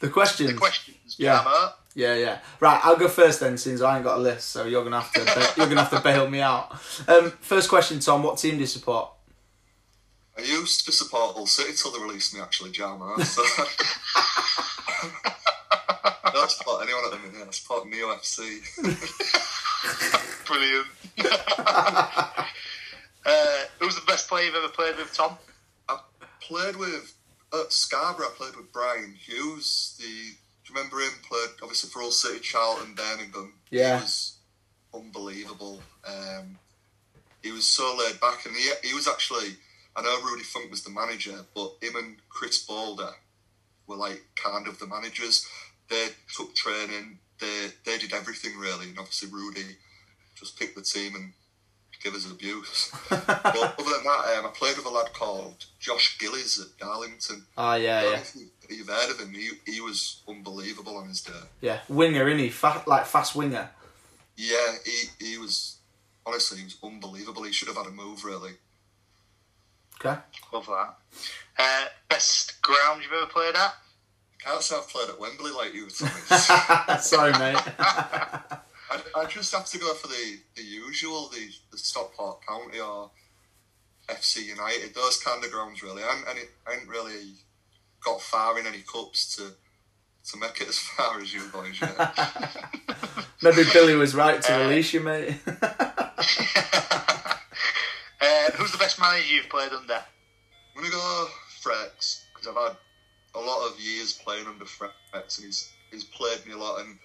the 0.00 0.08
question. 0.08 0.46
the 0.46 0.54
questions? 0.54 1.16
Yeah. 1.18 1.70
Yeah, 1.94 2.14
yeah. 2.16 2.38
Right, 2.60 2.80
I'll 2.82 2.96
go 2.96 3.08
first 3.08 3.40
then, 3.40 3.58
since 3.58 3.82
I 3.82 3.96
ain't 3.96 4.04
got 4.04 4.18
a 4.18 4.20
list. 4.20 4.50
So 4.50 4.64
you're 4.64 4.82
gonna 4.82 5.00
have 5.00 5.12
to 5.12 5.24
ba- 5.24 5.52
you're 5.56 5.68
gonna 5.68 5.84
have 5.84 5.90
to 5.90 6.00
bail 6.00 6.28
me 6.28 6.40
out. 6.40 6.72
Um, 7.06 7.32
first 7.40 7.68
question, 7.68 8.00
Tom. 8.00 8.22
What 8.22 8.38
team 8.38 8.54
do 8.54 8.60
you 8.60 8.66
support? 8.66 9.10
I 10.36 10.40
used 10.40 10.86
to 10.86 10.92
support 10.92 11.34
Hull 11.34 11.46
City 11.46 11.74
till 11.74 11.92
they 11.92 12.02
released 12.02 12.34
me, 12.34 12.40
actually, 12.40 12.70
Jama. 12.70 13.22
So. 13.24 13.42
I 16.24 16.30
don't 16.32 16.50
support 16.50 16.82
anyone 16.82 17.04
at 17.04 17.10
the 17.10 17.18
minute. 17.18 17.48
I 17.48 17.50
support 17.50 17.86
Neo 17.86 18.08
FC. 18.14 18.62
Brilliant. 20.46 20.86
uh, 23.26 23.64
who's 23.78 23.96
the 23.96 24.02
best 24.06 24.28
player 24.28 24.46
you've 24.46 24.54
ever 24.54 24.68
played 24.68 24.96
with, 24.96 25.12
Tom? 25.12 25.36
I 25.88 25.98
played 26.40 26.76
with 26.76 27.14
at 27.52 27.70
Scarborough. 27.72 28.28
I 28.28 28.30
played 28.36 28.56
with 28.56 28.72
Bryan 28.72 29.14
Hughes. 29.14 30.00
The 30.00 30.34
remember 30.74 30.98
him? 31.00 31.12
Played 31.28 31.50
obviously 31.62 31.90
for 31.90 32.00
Hull 32.00 32.10
City, 32.10 32.40
Charlton, 32.40 32.94
Birmingham. 32.94 33.54
Yeah. 33.70 33.96
he 33.98 34.02
was 34.02 34.36
unbelievable. 34.94 35.82
Um, 36.06 36.58
he 37.42 37.50
was 37.50 37.66
so 37.66 37.96
laid 37.98 38.20
back, 38.20 38.46
and 38.46 38.54
he 38.56 38.70
he 38.88 38.94
was 38.94 39.08
actually. 39.08 39.56
I 39.94 40.00
know 40.02 40.22
Rudy 40.24 40.42
Funk 40.42 40.70
was 40.70 40.82
the 40.84 40.90
manager, 40.90 41.44
but 41.54 41.74
him 41.82 41.96
and 41.96 42.16
Chris 42.30 42.64
Bolder 42.64 43.10
were 43.86 43.96
like 43.96 44.22
kind 44.36 44.66
of 44.66 44.78
the 44.78 44.86
managers. 44.86 45.46
They 45.90 46.08
took 46.34 46.54
training. 46.54 47.18
They 47.40 47.66
they 47.84 47.98
did 47.98 48.14
everything 48.14 48.58
really, 48.58 48.88
and 48.88 48.98
obviously 48.98 49.28
Rudy 49.30 49.76
just 50.34 50.58
picked 50.58 50.76
the 50.76 50.82
team 50.82 51.14
and 51.14 51.32
give 52.02 52.14
us 52.14 52.28
abuse. 52.30 52.90
but 53.10 53.28
other 53.28 53.74
than 53.84 54.04
that, 54.04 54.36
um, 54.38 54.46
I 54.46 54.50
played 54.54 54.76
with 54.76 54.86
a 54.86 54.90
lad 54.90 55.12
called 55.12 55.66
Josh 55.78 56.16
Gillies 56.18 56.58
at 56.60 56.78
Darlington. 56.78 57.44
Oh 57.58 57.74
yeah, 57.74 58.02
yeah, 58.02 58.16
if 58.18 58.34
you- 58.34 58.48
You've 58.74 58.88
heard 58.88 59.10
of 59.10 59.18
him? 59.20 59.32
He, 59.34 59.50
he 59.66 59.80
was 59.80 60.22
unbelievable 60.28 60.96
on 60.96 61.08
his 61.08 61.22
day. 61.22 61.32
yeah. 61.60 61.80
Winger, 61.88 62.28
is 62.28 62.40
he? 62.40 62.48
Fa- 62.50 62.82
like 62.86 63.06
fast 63.06 63.34
winger. 63.34 63.70
Yeah, 64.36 64.74
he, 64.84 65.26
he 65.26 65.38
was 65.38 65.76
honestly 66.26 66.58
he 66.58 66.64
was 66.64 66.76
unbelievable. 66.82 67.42
He 67.44 67.52
should 67.52 67.68
have 67.68 67.76
had 67.76 67.86
a 67.86 67.90
move 67.90 68.24
really. 68.24 68.52
Okay. 70.04 70.20
Love 70.52 70.66
that. 70.66 70.94
Uh, 71.58 71.84
best 72.08 72.60
ground 72.62 73.02
you've 73.02 73.12
ever 73.12 73.26
played 73.26 73.54
at? 73.54 73.74
Can't 74.44 74.60
say 74.62 74.74
I've 74.76 74.88
played 74.88 75.08
at 75.10 75.20
Wembley 75.20 75.52
like 75.52 75.72
you, 75.74 75.88
Thomas. 75.88 77.06
Sorry, 77.06 77.30
mate. 77.32 77.56
I, 77.78 78.98
I 79.16 79.24
just 79.26 79.54
have 79.54 79.66
to 79.66 79.78
go 79.78 79.94
for 79.94 80.08
the, 80.08 80.38
the 80.56 80.62
usual, 80.62 81.28
the, 81.28 81.48
the 81.70 81.78
Stockport 81.78 82.40
County 82.46 82.80
or 82.80 83.10
FC 84.08 84.44
United, 84.46 84.94
those 84.94 85.22
kind 85.22 85.44
of 85.44 85.50
grounds 85.52 85.82
really. 85.82 86.02
I 86.02 86.16
ain't, 86.16 86.26
I 86.26 86.30
ain't- 86.32 86.48
I 86.66 86.72
ain't 86.74 86.88
really 86.88 87.34
got 88.04 88.20
far 88.20 88.58
in 88.58 88.66
any 88.66 88.82
cups 88.82 89.36
to 89.36 89.52
to 90.30 90.38
make 90.38 90.60
it 90.60 90.68
as 90.68 90.78
far 90.78 91.20
as 91.20 91.34
you 91.34 91.42
boys 91.52 91.80
yet. 91.80 91.96
Maybe 93.42 93.64
Billy 93.72 93.96
was 93.96 94.14
right 94.14 94.40
to 94.40 94.52
release 94.54 94.92
you, 94.92 95.00
mate. 95.00 95.36
Uh, 98.22 98.52
who's 98.52 98.70
the 98.70 98.78
best 98.78 99.00
manager 99.00 99.34
you've 99.34 99.48
played 99.48 99.72
under? 99.72 99.94
I'm 99.94 100.76
gonna 100.76 100.90
go 100.90 101.26
Frex 101.60 102.22
because 102.32 102.46
I've 102.46 102.54
had 102.54 102.76
a 103.34 103.40
lot 103.40 103.68
of 103.68 103.80
years 103.80 104.12
playing 104.12 104.46
under 104.46 104.64
Frex, 104.64 105.38
and 105.38 105.46
he's 105.46 105.72
he's 105.90 106.04
played 106.04 106.46
me 106.46 106.52
a 106.52 106.56
lot. 106.56 106.80
And 106.80 106.98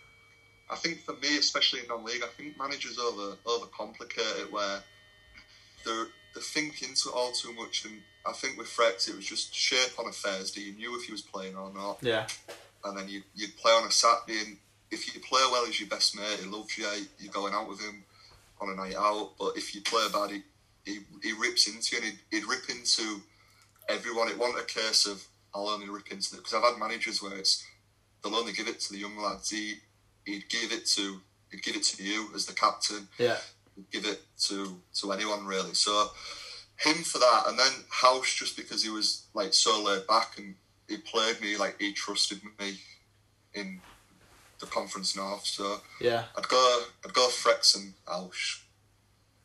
I 0.70 0.76
think 0.76 1.04
for 1.06 1.14
me, 1.14 1.38
especially 1.38 1.80
in 1.80 1.88
non-league, 1.88 2.22
I 2.24 2.28
think 2.38 2.58
managers 2.60 3.00
over 3.00 3.36
overcomplicate 3.48 4.44
it 4.44 4.54
where 4.54 4.84
they're 5.86 6.08
they 6.36 6.42
think 6.42 6.84
into 6.84 7.10
it 7.10 7.16
all 7.16 7.32
too 7.32 7.54
much. 7.54 7.86
And 7.86 8.02
I 8.28 8.34
think 8.34 8.58
with 8.58 8.68
Frex, 8.68 9.08
it 9.10 9.16
was 9.16 9.26
just 9.26 9.54
shape 9.56 9.98
on 10.00 10.08
a 10.08 10.12
Thursday. 10.12 10.62
You 10.62 10.74
knew 10.74 10.98
if 11.00 11.06
he 11.06 11.12
was 11.12 11.22
playing 11.22 11.56
or 11.56 11.72
not, 11.74 11.98
yeah, 12.02 12.28
and 12.84 12.98
then 12.98 13.08
you 13.08 13.22
you'd 13.36 13.56
play 13.58 13.72
on 13.72 13.88
a 13.88 13.92
Saturday. 13.92 14.40
And 14.46 14.58
if 14.92 15.14
you 15.14 15.22
play 15.22 15.42
well 15.52 15.66
as 15.66 15.80
your 15.80 15.90
best 15.90 16.16
mate, 16.16 16.40
he 16.42 16.46
loves 16.50 16.78
you. 16.78 16.88
You're 17.20 17.32
going 17.34 17.54
out 17.54 17.68
with 17.70 17.80
him 17.82 18.04
on 18.60 18.70
a 18.70 18.76
night 18.76 18.96
out. 18.96 19.32
But 19.40 19.58
if 19.58 19.74
you 19.76 19.82
play 19.82 20.06
bad, 20.12 20.32
he 20.32 20.42
he, 20.86 21.00
he 21.24 21.34
rips 21.34 21.68
into 21.68 21.96
you, 21.96 22.02
and 22.02 22.12
he'd, 22.12 22.20
he'd 22.42 22.48
rip 22.50 22.70
into 22.70 23.22
everyone. 23.90 24.30
It 24.30 24.38
wasn't 24.38 24.62
a 24.62 24.66
case 24.66 25.06
of 25.06 25.24
I'll 25.54 25.70
only 25.70 25.90
rip 25.90 26.12
into 26.12 26.36
it 26.36 26.38
because 26.38 26.54
I've 26.54 26.64
had 26.64 26.80
managers 26.80 27.22
where 27.22 27.36
it's 27.36 27.64
they'll 28.24 28.36
only 28.36 28.54
give 28.54 28.68
it 28.68 28.80
to 28.82 28.94
the 28.94 29.00
young 29.00 29.18
lads. 29.18 29.50
He 29.50 29.76
he'd 30.26 30.50
give 30.50 30.72
it 30.72 30.86
to 30.96 31.22
he'd 31.52 31.64
give 31.64 31.76
it 31.76 31.84
to 31.84 32.04
you 32.04 32.30
as 32.36 32.46
the 32.46 32.54
captain. 32.54 33.08
yeah, 33.18 33.38
He'd 33.76 33.90
give 33.92 34.06
it 34.06 34.22
to 34.48 34.78
to 35.00 35.12
anyone 35.12 35.46
really. 35.46 35.74
So 35.74 36.10
him 36.78 37.04
for 37.04 37.20
that, 37.20 37.44
and 37.48 37.58
then 37.58 37.72
House 37.90 38.34
just 38.34 38.56
because 38.56 38.84
he 38.84 38.90
was 38.90 39.28
like 39.34 39.54
so 39.54 39.84
laid 39.84 40.06
back 40.08 40.38
and 40.38 40.56
he 40.88 40.98
played 40.98 41.42
me 41.42 41.58
like 41.58 41.76
he 41.80 41.94
trusted 41.94 42.42
me 42.60 42.80
in 43.54 43.82
the 44.60 44.66
conference 44.68 45.16
north. 45.16 45.46
So 45.46 45.82
yeah. 46.00 46.26
I'd 46.38 46.48
go 46.48 46.84
I'd 47.06 47.14
go 47.14 47.28
Frex 47.30 47.76
and 47.76 47.94
House. 48.08 48.64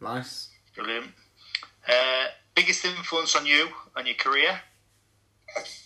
Nice. 0.01 0.49
Brilliant. 0.75 1.13
Uh, 1.89 2.27
biggest 2.55 2.85
influence 2.85 3.35
on 3.37 3.47
you 3.47 3.69
and 3.97 4.07
your 4.07 4.17
career? 4.17 4.61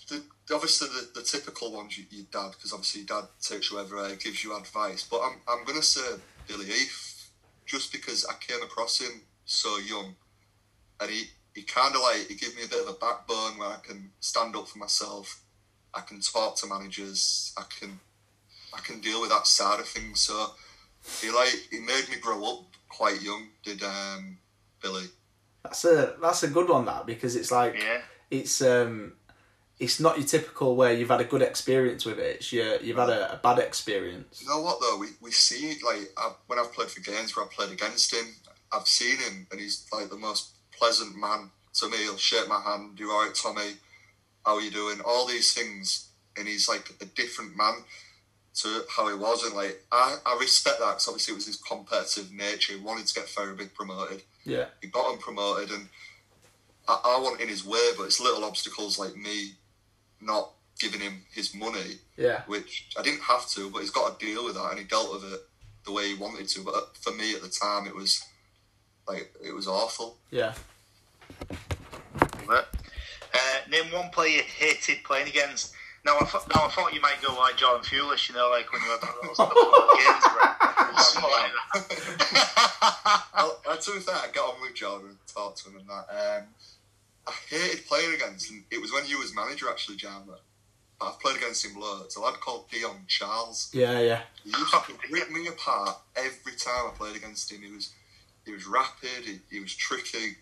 the, 0.09 0.23
obviously 0.55 0.89
the, 0.89 1.21
the 1.21 1.27
typical 1.27 1.73
ones 1.73 1.99
you, 1.99 2.05
your 2.11 2.27
dad 2.31 2.53
because 2.53 2.73
obviously 2.73 3.03
your 3.03 3.21
dad 3.21 3.29
takes 3.41 3.71
you 3.71 3.81
everywhere 3.81 4.15
gives 4.17 4.45
you 4.45 4.57
advice 4.57 5.07
but 5.11 5.21
I'm, 5.21 5.41
I'm 5.49 5.65
going 5.65 5.79
to 5.79 5.85
say 5.85 6.19
Billy 6.47 6.67
Heath 6.67 7.31
just 7.65 7.91
because 7.91 8.25
I 8.25 8.35
came 8.35 8.63
across 8.63 9.01
him 9.01 9.23
so 9.45 9.77
young 9.79 10.15
and 11.01 11.11
he, 11.11 11.25
he 11.55 11.63
kind 11.63 11.95
of 11.95 12.03
like 12.03 12.27
he 12.29 12.35
gave 12.35 12.57
me 12.57 12.65
a 12.65 12.69
bit 12.69 12.83
of 12.83 12.89
a 12.89 12.99
backbone 12.99 13.59
where 13.59 13.69
I 13.69 13.79
can 13.83 14.11
stand 14.21 14.57
up 14.57 14.69
for 14.69 14.79
myself 14.79 15.43
I 15.95 16.01
can 16.01 16.21
talk 16.21 16.57
to 16.59 16.67
managers 16.67 17.53
I 17.57 17.65
can 17.81 18.01
I 18.75 18.81
can 18.81 19.01
deal 19.01 19.21
with 19.21 19.31
that 19.31 19.47
side 19.47 19.81
of 19.81 19.87
things 19.89 20.21
so 20.23 20.51
he 21.21 21.31
like 21.31 21.55
he 21.71 21.79
made 21.81 22.09
me 22.11 22.17
grow 22.21 22.45
up 22.45 22.65
quite 22.89 23.23
young 23.23 23.49
did 23.65 23.83
um, 23.83 24.39
Billy 24.83 25.07
That's 25.63 25.85
a 25.85 26.15
that's 26.21 26.43
a 26.43 26.49
good 26.49 26.69
one 26.69 26.85
that 26.87 27.07
because 27.07 27.37
it's 27.37 27.51
like 27.51 27.75
Yeah. 27.75 28.01
it's 28.31 28.61
um 28.63 29.13
it's 29.79 30.01
not 30.01 30.17
your 30.19 30.27
typical 30.27 30.75
where 30.75 30.93
you've 30.95 31.11
had 31.11 31.21
a 31.21 31.25
good 31.25 31.43
experience 31.43 32.07
with 32.07 32.19
it. 32.19 32.37
It's 32.37 32.51
your, 32.51 32.81
you've 32.81 32.97
had 32.97 33.11
a, 33.11 33.35
a 33.35 33.37
bad 33.37 33.59
experience. 33.59 34.41
You 34.41 34.49
know 34.49 34.63
what 34.63 34.81
though? 34.81 34.97
We 34.99 35.09
we 35.21 35.31
see 35.31 35.77
like 35.85 36.11
I, 36.17 36.33
when 36.47 36.59
I've 36.59 36.73
played 36.73 36.89
for 36.89 37.01
games 37.03 37.37
where 37.37 37.45
I've 37.45 37.51
played 37.51 37.73
against 37.73 38.15
him, 38.15 38.25
I've 38.73 38.87
seen 38.89 39.19
him 39.19 39.47
and 39.51 39.61
he's 39.61 39.87
like 39.93 40.09
the 40.09 40.17
most 40.17 40.56
pleasant 40.79 41.17
man 41.17 41.51
to 41.75 41.89
me. 41.89 41.99
He'll 41.99 42.17
shake 42.17 42.49
my 42.49 42.61
hand, 42.61 42.97
do 42.97 43.11
all 43.11 43.25
right, 43.25 43.35
Tommy. 43.35 43.73
How 44.45 44.57
are 44.57 44.61
you 44.61 44.71
doing? 44.71 45.01
All 45.05 45.27
these 45.27 45.53
things, 45.53 46.09
and 46.37 46.47
he's 46.47 46.69
like 46.69 46.91
a 47.01 47.05
different 47.05 47.57
man 47.57 47.75
to 48.55 48.83
how 48.97 49.09
he 49.09 49.15
was. 49.15 49.45
And 49.45 49.55
like 49.55 49.83
I, 49.93 50.17
I 50.25 50.37
respect 50.41 50.79
that 50.79 50.87
because 50.93 51.09
obviously 51.09 51.33
it 51.33 51.37
was 51.37 51.47
his 51.47 51.57
competitive 51.57 52.33
nature. 52.33 52.75
He 52.75 52.79
wanted 52.81 53.07
to 53.07 53.15
get 53.15 53.29
Ferriby 53.29 53.67
promoted. 53.75 54.23
Yeah, 54.45 54.67
He 54.81 54.87
got 54.89 55.13
him 55.13 55.19
promoted, 55.19 55.71
and 55.73 55.89
I, 56.87 57.01
I 57.05 57.21
want 57.21 57.41
in 57.41 57.49
his 57.49 57.65
way, 57.67 57.91
but 57.97 58.05
it's 58.05 58.21
little 58.21 58.45
obstacles 58.45 58.97
like 58.99 59.17
me 59.17 59.55
not 60.21 60.53
giving 60.79 61.01
him 61.01 61.23
his 61.35 61.55
money, 61.55 61.99
Yeah. 62.17 62.43
which 62.47 62.89
I 62.99 63.03
didn't 63.03 63.23
have 63.23 63.49
to, 63.51 63.71
but 63.71 63.81
he's 63.81 63.91
got 63.91 64.19
to 64.21 64.25
deal 64.27 64.45
with 64.45 64.55
that, 64.55 64.71
and 64.71 64.79
he 64.79 64.85
dealt 64.85 65.13
with 65.13 65.33
it 65.33 65.41
the 65.85 65.91
way 65.93 66.09
he 66.09 66.15
wanted 66.15 66.47
to. 66.49 66.63
But 66.63 66.97
for 67.01 67.13
me 67.13 67.35
at 67.35 67.43
the 67.43 67.49
time, 67.49 67.87
it 67.87 67.95
was 67.95 68.23
like 69.09 69.33
it 69.45 69.55
was 69.55 69.69
awful. 69.69 70.17
Yeah. 70.31 70.55
But, 72.47 72.75
uh, 73.35 73.71
name 73.71 73.93
one 73.93 74.11
player 74.11 74.37
you 74.37 74.43
hated 74.43 75.05
playing 75.05 75.29
against. 75.29 75.73
Now 76.05 76.19
I, 76.21 76.25
thought, 76.25 76.49
now 76.55 76.67
I 76.67 76.69
thought 76.69 76.95
you 76.95 77.01
might 77.01 77.21
go 77.21 77.35
like 77.35 77.57
Jordan 77.57 77.83
Fulish, 77.83 78.29
you 78.29 78.37
know, 78.37 78.49
like 78.51 78.73
when 78.73 78.81
you 78.83 78.89
had 78.91 79.01
that 79.01 79.15
little 79.21 79.35
stuff 79.35 79.51
on 79.51 79.97
games, 79.99 81.03
something 81.03 81.31
like 81.31 81.53
that. 81.75 83.27
I, 83.35 83.51
I, 83.71 83.77
to 83.77 83.91
be 83.91 83.99
I 84.09 84.29
got 84.33 84.55
on 84.55 84.61
with 84.63 84.75
Jordan 84.75 85.09
and 85.09 85.19
talked 85.27 85.65
to 85.65 85.71
him 85.71 85.79
and 85.79 85.89
that. 85.89 86.07
Um, 86.09 86.45
I 87.27 87.33
hated 87.49 87.87
playing 87.87 88.15
against 88.15 88.51
him. 88.51 88.65
It 88.71 88.81
was 88.81 88.93
when 88.93 89.05
you 89.07 89.19
was 89.19 89.35
manager 89.35 89.67
actually, 89.69 89.97
Jammer. 89.97 90.39
I've 91.01 91.21
played 91.21 91.37
against 91.37 91.65
him 91.65 91.79
loads. 91.79 92.17
A 92.17 92.21
lad 92.21 92.41
called 92.41 92.71
Dion 92.71 93.05
Charles. 93.09 93.71
Yeah, 93.75 94.01
yeah. 94.01 94.21
He 94.45 94.51
used 94.51 94.73
to 94.73 94.81
rip 95.11 95.31
me 95.31 95.49
apart 95.49 95.99
every 96.15 96.53
time 96.53 96.87
I 96.87 96.91
played 96.97 97.17
against 97.17 97.53
him. 97.53 97.63
He 97.63 97.71
was 97.71 97.91
he 98.47 98.53
was 98.53 98.67
rapid, 98.67 99.25
he, 99.25 99.41
he 99.51 99.61
was 99.61 99.75
tricky, 99.75 100.37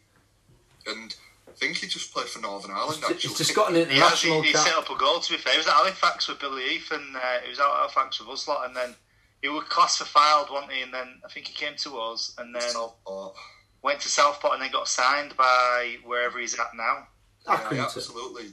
and 0.87 1.17
I 1.49 1.53
think 1.53 1.79
he 1.79 1.87
just 1.87 2.13
played 2.13 2.27
for 2.27 2.41
Northern 2.41 2.71
Ireland. 2.71 3.03
He's 3.03 3.11
Actually, 3.11 3.35
just 3.35 3.55
got 3.55 3.71
an 3.71 3.75
He, 3.75 3.81
actually, 3.81 4.31
international 4.31 4.43
he 4.43 4.53
set 4.53 4.75
up 4.75 4.91
a 4.91 4.97
goal, 4.97 5.21
to 5.21 5.33
be 5.33 5.39
fair. 5.39 5.53
He 5.53 5.59
was 5.59 5.67
at 5.67 5.73
Halifax 5.73 6.29
with 6.29 6.39
Billy 6.39 6.63
Heath, 6.69 6.91
and 6.93 7.17
uh, 7.17 7.21
he 7.43 7.51
was 7.51 7.59
out 7.59 7.73
at 7.73 7.77
Halifax 7.79 8.21
with 8.21 8.29
us 8.29 8.47
lot, 8.47 8.67
and 8.67 8.77
then 8.77 8.95
he 9.43 9.49
was 9.49 9.65
classified, 9.65 10.47
wasn't 10.51 10.73
he? 10.73 10.83
And 10.83 10.93
then 10.93 11.21
I 11.25 11.29
think 11.29 11.49
he 11.49 11.55
came 11.55 11.77
to 11.79 11.99
us, 11.99 12.35
and 12.39 12.55
then 12.55 12.63
Southport. 12.63 13.35
went 13.83 14.01
to 14.01 14.09
Southport, 14.09 14.55
and 14.55 14.63
then 14.63 14.71
got 14.71 14.87
signed 14.87 15.37
by 15.37 15.97
wherever 16.05 16.39
he's 16.39 16.59
at 16.59 16.75
now. 16.77 17.09
I 17.47 17.75
Yeah, 17.75 17.85
absolutely. 17.85 18.53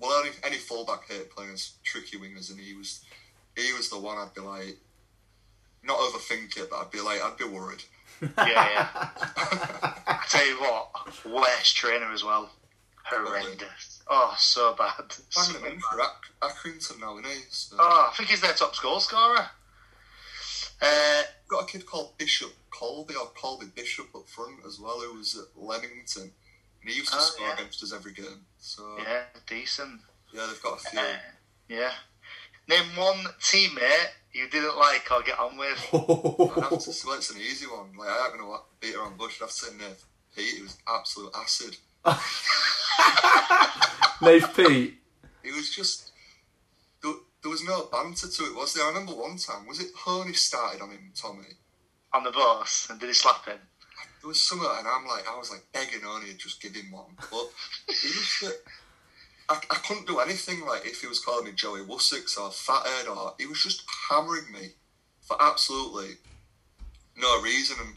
Well, 0.00 0.22
any, 0.22 0.30
any 0.44 0.56
fullback 0.56 1.08
hate 1.08 1.30
playing 1.30 1.52
as 1.52 1.72
tricky 1.84 2.18
wingers, 2.18 2.50
and 2.50 2.60
he 2.60 2.74
was 2.74 3.04
he 3.56 3.72
was 3.72 3.88
the 3.90 3.98
one 3.98 4.18
I'd 4.18 4.34
be 4.34 4.40
like, 4.40 4.78
not 5.82 5.98
overthink 5.98 6.56
it, 6.56 6.70
but 6.70 6.76
I'd 6.76 6.90
be 6.90 7.00
like, 7.00 7.22
I'd 7.22 7.36
be 7.36 7.44
worried. 7.44 7.82
Yeah, 8.20 8.28
yeah. 8.36 8.88
I 10.06 10.24
tell 10.28 10.46
you 10.46 10.60
what, 10.60 11.24
worst 11.26 11.76
trainer 11.76 12.12
as 12.12 12.24
well. 12.24 12.50
Horrendous. 13.04 14.02
Oh, 14.08 14.34
so 14.38 14.74
bad. 14.76 15.12
So 15.30 15.52
Banging 15.52 15.66
him 15.66 15.72
in 15.72 15.78
bad. 15.78 16.08
Accrington 16.50 17.00
now, 17.00 17.18
isn't 17.18 17.26
he? 17.30 17.40
So, 17.50 17.76
Oh, 17.78 18.08
I 18.12 18.16
think 18.16 18.28
he's 18.30 18.40
their 18.40 18.52
top 18.52 18.74
goal 18.82 19.00
scorer. 19.00 19.46
Uh, 20.80 21.22
got 21.48 21.64
a 21.64 21.66
kid 21.66 21.86
called 21.86 22.16
Bishop 22.18 22.52
Colby 22.70 23.14
or 23.14 23.26
Colby 23.36 23.66
Bishop 23.74 24.06
up 24.14 24.28
front 24.28 24.60
as 24.66 24.78
well, 24.78 25.00
who 25.00 25.14
was 25.18 25.34
at 25.36 25.60
Leamington. 25.60 26.30
And 26.82 26.90
he 26.90 26.96
used 26.96 27.10
to 27.12 27.18
Oh, 27.18 27.22
score 27.22 27.46
yeah. 27.48 27.54
against 27.54 27.82
us 27.82 27.92
every 27.92 28.12
game. 28.12 28.44
So 28.58 28.96
yeah, 29.02 29.22
decent. 29.48 30.00
yeah, 30.32 30.46
they've 30.46 30.62
got 30.62 30.78
a 30.78 30.90
few. 30.90 31.00
Uh, 31.00 31.04
yeah. 31.68 31.90
Name 32.68 32.96
one 32.96 33.24
teammate 33.40 34.08
you 34.32 34.48
didn't 34.48 34.76
like 34.76 35.10
or 35.10 35.22
get 35.22 35.38
on 35.38 35.56
with. 35.56 35.88
I'd 35.92 36.62
have 36.62 36.70
to 36.70 36.92
say 36.92 37.08
it's 37.10 37.30
an 37.30 37.40
easy 37.40 37.66
one. 37.66 37.96
Like 37.98 38.08
I 38.08 38.26
ain't 38.26 38.38
gonna 38.38 38.58
beat 38.80 38.94
around 38.94 39.12
the 39.12 39.18
bush. 39.18 39.38
I'd 39.40 39.44
have 39.44 39.50
to 39.50 39.54
say 39.54 39.76
Nate 39.76 40.04
Peat. 40.36 40.56
He 40.56 40.62
was 40.62 40.76
absolute 40.86 41.32
acid. 41.34 41.76
Nave 44.22 44.54
Peat. 44.54 44.94
It 45.42 45.54
was 45.54 45.74
just 45.74 46.12
there, 47.02 47.12
there 47.42 47.50
was 47.50 47.64
no 47.64 47.88
banter 47.90 48.28
to 48.28 48.42
it, 48.44 48.54
was 48.54 48.74
there? 48.74 48.84
I 48.84 48.88
remember 48.88 49.12
one 49.12 49.38
time 49.38 49.66
was 49.66 49.80
it 49.80 49.90
Honey 49.96 50.34
started 50.34 50.82
on 50.82 50.90
him, 50.90 51.12
Tommy. 51.14 51.56
On 52.12 52.22
the 52.22 52.30
bus, 52.30 52.88
and 52.90 53.00
did 53.00 53.08
he 53.08 53.12
slap 53.12 53.46
him? 53.46 53.58
There 54.20 54.28
was 54.28 54.40
something, 54.40 54.68
and 54.78 54.86
I'm 54.86 55.06
like, 55.06 55.24
I 55.28 55.38
was 55.38 55.50
like 55.50 55.64
begging 55.72 56.00
Honey 56.02 56.32
to 56.32 56.36
just 56.36 56.60
give 56.60 56.74
him 56.74 56.90
one, 56.90 57.16
but 57.18 57.50
he 57.88 58.08
was. 58.08 58.52
I, 59.48 59.56
I 59.70 59.76
couldn't 59.86 60.06
do 60.06 60.18
anything 60.20 60.64
like 60.66 60.84
if 60.86 61.00
he 61.00 61.06
was 61.06 61.18
calling 61.20 61.44
me 61.46 61.52
Joey 61.52 61.80
Wussex 61.80 62.38
or 62.38 62.50
Fathead 62.50 63.06
or 63.08 63.34
he 63.38 63.46
was 63.46 63.62
just 63.62 63.82
hammering 64.10 64.50
me 64.52 64.70
for 65.22 65.36
absolutely 65.40 66.16
no 67.16 67.40
reason. 67.42 67.76
And 67.80 67.94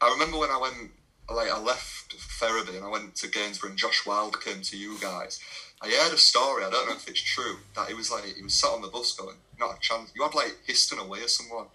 I 0.00 0.10
remember 0.12 0.38
when 0.38 0.50
I 0.50 0.58
went, 0.58 0.90
like 1.30 1.50
I 1.50 1.58
left 1.58 2.12
Ferriby 2.14 2.76
and 2.76 2.84
I 2.84 2.88
went 2.90 3.14
to 3.16 3.28
Gainsborough 3.28 3.70
and 3.70 3.78
Josh 3.78 4.04
Wild 4.06 4.40
came 4.44 4.60
to 4.62 4.76
you 4.76 4.98
guys. 5.00 5.40
I 5.80 5.88
heard 5.88 6.12
a 6.14 6.18
story. 6.18 6.64
I 6.64 6.70
don't 6.70 6.86
know 6.88 6.94
if 6.94 7.08
it's 7.08 7.20
true 7.20 7.56
that 7.74 7.88
he 7.88 7.94
was 7.94 8.10
like 8.10 8.24
he 8.24 8.42
was 8.42 8.54
sat 8.54 8.68
on 8.70 8.82
the 8.82 8.88
bus 8.88 9.14
going, 9.16 9.36
not 9.58 9.76
a 9.76 9.80
chance. 9.80 10.12
You 10.14 10.22
had 10.22 10.34
like 10.34 10.56
Histon 10.68 10.98
away 11.04 11.20
or 11.22 11.28
someone. 11.28 11.66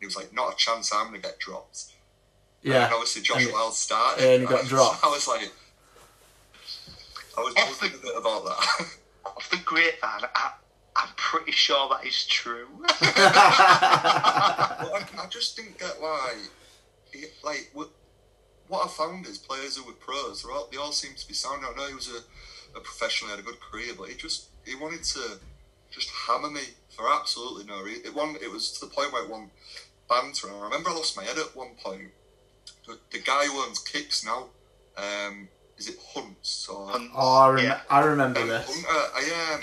He 0.00 0.06
was 0.06 0.14
like, 0.16 0.32
not 0.34 0.52
a 0.52 0.56
chance. 0.56 0.92
I'm 0.94 1.06
gonna 1.06 1.18
get 1.18 1.38
dropped. 1.38 1.86
Yeah. 2.62 2.84
And 2.84 2.92
obviously 2.94 3.22
Josh 3.22 3.44
And- 3.44 3.52
Wild 3.52 3.74
started. 3.74 4.24
and 4.24 4.42
he 4.42 4.46
got 4.48 4.64
I- 4.64 4.68
dropped. 4.68 5.02
I 5.04 5.08
was 5.08 5.26
like, 5.26 5.50
I 7.36 7.40
was 7.40 7.54
Off 7.56 7.80
the- 7.80 7.86
a 7.86 7.90
bit 7.90 8.16
about 8.16 8.44
that. 8.44 8.86
Off 9.26 9.50
the 9.50 9.56
grapevine, 9.58 10.28
I, 10.34 10.52
I'm 10.94 11.08
pretty 11.16 11.52
sure 11.52 11.88
that 11.90 12.06
is 12.06 12.24
true. 12.26 12.66
But 12.88 12.98
I, 14.92 15.04
I 15.18 15.26
just 15.28 15.56
didn't 15.56 15.78
get 15.78 16.00
why. 16.00 16.34
He, 17.12 17.24
like 17.44 17.70
what, 17.72 17.90
what 18.68 18.84
I 18.84 18.88
found 18.88 19.26
is 19.26 19.38
players 19.38 19.76
who 19.76 19.84
were 19.84 19.92
pros, 19.92 20.42
they're 20.42 20.52
all, 20.52 20.68
they 20.70 20.78
all 20.78 20.92
seem 20.92 21.14
to 21.14 21.28
be 21.28 21.34
sound. 21.34 21.62
I 21.64 21.74
know 21.76 21.86
he 21.88 21.94
was 21.94 22.08
a, 22.08 22.78
a 22.78 22.80
professional, 22.80 23.30
he 23.30 23.36
had 23.36 23.44
a 23.44 23.48
good 23.48 23.60
career, 23.60 23.92
but 23.98 24.08
he 24.08 24.16
just 24.16 24.48
he 24.64 24.74
wanted 24.74 25.04
to 25.04 25.38
just 25.90 26.10
hammer 26.10 26.50
me 26.50 26.60
for 26.94 27.10
absolutely 27.12 27.64
no 27.64 27.82
reason. 27.82 28.04
It 28.06 28.14
one 28.14 28.36
it 28.42 28.50
was 28.50 28.72
to 28.72 28.86
the 28.86 28.92
point 28.92 29.12
where 29.12 29.24
it 29.24 29.30
won 29.30 29.50
banter. 30.08 30.48
And 30.48 30.56
I 30.56 30.64
remember 30.64 30.90
I 30.90 30.94
lost 30.94 31.16
my 31.16 31.24
head 31.24 31.38
at 31.38 31.54
one 31.56 31.70
point. 31.82 32.08
The, 32.86 32.98
the 33.10 33.18
guy 33.20 33.46
who 33.46 33.60
owns 33.62 33.78
kicks 33.80 34.24
now, 34.24 34.46
um, 34.96 35.48
is 35.78 35.88
it 35.88 35.96
Hunts 36.14 36.68
or? 36.68 36.94
And- 36.96 37.10
Oh, 37.14 37.36
I, 37.38 37.48
rem- 37.50 37.64
Yeah. 37.64 37.80
I 37.90 38.00
remember 38.00 38.40
Um, 38.40 38.48
this. 38.48 38.66
Hunter, 38.66 39.12
I 39.14 39.54
um, 39.54 39.60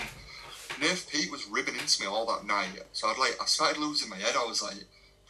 Nave 0.80 1.06
Peat 1.10 1.30
was 1.30 1.46
ribbing 1.46 1.76
into 1.76 2.00
me 2.02 2.06
all 2.08 2.26
that 2.26 2.46
night, 2.46 2.68
so 2.92 3.08
I'd 3.08 3.18
like 3.18 3.36
I 3.40 3.46
started 3.46 3.78
losing 3.80 4.08
my 4.10 4.16
head. 4.16 4.34
I 4.36 4.44
was 4.44 4.62
like, 4.62 4.76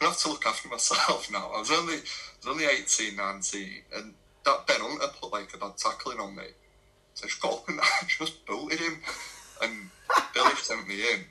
I 0.01 0.05
have 0.05 0.17
to 0.19 0.29
look 0.29 0.45
after 0.45 0.67
myself 0.69 1.31
now. 1.31 1.51
I 1.55 1.59
was 1.59 1.71
only 1.71 1.95
I 1.95 1.99
was 2.43 2.47
only 2.47 2.65
18, 2.65 3.15
19, 3.15 3.69
and 3.95 4.13
that 4.45 4.67
Ben 4.67 4.77
Hunter 4.79 5.07
put 5.19 5.31
like 5.33 5.53
a 5.53 5.57
bad 5.57 5.77
tackling 5.77 6.19
on 6.19 6.35
me, 6.35 6.43
so 7.13 7.25
I 7.25 7.27
just 7.29 7.41
got 7.41 7.53
up 7.53 7.65
and 7.69 7.79
I 7.81 7.85
just 8.07 8.45
booted 8.45 8.79
him, 8.79 9.01
and 9.61 9.89
Billy 10.33 10.51
sent 10.57 10.87
me 10.87 11.01
in. 11.13 11.25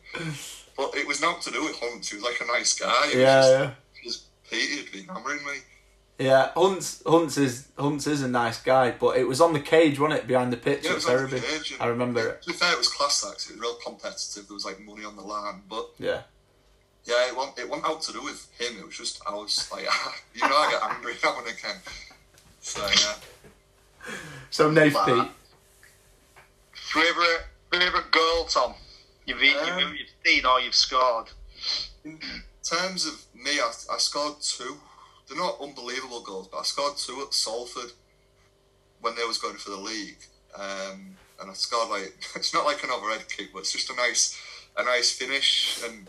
But 0.76 0.96
it 0.96 1.06
was 1.06 1.20
not 1.20 1.40
to 1.42 1.50
do 1.52 1.62
with 1.64 1.78
Hunt. 1.80 2.04
He 2.06 2.16
was 2.16 2.24
like 2.24 2.40
a 2.40 2.46
nice 2.46 2.76
guy. 2.78 2.88
It 3.04 3.06
was 3.06 3.14
Yeah, 3.14 3.40
just, 3.40 3.50
yeah. 3.52 3.70
just 4.02 4.50
Peat 4.50 4.78
had 4.84 4.92
been 4.92 5.04
hammering 5.14 5.44
me. 5.44 5.58
Yeah, 6.18 6.50
Hunts 6.56 7.02
Hunts 7.04 7.36
is 7.38 7.68
Hunts 7.76 8.06
is 8.06 8.22
a 8.22 8.28
nice 8.28 8.60
guy, 8.62 8.92
but 8.92 9.16
it 9.16 9.26
was 9.26 9.40
on 9.40 9.52
the 9.52 9.58
cage, 9.60 9.98
wasn't 9.98 10.20
it, 10.20 10.26
behind 10.28 10.52
the 10.52 10.56
pitch 10.56 10.84
Yeah, 10.84 10.90
it 10.90 10.92
at 10.92 10.94
was 10.96 11.06
on 11.06 11.30
the 11.30 11.38
Ferriby? 11.40 11.76
I 11.80 11.86
remember 11.86 12.28
it. 12.28 12.42
To 12.42 12.48
be 12.52 12.56
fair, 12.56 12.72
it 12.72 12.78
was 12.78 12.88
class 12.88 13.20
that 13.22 13.32
'cause 13.32 13.50
it 13.50 13.52
was 13.54 13.60
real 13.60 13.74
competitive. 13.84 14.46
There 14.46 14.54
was 14.54 14.64
like 14.64 14.78
money 14.80 15.04
on 15.04 15.16
the 15.16 15.22
line, 15.22 15.62
but 15.68 15.90
Yeah. 15.98 16.22
Yeah, 17.04 17.26
it 17.28 17.36
wasn't, 17.36 17.58
it 17.58 17.68
wasn't 17.68 17.88
out 17.88 18.00
to 18.02 18.12
do 18.12 18.22
with 18.22 18.48
him. 18.58 18.78
It 18.78 18.86
was 18.86 18.96
just 18.96 19.20
I 19.26 19.34
was 19.34 19.70
like, 19.72 19.86
you 20.34 20.40
know, 20.48 20.56
I 20.56 20.70
get 20.70 20.82
angry 20.84 21.14
now 21.24 21.38
and 21.38 21.48
again. 21.48 21.76
So 22.60 22.86
yeah, 22.86 24.12
So 24.50 24.70
Nave 24.70 24.94
Wow. 24.94 25.04
Peat. 25.24 25.30
Favorite 26.72 27.44
favorite 27.72 28.10
goal, 28.12 28.44
Tom? 28.44 28.74
You've, 29.26 29.42
you've, 29.42 29.56
Um, 29.56 29.96
you've 29.98 30.08
seen 30.24 30.46
or 30.46 30.60
you've 30.60 30.74
scored. 30.74 31.26
in 32.04 32.20
terms 32.62 33.04
of 33.06 33.20
me, 33.34 33.58
I, 33.58 33.72
I 33.92 33.98
scored 33.98 34.40
two. 34.40 34.78
They're 35.28 35.38
not 35.38 35.60
unbelievable 35.60 36.20
goals, 36.20 36.48
but 36.48 36.58
I 36.58 36.62
scored 36.64 36.96
two 36.96 37.22
at 37.26 37.32
Salford 37.32 37.92
when 39.00 39.14
they 39.16 39.24
was 39.24 39.38
going 39.38 39.56
for 39.56 39.70
the 39.70 39.76
league, 39.76 40.18
um, 40.54 41.16
and 41.40 41.50
I 41.50 41.54
scored 41.54 41.90
like 41.90 42.14
it's 42.36 42.54
not 42.54 42.64
like 42.64 42.82
an 42.84 42.90
overhead 42.90 43.28
kick, 43.28 43.52
but 43.52 43.60
it's 43.60 43.72
just 43.72 43.90
a 43.90 43.96
nice 43.96 44.38
a 44.76 44.84
nice 44.84 45.12
finish, 45.12 45.80
and 45.84 46.06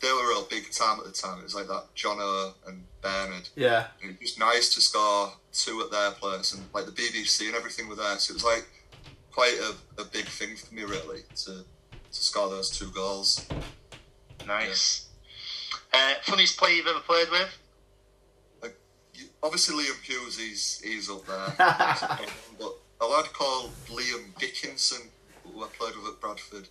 they 0.00 0.12
were 0.12 0.28
real 0.28 0.46
big 0.48 0.70
time 0.70 0.98
at 0.98 1.06
the 1.06 1.12
time. 1.12 1.38
It 1.40 1.44
was 1.44 1.54
like 1.54 1.68
that 1.68 1.86
Jonno 1.96 2.52
and 2.66 2.84
Bernard. 3.00 3.48
Yeah. 3.56 3.86
And 4.00 4.10
it 4.10 4.20
was 4.20 4.30
just 4.30 4.38
nice 4.38 4.74
to 4.74 4.80
score 4.80 5.32
two 5.52 5.80
at 5.82 5.90
their 5.90 6.10
place, 6.12 6.52
and 6.52 6.64
like 6.74 6.86
the 6.86 6.92
BBC 6.92 7.46
and 7.46 7.56
everything 7.56 7.88
were 7.88 7.96
there. 7.96 8.18
So 8.18 8.32
it 8.32 8.34
was 8.34 8.44
like 8.44 8.66
quite 9.32 9.56
a, 9.60 10.00
a 10.00 10.04
big 10.04 10.26
thing 10.26 10.56
for 10.56 10.74
me, 10.74 10.82
really, 10.82 11.22
to 11.44 11.52
to 11.52 12.24
score 12.24 12.48
those 12.48 12.70
two 12.70 12.90
goals. 12.90 13.46
Nice. 14.46 15.08
Uh, 15.92 16.14
funniest 16.22 16.58
player 16.58 16.74
you've 16.74 16.86
ever 16.86 17.00
played 17.00 17.30
with? 17.30 17.48
Obviously, 19.42 19.84
Liam 19.84 20.02
Hughes, 20.02 20.38
he's 20.38 20.80
he's 20.84 21.10
up 21.10 21.26
there, 21.26 21.54
but 22.58 22.72
a 23.00 23.06
lad 23.06 23.32
called 23.32 23.70
Liam 23.88 24.36
Dickinson, 24.38 25.08
who 25.44 25.62
I 25.62 25.68
played 25.78 25.96
with 25.96 26.14
at 26.14 26.20
Bradford 26.20 26.68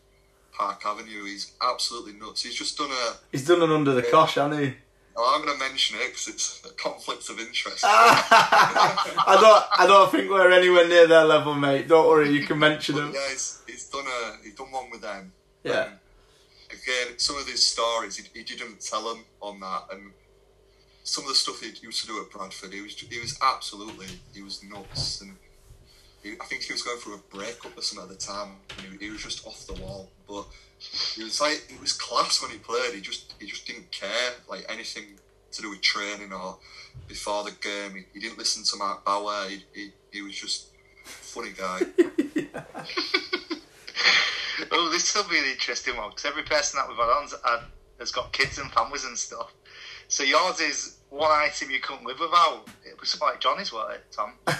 Park 0.51 0.81
Avenue, 0.85 1.25
he's 1.25 1.53
absolutely 1.61 2.13
nuts. 2.13 2.43
He's 2.43 2.55
just 2.55 2.77
done 2.77 2.91
a. 2.91 3.13
He's 3.31 3.45
done 3.45 3.61
an 3.61 3.71
under 3.71 3.93
the 3.93 4.03
cosh, 4.03 4.35
hasn't 4.35 4.61
he? 4.61 4.73
Oh, 5.17 5.33
I'm 5.33 5.45
going 5.45 5.57
to 5.57 5.63
mention 5.63 5.97
it 5.97 6.07
because 6.07 6.27
it's 6.27 6.65
a 6.65 6.73
conflict 6.73 7.29
of 7.29 7.39
interest. 7.39 7.85
I 7.87 9.37
don't 9.39 9.81
I 9.81 9.87
don't 9.87 10.11
think 10.11 10.29
we're 10.29 10.51
anywhere 10.51 10.87
near 10.87 11.07
their 11.07 11.23
level, 11.23 11.53
mate. 11.53 11.87
Don't 11.87 12.07
worry, 12.07 12.29
you 12.31 12.45
can 12.45 12.59
mention 12.59 12.95
them. 12.95 13.13
yeah, 13.13 13.29
he's, 13.29 13.61
he's 13.65 13.85
done 13.85 14.05
a 14.05 14.43
he's 14.43 14.55
done 14.55 14.71
one 14.71 14.89
with 14.91 15.01
them. 15.01 15.31
Yeah. 15.63 15.71
Um, 15.83 15.91
again, 16.69 17.17
some 17.17 17.37
of 17.37 17.47
his 17.47 17.65
stories 17.65 18.17
he, 18.17 18.27
he 18.33 18.43
didn't 18.43 18.81
tell 18.81 19.07
them 19.13 19.23
on 19.41 19.61
that, 19.61 19.83
and 19.93 20.11
some 21.05 21.23
of 21.23 21.29
the 21.29 21.35
stuff 21.35 21.61
he 21.61 21.71
used 21.81 22.01
to 22.01 22.07
do 22.07 22.19
at 22.19 22.31
Bradford, 22.31 22.73
he 22.73 22.81
was 22.81 22.95
he 22.95 23.19
was 23.19 23.37
absolutely 23.41 24.07
he 24.33 24.41
was 24.41 24.63
nuts, 24.63 25.21
and 25.21 25.35
he, 26.23 26.33
I 26.41 26.45
think 26.45 26.63
he 26.63 26.73
was 26.73 26.81
going 26.81 26.97
through 26.97 27.15
a 27.15 27.35
breakup 27.35 27.77
or 27.77 27.81
something 27.81 28.11
at 28.11 28.19
the 28.19 28.25
time. 28.25 28.55
And 28.77 28.99
he, 28.99 29.05
he 29.05 29.11
was 29.11 29.21
just 29.21 29.45
off 29.45 29.67
the 29.67 29.73
wall, 29.81 30.09
but 30.27 30.45
he 31.15 31.23
was 31.23 31.39
like 31.39 31.63
it 31.69 31.79
was 31.79 31.93
class 31.93 32.41
when 32.41 32.51
he 32.51 32.57
played. 32.57 32.95
He 32.95 33.01
just 33.01 33.35
he 33.39 33.45
just 33.45 33.67
didn't 33.67 33.91
care 33.91 34.31
like 34.49 34.65
anything 34.67 35.03
to 35.51 35.61
do 35.61 35.69
with 35.69 35.81
training 35.81 36.33
or 36.33 36.57
before 37.07 37.43
the 37.43 37.51
game. 37.51 37.95
He, 37.95 38.05
he 38.13 38.19
didn't 38.19 38.39
listen 38.39 38.63
to 38.63 38.77
Mark 38.77 39.05
Bower. 39.05 39.47
He, 39.47 39.63
he, 39.73 39.91
he 40.11 40.21
was 40.23 40.35
just 40.35 40.69
a 41.05 41.07
funny 41.07 41.51
guy. 41.55 41.81
Oh, 44.71 44.89
this 44.89 45.13
will 45.13 45.29
be 45.29 45.37
an 45.37 45.45
interesting 45.45 45.97
one 45.97 46.09
because 46.09 46.25
every 46.25 46.43
person 46.43 46.77
that 46.77 46.87
we've 46.87 46.97
had 46.97 47.09
on 47.09 47.59
has 47.99 48.11
got 48.11 48.31
kids 48.31 48.57
and 48.57 48.71
families 48.71 49.03
and 49.03 49.17
stuff. 49.17 49.53
So 50.07 50.23
yours 50.23 50.59
is 50.59 50.97
one 51.09 51.31
item 51.31 51.69
you 51.71 51.79
couldn't 51.79 52.05
live 52.05 52.19
without. 52.19 52.67
It 52.85 52.99
was 52.99 53.19
like 53.21 53.39
Johnny's, 53.39 53.71
was 53.71 53.95
it, 53.95 54.03
Tom? 54.11 54.33
I'd, 54.47 54.57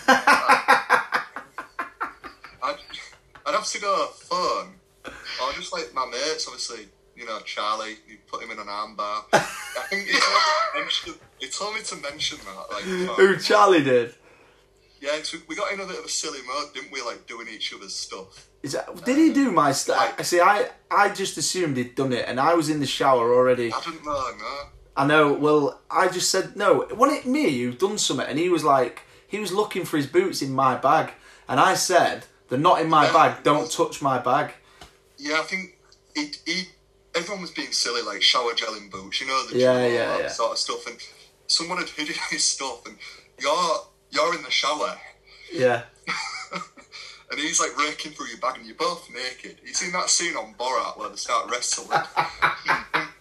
I'd 3.46 3.54
have 3.54 3.66
to 3.66 3.82
go 3.82 4.08
phone 4.08 4.76
or 5.06 5.52
just 5.54 5.74
like 5.74 5.94
my 5.94 6.06
mates, 6.06 6.48
obviously. 6.48 6.88
You 7.16 7.26
know, 7.26 7.40
Charlie, 7.46 7.96
you 8.08 8.18
put 8.28 8.44
him 8.44 8.52
in 8.52 8.60
an 8.60 8.68
armbar. 8.68 9.24
I 9.34 9.40
think 9.90 10.08
he 10.08 10.20
told, 10.20 10.34
me 10.34 10.40
to 10.74 10.80
mention, 10.80 11.14
he 11.40 11.48
told 11.48 11.76
me 11.76 11.82
to 11.82 11.96
mention 12.12 12.38
that. 12.40 12.74
Like, 12.74 12.84
Who 13.18 13.38
Charlie 13.38 13.84
did? 13.84 14.16
Yeah, 15.00 15.12
'cause 15.18 15.36
we, 15.48 15.56
got 15.56 15.72
in 15.72 15.80
a 15.80 15.86
bit 15.86 16.00
of 16.00 16.06
a 16.06 16.10
silly 16.10 16.40
mode, 16.48 16.74
didn't 16.74 16.92
we? 16.92 17.02
Like 17.02 17.28
doing 17.28 17.48
each 17.48 17.74
other's 17.74 17.96
stuff. 17.96 18.48
Is 18.64 18.74
that, 18.74 19.06
did 19.06 19.18
he 19.18 19.32
do 19.32 19.52
my 19.52 19.72
stuff? 19.72 20.16
I 20.18 20.24
see, 20.24 20.42
I 20.42 20.70
I 20.90 21.10
just 21.10 21.38
assumed 21.38 21.78
he'd 21.78 21.96
done 21.96 22.12
it, 22.12 22.26
and 22.28 22.40
I 22.40 22.56
was 22.56 22.70
in 22.70 22.80
the 22.80 22.88
shower 22.88 23.34
already. 23.34 23.72
I 23.72 23.80
didn't 23.82 24.04
know, 24.04 24.32
no. 24.38 24.60
I 24.98 25.06
know. 25.06 25.34
Well, 25.34 25.82
I 25.92 26.08
just 26.08 26.30
said 26.32 26.56
no. 26.56 26.88
Wasn't 26.92 27.20
it 27.20 27.26
me 27.30 27.50
who 27.60 27.74
done 27.74 27.98
something? 27.98 28.26
And 28.28 28.40
he 28.40 28.50
was 28.50 28.64
like, 28.64 29.02
he 29.28 29.40
was 29.40 29.52
looking 29.52 29.84
for 29.86 29.98
his 29.98 30.08
boots 30.08 30.42
in 30.42 30.54
my 30.54 30.76
bag, 30.76 31.14
and 31.50 31.60
I 31.60 31.74
said, 31.76 32.26
"They're 32.50 32.58
not 32.60 32.82
in 32.82 32.90
my 32.90 33.06
Yeah. 33.08 33.14
bag. 33.14 33.44
Don't 33.44 33.70
touch 33.72 34.02
my 34.02 34.20
bag." 34.20 34.54
Yeah, 35.18 35.40
I 35.40 35.44
think 35.44 35.78
he, 36.16 36.32
he 36.46 36.64
everyone 37.14 37.42
was 37.42 37.52
being 37.52 37.72
silly, 37.74 38.02
like 38.02 38.22
shower 38.22 38.54
gel 38.54 38.76
in 38.76 38.90
boots, 38.90 39.20
you 39.22 39.28
know, 39.28 39.46
the 39.48 39.58
Yeah, 39.58 39.86
yeah, 39.86 40.18
yeah. 40.20 40.28
sort 40.30 40.52
of 40.54 40.58
stuff. 40.58 40.86
And 40.88 40.98
someone 41.48 41.78
had 41.78 41.90
hidden 41.90 42.16
his 42.30 42.44
stuff, 42.46 42.86
and 42.86 42.98
you're 43.42 43.78
you're 44.12 44.36
in 44.36 44.44
the 44.44 44.52
shower, 44.52 44.98
Yeah. 45.52 45.84
and 47.32 47.40
he's 47.40 47.60
like 47.60 47.78
raking 47.78 48.14
through 48.14 48.28
your 48.28 48.38
bag, 48.38 48.58
and 48.58 48.66
you're 48.66 48.76
both 48.76 49.10
naked. 49.10 49.60
You 49.66 49.74
seen 49.74 49.92
that 49.92 50.10
scene 50.10 50.38
on 50.38 50.54
Borat 50.54 50.98
where 50.98 51.10
they 51.10 51.16
start 51.18 51.50
wrestling? 51.52 52.00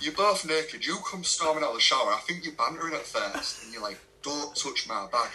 you're 0.00 0.14
both 0.14 0.46
naked. 0.46 0.84
You 0.86 0.98
come 1.10 1.24
storming 1.24 1.62
out 1.62 1.70
of 1.70 1.76
the 1.76 1.80
shower. 1.80 2.12
I 2.12 2.20
think 2.26 2.44
you're 2.44 2.54
bantering 2.54 2.94
at 2.94 3.02
first, 3.02 3.64
and 3.64 3.72
you're 3.72 3.82
like, 3.82 3.98
"Don't 4.22 4.54
touch 4.54 4.88
my 4.88 5.06
bag." 5.10 5.30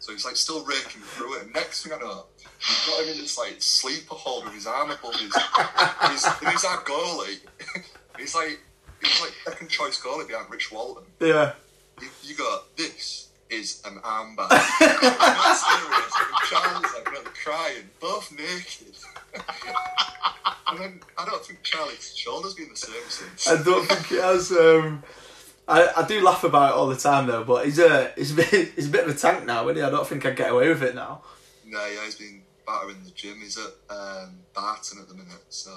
So 0.00 0.12
he's 0.12 0.24
like 0.24 0.36
still 0.36 0.64
raking 0.64 1.02
through 1.02 1.36
it. 1.36 1.42
And 1.44 1.54
next 1.54 1.82
thing 1.82 1.92
I 1.92 1.98
know, 1.98 2.26
you've 2.38 2.84
got 2.86 3.02
him 3.02 3.12
in 3.12 3.18
this 3.18 3.36
like 3.36 3.56
sleeper 3.58 4.14
hold 4.14 4.44
with 4.44 4.54
his 4.54 4.66
arm 4.66 4.90
above 4.90 5.14
his. 5.14 5.34
he's, 5.34 6.24
and 6.24 6.48
he's 6.50 6.64
our 6.64 6.78
goalie. 6.84 7.40
he's 8.18 8.34
like 8.34 8.60
he's 9.02 9.20
like 9.20 9.32
second 9.44 9.68
choice 9.68 10.00
goalie 10.00 10.26
behind 10.28 10.50
Rich 10.50 10.72
Walton. 10.72 11.04
Yeah. 11.20 11.52
You, 12.00 12.08
you 12.22 12.36
go, 12.36 12.60
this 12.76 13.28
is 13.50 13.82
an 13.84 13.98
armband. 13.98 14.48
I'm 14.50 15.36
not 15.36 15.56
serious. 15.56 16.14
And 16.16 16.36
Charlie's 16.48 16.94
like 16.94 17.10
really 17.10 17.30
crying, 17.44 17.90
both 18.00 18.30
naked. 18.32 18.94
And 19.34 20.78
then 20.78 21.00
I 21.16 21.24
don't 21.24 21.44
think 21.44 21.62
Charlie's 21.62 22.14
shoulder's 22.16 22.54
been 22.54 22.68
the 22.68 22.76
same 22.76 22.94
since. 23.08 23.48
I 23.48 23.62
don't 23.62 23.86
think 23.86 24.06
he 24.06 24.16
has. 24.16 24.50
Um, 24.52 25.02
I, 25.66 25.88
I 25.98 26.06
do 26.06 26.22
laugh 26.22 26.44
about 26.44 26.70
it 26.70 26.76
all 26.76 26.86
the 26.86 26.96
time 26.96 27.26
though, 27.26 27.44
but 27.44 27.66
he's 27.66 27.78
a 27.78 28.12
he's 28.16 28.32
a 28.32 28.36
bit 28.36 28.48
he's 28.74 28.88
a 28.88 28.90
bit 28.90 29.06
of 29.06 29.14
a 29.14 29.18
tank 29.18 29.44
now, 29.44 29.64
isn't 29.68 29.76
he? 29.76 29.82
I 29.82 29.90
don't 29.90 30.06
think 30.06 30.24
I'd 30.24 30.36
get 30.36 30.52
away 30.52 30.68
with 30.68 30.82
it 30.82 30.94
now. 30.94 31.22
No, 31.66 31.86
yeah, 31.86 32.04
he's 32.04 32.14
been 32.14 32.42
battering 32.66 33.02
the 33.04 33.10
gym. 33.10 33.38
He's 33.40 33.58
at 33.58 33.94
um, 33.94 34.38
Barton 34.54 35.00
at 35.00 35.08
the 35.08 35.14
minute. 35.14 35.44
So, 35.50 35.70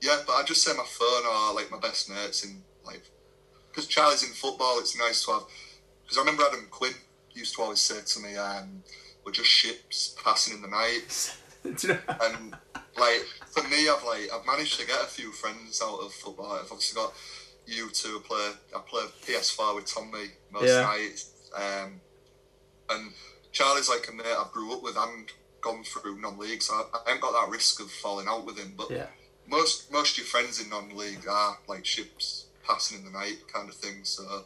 yeah, 0.00 0.20
but 0.26 0.34
I 0.34 0.44
just 0.44 0.62
say 0.62 0.72
my 0.76 0.84
phone 0.86 1.26
or 1.26 1.54
like 1.54 1.70
my 1.70 1.78
best 1.78 2.08
mates 2.08 2.44
in 2.44 2.62
like, 2.84 3.02
because 3.70 3.86
Charlie's 3.86 4.22
in 4.22 4.30
football, 4.30 4.78
it's 4.78 4.96
nice 4.98 5.24
to 5.24 5.32
have. 5.32 5.42
Because 6.02 6.18
I 6.18 6.20
remember 6.20 6.44
Adam 6.44 6.66
Quinn 6.70 6.92
used 7.32 7.54
to 7.56 7.62
always 7.62 7.80
say 7.80 8.00
to 8.04 8.20
me, 8.20 8.36
um, 8.36 8.82
"We're 9.24 9.32
just 9.32 9.48
ships 9.48 10.14
passing 10.22 10.56
in 10.56 10.62
the 10.62 10.68
night." 10.68 11.36
Do 11.76 11.88
you 11.88 11.94
know? 11.94 12.00
and 12.20 12.54
like 12.98 13.24
for 13.50 13.62
me, 13.68 13.88
I've 13.88 14.04
like 14.04 14.28
I've 14.34 14.46
managed 14.46 14.78
to 14.80 14.86
get 14.86 15.00
a 15.02 15.06
few 15.06 15.32
friends 15.32 15.80
out 15.82 16.00
of 16.00 16.12
football. 16.12 16.52
I've 16.52 16.70
obviously 16.70 17.00
got 17.00 17.12
you 17.66 17.88
two. 17.90 18.20
Play 18.20 18.50
I 18.74 18.80
play 18.86 19.02
PS4 19.26 19.74
with 19.76 19.86
Tommy 19.86 20.26
most 20.50 20.66
Yeah. 20.68 20.82
nights, 20.82 21.30
um, 21.56 22.00
and 22.90 23.12
Charlie's 23.52 23.88
like 23.88 24.08
a 24.08 24.12
mate 24.12 24.26
I 24.26 24.46
grew 24.52 24.72
up 24.74 24.82
with 24.82 24.96
and 24.96 25.30
gone 25.60 25.84
through 25.84 26.20
non-league, 26.20 26.60
so 26.62 26.74
I, 26.74 26.84
I 26.94 26.98
haven't 27.06 27.22
got 27.22 27.32
that 27.32 27.50
risk 27.52 27.80
of 27.80 27.90
falling 27.90 28.26
out 28.28 28.44
with 28.44 28.58
him. 28.58 28.74
But 28.76 28.90
Yeah. 28.90 29.06
most 29.46 29.90
most 29.92 30.12
of 30.12 30.18
your 30.18 30.26
friends 30.26 30.60
in 30.60 30.68
non-league 30.68 31.26
are 31.28 31.58
like 31.68 31.84
ships 31.86 32.46
passing 32.66 32.98
in 32.98 33.04
the 33.04 33.10
night 33.10 33.38
kind 33.52 33.68
of 33.68 33.74
thing. 33.76 34.00
So 34.04 34.44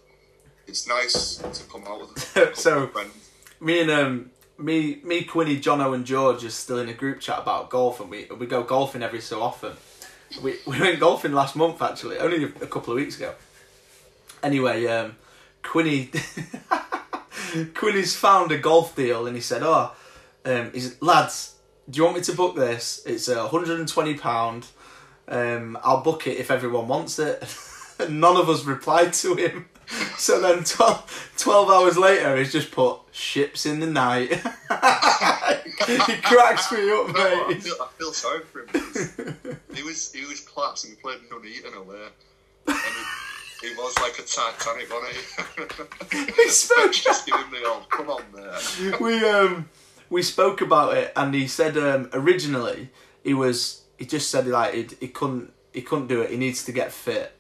it's 0.66 0.86
nice 0.86 1.36
to 1.36 1.64
come 1.72 1.84
out 1.86 2.00
with 2.00 2.54
So- 2.56 2.88
friends. 2.88 3.12
Me 3.60 3.80
and 3.80 3.90
um 3.90 4.30
me 4.58 5.00
me 5.04 5.24
Quinny, 5.24 5.58
Jono, 5.58 5.94
and 5.94 6.04
George 6.04 6.44
are 6.44 6.50
still 6.50 6.78
in 6.78 6.88
a 6.88 6.94
group 6.94 7.20
chat 7.20 7.38
about 7.38 7.70
golf, 7.70 8.00
and 8.00 8.10
we 8.10 8.26
we 8.38 8.46
go 8.46 8.62
golfing 8.62 9.02
every 9.02 9.20
so 9.20 9.42
often. 9.42 9.72
We 10.42 10.56
we 10.66 10.80
went 10.80 11.00
golfing 11.00 11.32
last 11.32 11.56
month 11.56 11.82
actually, 11.82 12.18
only 12.18 12.44
a, 12.44 12.48
couple 12.66 12.92
of 12.92 12.96
weeks 12.96 13.16
ago. 13.16 13.34
Anyway, 14.42 14.86
um, 14.86 15.16
Quinny 15.62 16.10
Quinny's 17.74 18.16
found 18.16 18.52
a 18.52 18.58
golf 18.58 18.94
deal, 18.96 19.26
and 19.26 19.36
he 19.36 19.42
said, 19.42 19.62
"Oh, 19.62 19.92
um, 20.44 20.70
he's 20.72 21.00
lads, 21.02 21.56
do 21.88 21.98
you 21.98 22.04
want 22.04 22.16
me 22.16 22.22
to 22.22 22.32
book 22.32 22.56
this? 22.56 23.02
It's 23.06 23.28
a 23.28 23.48
hundred 23.48 23.78
and 23.78 23.88
twenty 23.88 24.14
pound. 24.14 24.66
Um, 25.28 25.76
I'll 25.82 26.02
book 26.02 26.26
it 26.26 26.38
if 26.38 26.50
everyone 26.50 26.88
wants 26.88 27.18
it." 27.18 27.42
none 28.10 28.36
of 28.36 28.48
us 28.48 28.64
replied 28.64 29.12
to 29.14 29.34
him. 29.34 29.68
So 30.18 30.40
then 30.40 30.64
12, 30.64 31.32
12 31.36 31.70
hours 31.70 31.96
later, 31.98 32.36
he's 32.36 32.50
just 32.52 32.70
put 32.70 32.98
ships 33.12 33.66
in 33.66 33.80
the 33.80 33.86
night. 33.86 34.30
he 35.86 35.98
cracks 36.22 36.72
me 36.72 36.90
up, 36.90 37.08
No, 37.14 37.44
I 37.44 37.46
mate. 37.48 37.62
feel, 37.62 37.74
I 37.80 37.86
feel 37.98 38.12
sorry 38.12 38.40
for 38.44 38.60
him. 38.60 39.58
he 39.74 39.82
was 39.82 40.12
he 40.12 40.24
was 40.24 40.40
class 40.40 40.84
and 40.84 40.94
he 40.96 41.00
played 41.02 41.18
Nuneaton 41.30 41.74
away. 41.76 42.08
And 42.66 42.76
he, 43.60 43.68
he 43.68 43.74
was 43.74 43.94
like 44.00 44.18
a 44.18 44.22
Titanic, 44.22 44.90
wasn't 44.90 46.28
he? 46.30 46.32
He 46.42 46.48
spoke- 46.48 46.92
Just 46.92 47.26
giving 47.26 47.50
the 47.50 47.66
old 47.68 47.88
come 47.90 48.10
on 48.10 48.22
there. 48.34 48.98
we 49.00 49.22
um 49.28 49.68
we 50.10 50.22
spoke 50.22 50.60
about 50.62 50.96
it, 50.96 51.12
and 51.16 51.34
he 51.34 51.46
said 51.46 51.76
um, 51.76 52.08
originally 52.12 52.90
he 53.22 53.34
was 53.34 53.82
he 53.98 54.06
just 54.06 54.30
said 54.30 54.46
like 54.46 54.74
he 54.74 54.88
he 55.00 55.08
couldn't 55.08 55.52
he 55.72 55.82
couldn't 55.82 56.06
do 56.08 56.22
it. 56.22 56.30
He 56.30 56.36
needs 56.36 56.64
to 56.64 56.72
get 56.72 56.90
fit. 56.92 57.32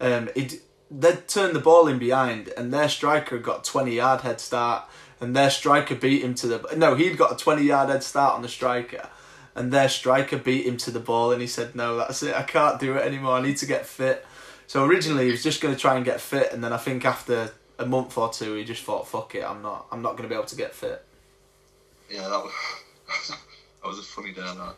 Um, 0.00 0.28
he'd 0.34 0.60
they'd 0.90 1.26
turned 1.28 1.54
the 1.54 1.60
ball 1.60 1.88
in 1.88 1.98
behind, 1.98 2.48
and 2.56 2.72
their 2.72 2.88
striker 2.88 3.38
got 3.38 3.64
twenty 3.64 3.94
yard 3.96 4.22
head 4.22 4.40
start, 4.40 4.84
and 5.20 5.34
their 5.34 5.50
striker 5.50 5.94
beat 5.94 6.22
him 6.22 6.34
to 6.36 6.46
the 6.46 6.76
no. 6.76 6.94
He'd 6.94 7.18
got 7.18 7.32
a 7.32 7.36
twenty 7.36 7.64
yard 7.64 7.88
head 7.88 8.02
start 8.02 8.34
on 8.34 8.42
the 8.42 8.48
striker, 8.48 9.08
and 9.54 9.72
their 9.72 9.88
striker 9.88 10.36
beat 10.36 10.66
him 10.66 10.76
to 10.78 10.90
the 10.90 11.00
ball, 11.00 11.32
and 11.32 11.40
he 11.40 11.46
said, 11.46 11.74
"No, 11.74 11.96
that's 11.96 12.22
it. 12.22 12.34
I 12.34 12.42
can't 12.42 12.78
do 12.80 12.96
it 12.96 13.02
anymore. 13.04 13.34
I 13.34 13.42
need 13.42 13.56
to 13.58 13.66
get 13.66 13.86
fit." 13.86 14.24
So 14.66 14.84
originally 14.84 15.26
he 15.26 15.30
was 15.30 15.42
just 15.42 15.60
going 15.60 15.74
to 15.74 15.80
try 15.80 15.96
and 15.96 16.04
get 16.04 16.20
fit, 16.20 16.52
and 16.52 16.62
then 16.62 16.72
I 16.72 16.76
think 16.76 17.04
after 17.04 17.50
a 17.78 17.86
month 17.86 18.16
or 18.18 18.30
two 18.30 18.54
he 18.54 18.64
just 18.64 18.82
thought, 18.82 19.08
"Fuck 19.08 19.34
it, 19.34 19.44
I'm 19.44 19.62
not. 19.62 19.86
I'm 19.90 20.02
not 20.02 20.12
going 20.12 20.24
to 20.24 20.28
be 20.28 20.34
able 20.34 20.46
to 20.46 20.56
get 20.56 20.74
fit." 20.74 21.04
Yeah, 22.10 22.28
that 22.28 22.42
was 22.42 22.52
that 23.82 23.88
was 23.88 23.98
a 23.98 24.02
funny 24.02 24.32
day. 24.32 24.42
That 24.42 24.74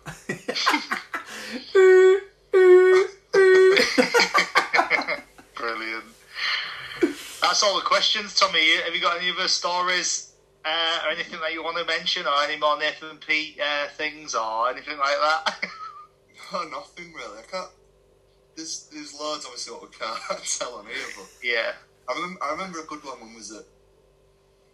Brilliant. 5.58 6.04
That's 7.42 7.62
all 7.64 7.76
the 7.76 7.84
questions, 7.84 8.34
Tommy. 8.34 8.76
Have 8.84 8.94
you 8.94 9.00
got 9.00 9.18
any 9.18 9.30
other 9.30 9.48
stories 9.48 10.32
uh, 10.64 11.00
or 11.04 11.10
anything 11.10 11.40
that 11.40 11.52
you 11.52 11.64
want 11.64 11.76
to 11.78 11.84
mention, 11.84 12.26
or 12.26 12.44
any 12.44 12.56
more 12.56 12.78
Nathan 12.78 13.16
Peat 13.16 13.58
uh, 13.60 13.88
things, 13.88 14.36
or 14.36 14.70
anything 14.70 14.98
like 14.98 15.16
that? 15.20 15.58
no, 16.52 16.62
nothing 16.68 17.12
really. 17.12 17.38
I 17.38 17.50
can't. 17.50 17.70
There's 18.54 18.88
there's 18.92 19.18
loads 19.18 19.44
obviously 19.44 19.72
what 19.72 19.82
we 19.82 19.88
can't 19.88 20.44
tell 20.58 20.74
on 20.74 20.86
here, 20.86 20.94
but 21.16 21.28
yeah. 21.42 21.72
I 22.08 22.14
remember, 22.14 22.42
I 22.42 22.52
remember 22.52 22.80
a 22.80 22.84
good 22.84 23.04
one 23.04 23.20
when 23.20 23.30
we 23.30 23.36
was 23.36 23.52
at 23.52 23.64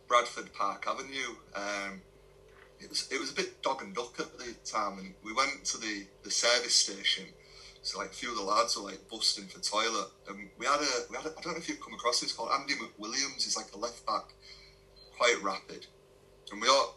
Bradford 0.07 0.53
Park 0.53 0.87
Avenue. 0.87 1.35
Um, 1.55 2.03
it 2.78 2.91
was 2.91 3.09
it 3.11 3.18
was 3.18 3.32
a 3.32 3.35
bit 3.35 3.62
dog 3.62 3.82
and 3.82 3.95
duck 3.95 4.20
at 4.20 4.39
the 4.39 4.55
time, 4.64 4.99
and 4.99 5.14
we 5.24 5.32
went 5.32 5.64
to 5.64 5.78
the, 5.78 6.07
the 6.22 6.30
service 6.30 6.74
station. 6.74 7.24
So 7.85 7.99
like 7.99 8.11
a 8.11 8.14
few 8.14 8.30
of 8.30 8.37
the 8.37 8.43
lads 8.43 8.76
were 8.76 8.85
like 8.85 9.09
busting 9.11 9.45
for 9.45 9.61
toilet, 9.61 10.09
and 10.28 10.39
we 10.59 10.66
had 10.66 10.80
a 10.80 11.05
we 11.11 11.16
had 11.16 11.26
a, 11.26 11.35
I 11.39 11.43
don't 11.43 11.53
know 11.53 11.59
if 11.59 11.68
you've 11.68 11.80
come 11.80 11.93
across 11.93 12.20
this 12.20 12.32
called 12.32 12.51
Andy 12.59 12.74
McWilliams. 12.74 13.45
He's 13.45 13.57
like 13.59 13.72
a 13.74 13.78
left 13.78 14.07
back, 14.07 14.24
quite 15.18 15.37
rapid, 15.43 15.87
and 16.51 16.61
we 16.62 16.68
all. 16.68 16.97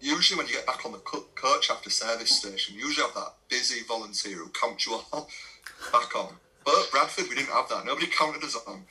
Usually, 0.00 0.38
when 0.38 0.46
you 0.46 0.54
get 0.54 0.66
back 0.66 0.84
on 0.84 0.92
the 0.92 0.98
co- 0.98 1.26
coach 1.34 1.70
after 1.70 1.88
service 1.90 2.30
station, 2.30 2.74
you 2.76 2.86
usually 2.86 3.06
have 3.06 3.14
that 3.14 3.34
busy 3.48 3.82
volunteer 3.86 4.36
who 4.36 4.48
counts 4.48 4.86
you 4.86 4.94
all 4.94 5.28
back 5.92 6.14
on. 6.16 6.34
But 6.64 6.88
Bradford, 6.90 7.28
we 7.28 7.34
didn't 7.34 7.52
have 7.52 7.68
that. 7.70 7.86
Nobody 7.86 8.06
counted 8.06 8.42
us 8.42 8.56
on. 8.66 8.84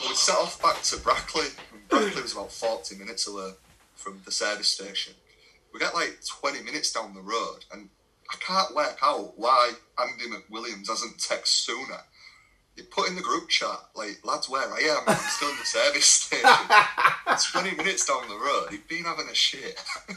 So 0.00 0.08
we 0.08 0.14
set 0.14 0.36
off 0.36 0.60
back 0.62 0.82
to 0.82 0.98
Brackley. 0.98 1.46
And 1.72 1.88
Brackley 1.88 2.22
was 2.22 2.32
about 2.34 2.52
40 2.52 2.96
minutes 2.96 3.26
away 3.26 3.50
from 3.96 4.20
the 4.24 4.30
service 4.30 4.68
station. 4.68 5.14
we 5.72 5.80
get 5.80 5.94
like 5.94 6.18
20 6.40 6.62
minutes 6.62 6.92
down 6.92 7.14
the 7.14 7.20
road, 7.20 7.64
and 7.72 7.88
I 8.32 8.36
can't 8.40 8.74
work 8.74 8.98
out 9.02 9.38
why 9.38 9.72
Andy 10.00 10.24
McWilliams 10.34 10.88
hasn't 10.88 11.18
texted 11.18 11.46
sooner. 11.46 11.98
He 12.76 12.82
put 12.82 13.08
in 13.08 13.16
the 13.16 13.20
group 13.22 13.48
chat, 13.50 13.78
like, 13.94 14.18
lads, 14.24 14.48
where 14.48 14.62
I 14.62 14.78
am, 14.80 15.02
I'm 15.06 15.16
still 15.16 15.50
in 15.50 15.56
the 15.58 15.64
service 15.64 16.06
station. 16.06 16.48
20 17.52 17.76
minutes 17.76 18.06
down 18.06 18.26
the 18.28 18.34
road, 18.36 18.68
he'd 18.70 18.88
been 18.88 19.04
having 19.04 19.28
a 19.28 19.34
shit. 19.34 19.78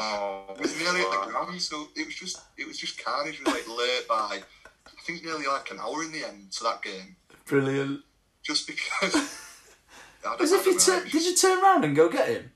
Oh, 0.00 0.44
It 0.54 0.60
was 0.60 0.78
nearly 0.78 1.00
at 1.00 1.10
the 1.10 1.30
ground, 1.32 1.60
so 1.60 1.88
it 1.96 2.06
was 2.06 2.14
just 2.14 2.38
it 2.56 2.68
was 2.68 2.78
just 2.78 3.04
carnage. 3.04 3.40
We 3.40 3.46
were 3.50 3.58
like 3.58 3.66
late 3.68 4.06
by, 4.08 4.38
I 4.86 4.90
think 5.02 5.24
nearly 5.24 5.46
like 5.48 5.72
an 5.72 5.80
hour 5.80 6.04
in 6.04 6.12
the 6.12 6.24
end 6.24 6.52
to 6.52 6.62
that 6.64 6.82
game, 6.82 7.16
Brilliant. 7.46 8.02
just 8.44 8.68
because. 8.68 9.14
As 10.40 10.52
if 10.52 10.66
you 10.66 10.78
don't 10.78 10.80
tur- 10.80 11.04
did 11.10 11.24
you 11.24 11.34
turn 11.34 11.60
around 11.60 11.84
and 11.84 11.96
go 11.96 12.08
get 12.08 12.28
him? 12.28 12.52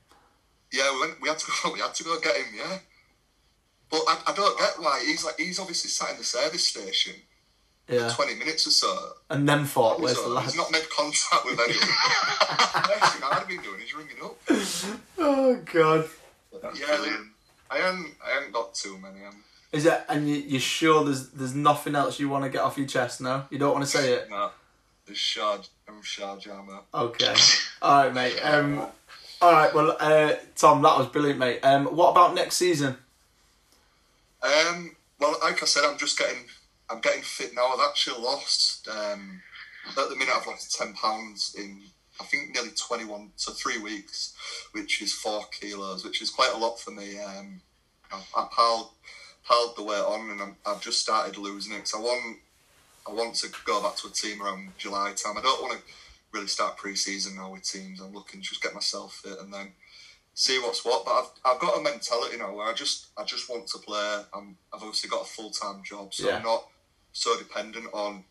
Yeah, 0.71 0.89
we 0.93 1.01
went. 1.01 1.21
We 1.21 1.27
had 1.27 1.39
to 1.39 1.51
go. 1.63 1.73
We 1.73 1.79
had 1.81 1.93
to 1.95 2.03
go 2.05 2.17
get 2.21 2.33
him. 2.37 2.45
Yeah, 2.55 2.77
but 3.93 4.01
I, 4.07 4.31
I 4.31 4.33
don't 4.33 4.57
get 4.57 4.73
why 4.79 5.03
he's 5.05 5.23
like 5.23 5.35
he's 5.37 5.59
obviously 5.59 5.89
sat 5.91 6.11
in 6.11 6.17
the 6.17 6.23
service 6.23 6.67
station 6.67 7.13
Yeah. 7.87 8.09
twenty 8.13 8.33
minutes 8.35 8.65
or 8.67 8.71
so. 8.71 8.91
And 9.29 9.47
then 9.47 9.65
thought, 9.65 9.99
where's 10.01 10.15
the 10.17 10.23
So 10.23 10.29
lad? 10.29 10.43
he's 10.45 10.55
not 10.57 10.71
made 10.71 10.89
contact 10.89 11.45
with 11.45 11.59
anyone. 11.59 12.89
Next 12.89 13.13
thing 13.13 13.23
I'd 13.23 13.37
have 13.39 13.47
been 13.47 13.61
doing 13.61 13.81
is 13.81 13.93
ringing 13.93 14.17
up. 14.23 14.35
Oh 15.19 15.55
god. 15.71 16.09
That's 16.61 16.79
Yeah, 16.79 16.87
I 17.69 17.77
haven't. 17.77 18.11
I 18.25 18.29
haven't 18.33 18.51
got 18.53 18.73
too 18.73 18.97
many. 18.97 19.25
Um, 19.25 19.43
Is 19.71 19.85
it? 19.85 20.01
And 20.09 20.27
you, 20.29 20.35
you're 20.35 20.59
sure 20.59 21.03
there's 21.03 21.29
there's 21.29 21.55
nothing 21.55 21.95
else 21.95 22.19
you 22.19 22.29
want 22.29 22.43
to 22.45 22.49
get 22.49 22.61
off 22.61 22.77
your 22.77 22.87
chest? 22.87 23.21
No, 23.21 23.45
you 23.49 23.57
don't 23.59 23.73
want 23.73 23.85
to 23.85 23.89
say 23.91 24.13
it. 24.13 24.29
no, 24.29 24.51
the 25.05 25.15
shard. 25.15 25.67
I'm 25.87 26.01
shard 26.01 26.39
jammer. 26.41 26.79
Okay. 26.93 27.35
All 27.81 28.03
right, 28.05 28.13
mate. 28.13 28.39
Um. 28.41 28.79
All 29.41 29.51
right. 29.51 29.73
Well, 29.73 29.97
uh, 29.99 30.33
Tom, 30.55 30.81
that 30.83 30.97
was 30.97 31.07
brilliant, 31.07 31.39
mate. 31.39 31.59
Um. 31.63 31.85
What 31.87 32.11
about 32.11 32.33
next 32.35 32.55
season? 32.55 32.97
Um, 34.43 34.95
well, 35.19 35.37
like 35.41 35.63
I 35.63 35.65
said, 35.65 35.83
I'm 35.85 35.97
just 35.97 36.17
getting, 36.19 36.43
I'm 36.89 36.99
getting 36.99 37.23
fit 37.23 37.55
now. 37.55 37.67
I've 37.67 37.87
actually 37.87 38.21
lost. 38.21 38.87
Um, 38.89 39.41
at 39.89 40.09
the 40.09 40.15
minute, 40.15 40.33
I've 40.35 40.47
lost 40.47 40.77
ten 40.77 40.93
pounds 40.93 41.55
in, 41.57 41.81
I 42.19 42.25
think, 42.25 42.53
nearly 42.53 42.71
twenty-one 42.71 43.31
to 43.45 43.51
three 43.51 43.79
weeks, 43.79 44.33
which 44.73 45.01
is 45.01 45.13
four 45.13 45.43
kilos, 45.51 46.03
which 46.03 46.21
is 46.21 46.29
quite 46.29 46.51
a 46.53 46.57
lot 46.57 46.79
for 46.79 46.91
me. 46.91 47.19
Um, 47.19 47.61
I, 48.11 48.21
I 48.35 48.47
piled, 48.51 48.89
piled 49.45 49.75
the 49.77 49.83
weight 49.83 50.03
on, 50.03 50.29
and 50.29 50.41
I'm, 50.41 50.55
I've 50.65 50.81
just 50.81 51.01
started 51.01 51.37
losing 51.37 51.73
it. 51.73 51.87
So 51.87 51.99
I 51.99 52.01
want, 52.01 52.37
I 53.07 53.11
want 53.13 53.35
to 53.35 53.49
go 53.65 53.81
back 53.81 53.95
to 53.97 54.07
a 54.07 54.11
team 54.11 54.41
around 54.41 54.73
July 54.77 55.13
time. 55.15 55.37
I 55.37 55.41
don't 55.41 55.61
want 55.61 55.79
to 55.79 55.83
really 56.33 56.47
start 56.47 56.77
pre-season 56.77 57.35
now 57.35 57.51
with 57.51 57.63
teams. 57.63 58.01
I'm 58.01 58.13
looking 58.13 58.41
to 58.41 58.47
just 58.47 58.61
get 58.61 58.73
myself 58.73 59.21
fit 59.23 59.39
and 59.39 59.53
then 59.53 59.71
see 60.33 60.59
what's 60.59 60.83
what. 60.85 61.05
But 61.05 61.11
I've, 61.11 61.29
I've 61.55 61.59
got 61.61 61.77
a 61.77 61.81
mentality 61.81 62.37
now 62.37 62.53
where 62.55 62.67
I 62.67 62.73
just 62.73 63.07
I 63.17 63.23
just 63.23 63.49
want 63.49 63.67
to 63.67 63.77
play. 63.79 64.21
I'm, 64.33 64.57
I've 64.73 64.81
obviously 64.81 65.09
got 65.09 65.21
a 65.23 65.25
full 65.25 65.51
time 65.51 65.81
job, 65.83 66.13
so 66.13 66.27
Yeah. 66.27 66.37
I'm 66.37 66.43
not 66.43 66.65
so 67.11 67.37
dependent 67.37 67.87
on 67.93 68.23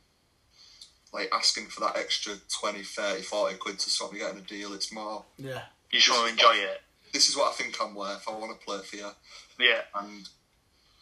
like 1.13 1.29
asking 1.33 1.67
for 1.67 1.81
that 1.81 1.97
extra 1.97 2.35
20, 2.61 2.83
30, 2.83 3.23
40 3.23 3.57
quid 3.57 3.79
to 3.79 3.91
stop 3.91 4.13
me 4.13 4.19
getting 4.21 4.39
a 4.39 4.43
deal. 4.43 4.73
It's 4.73 4.93
more 4.93 5.25
Yeah. 5.37 5.63
you 5.91 5.99
just 6.01 6.11
want 6.11 6.27
to 6.27 6.33
enjoy 6.33 6.55
it. 6.63 6.81
this 7.13 7.29
is 7.29 7.37
what 7.37 7.51
I 7.53 7.55
think 7.55 7.77
I'm 7.83 7.95
worth. 7.95 8.25
I 8.27 8.33
want 8.33 8.59
to 8.59 8.65
play 8.67 8.79
for 8.79 8.97
you, 8.97 9.11
Yeah. 9.61 9.83
and 10.01 10.27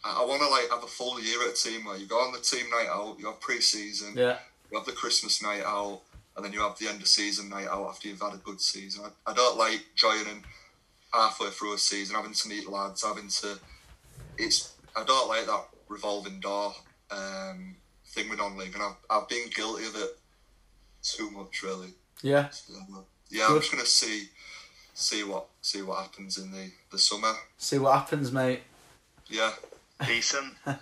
I, 0.03 0.21
I 0.21 0.25
want 0.25 0.41
to 0.41 0.49
like 0.49 0.69
have 0.69 0.83
a 0.83 0.87
full 0.87 1.19
year 1.21 1.41
at 1.47 1.53
a 1.53 1.55
team 1.55 1.85
where 1.85 1.95
you 1.97 2.07
go 2.07 2.17
on 2.17 2.33
the 2.33 2.39
team 2.39 2.69
night 2.69 2.87
out, 2.91 3.17
you 3.19 3.27
have 3.27 3.39
pre-season, 3.39 4.13
Yeah. 4.17 4.37
you 4.69 4.77
have 4.77 4.85
the 4.85 4.91
Christmas 4.91 5.41
night 5.41 5.63
out, 5.65 6.01
and 6.35 6.43
then 6.43 6.51
you 6.51 6.59
have 6.59 6.77
the 6.77 6.89
end 6.89 7.01
of 7.01 7.07
season 7.07 7.49
night 7.49 7.67
out 7.67 7.87
after 7.87 8.09
you've 8.09 8.21
had 8.21 8.33
a 8.33 8.37
good 8.37 8.59
season. 8.59 9.05
I, 9.25 9.31
I 9.31 9.33
don't 9.33 9.57
like 9.57 9.85
joining 9.95 10.43
halfway 11.13 11.49
through 11.49 11.73
a 11.73 11.77
season, 11.77 12.15
having 12.15 12.33
to 12.33 12.49
meet 12.49 12.69
lads, 12.69 13.03
having 13.03 13.27
to. 13.27 13.59
It's 14.37 14.73
I 14.95 15.03
don't 15.03 15.27
like 15.27 15.45
that 15.45 15.65
revolving 15.87 16.39
door 16.39 16.73
um, 17.11 17.75
thing 18.07 18.29
with 18.29 18.39
non-league, 18.39 18.73
and 18.73 18.83
I've, 18.83 18.95
I've 19.09 19.29
been 19.29 19.49
guilty 19.55 19.85
of 19.85 19.95
it 19.95 20.17
too 21.03 21.29
much, 21.31 21.63
really. 21.63 21.89
Yeah. 22.21 22.49
So, 22.49 22.73
yeah, 23.29 23.47
I'm 23.49 23.59
just 23.59 23.71
gonna 23.71 23.85
see 23.85 24.27
see 24.93 25.23
what 25.23 25.47
see 25.61 25.81
what 25.81 26.01
happens 26.01 26.37
in 26.37 26.51
the 26.51 26.71
the 26.91 26.97
summer. 26.97 27.33
See 27.57 27.77
what 27.77 27.93
happens, 27.93 28.31
mate. 28.31 28.61
Yeah, 29.29 29.51
Decent. 30.05 30.55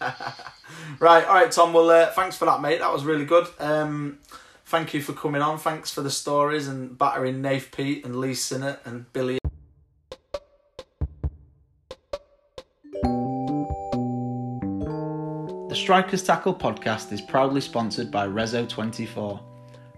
Right, 0.99 1.25
all 1.25 1.33
right, 1.33 1.51
Tom. 1.51 1.73
Well, 1.73 1.89
uh, 1.89 2.11
thanks 2.11 2.37
for 2.37 2.45
that, 2.45 2.61
mate. 2.61 2.79
That 2.79 2.93
was 2.93 3.03
really 3.03 3.25
good. 3.25 3.47
Um, 3.59 4.19
thank 4.65 4.93
you 4.93 5.01
for 5.01 5.13
coming 5.13 5.41
on. 5.41 5.57
Thanks 5.57 5.91
for 5.91 6.01
the 6.01 6.11
stories 6.11 6.67
and 6.67 6.97
battering 6.97 7.41
Nave 7.41 7.71
Peat 7.71 8.05
and 8.05 8.17
Lee 8.17 8.35
Sinnott 8.35 8.79
and 8.85 9.11
Billy. 9.13 9.39
Strikers 15.79 16.23
Tackle 16.23 16.53
podcast 16.53 17.11
is 17.13 17.21
proudly 17.21 17.61
sponsored 17.61 18.11
by 18.11 18.27
Rezo24. 18.27 19.39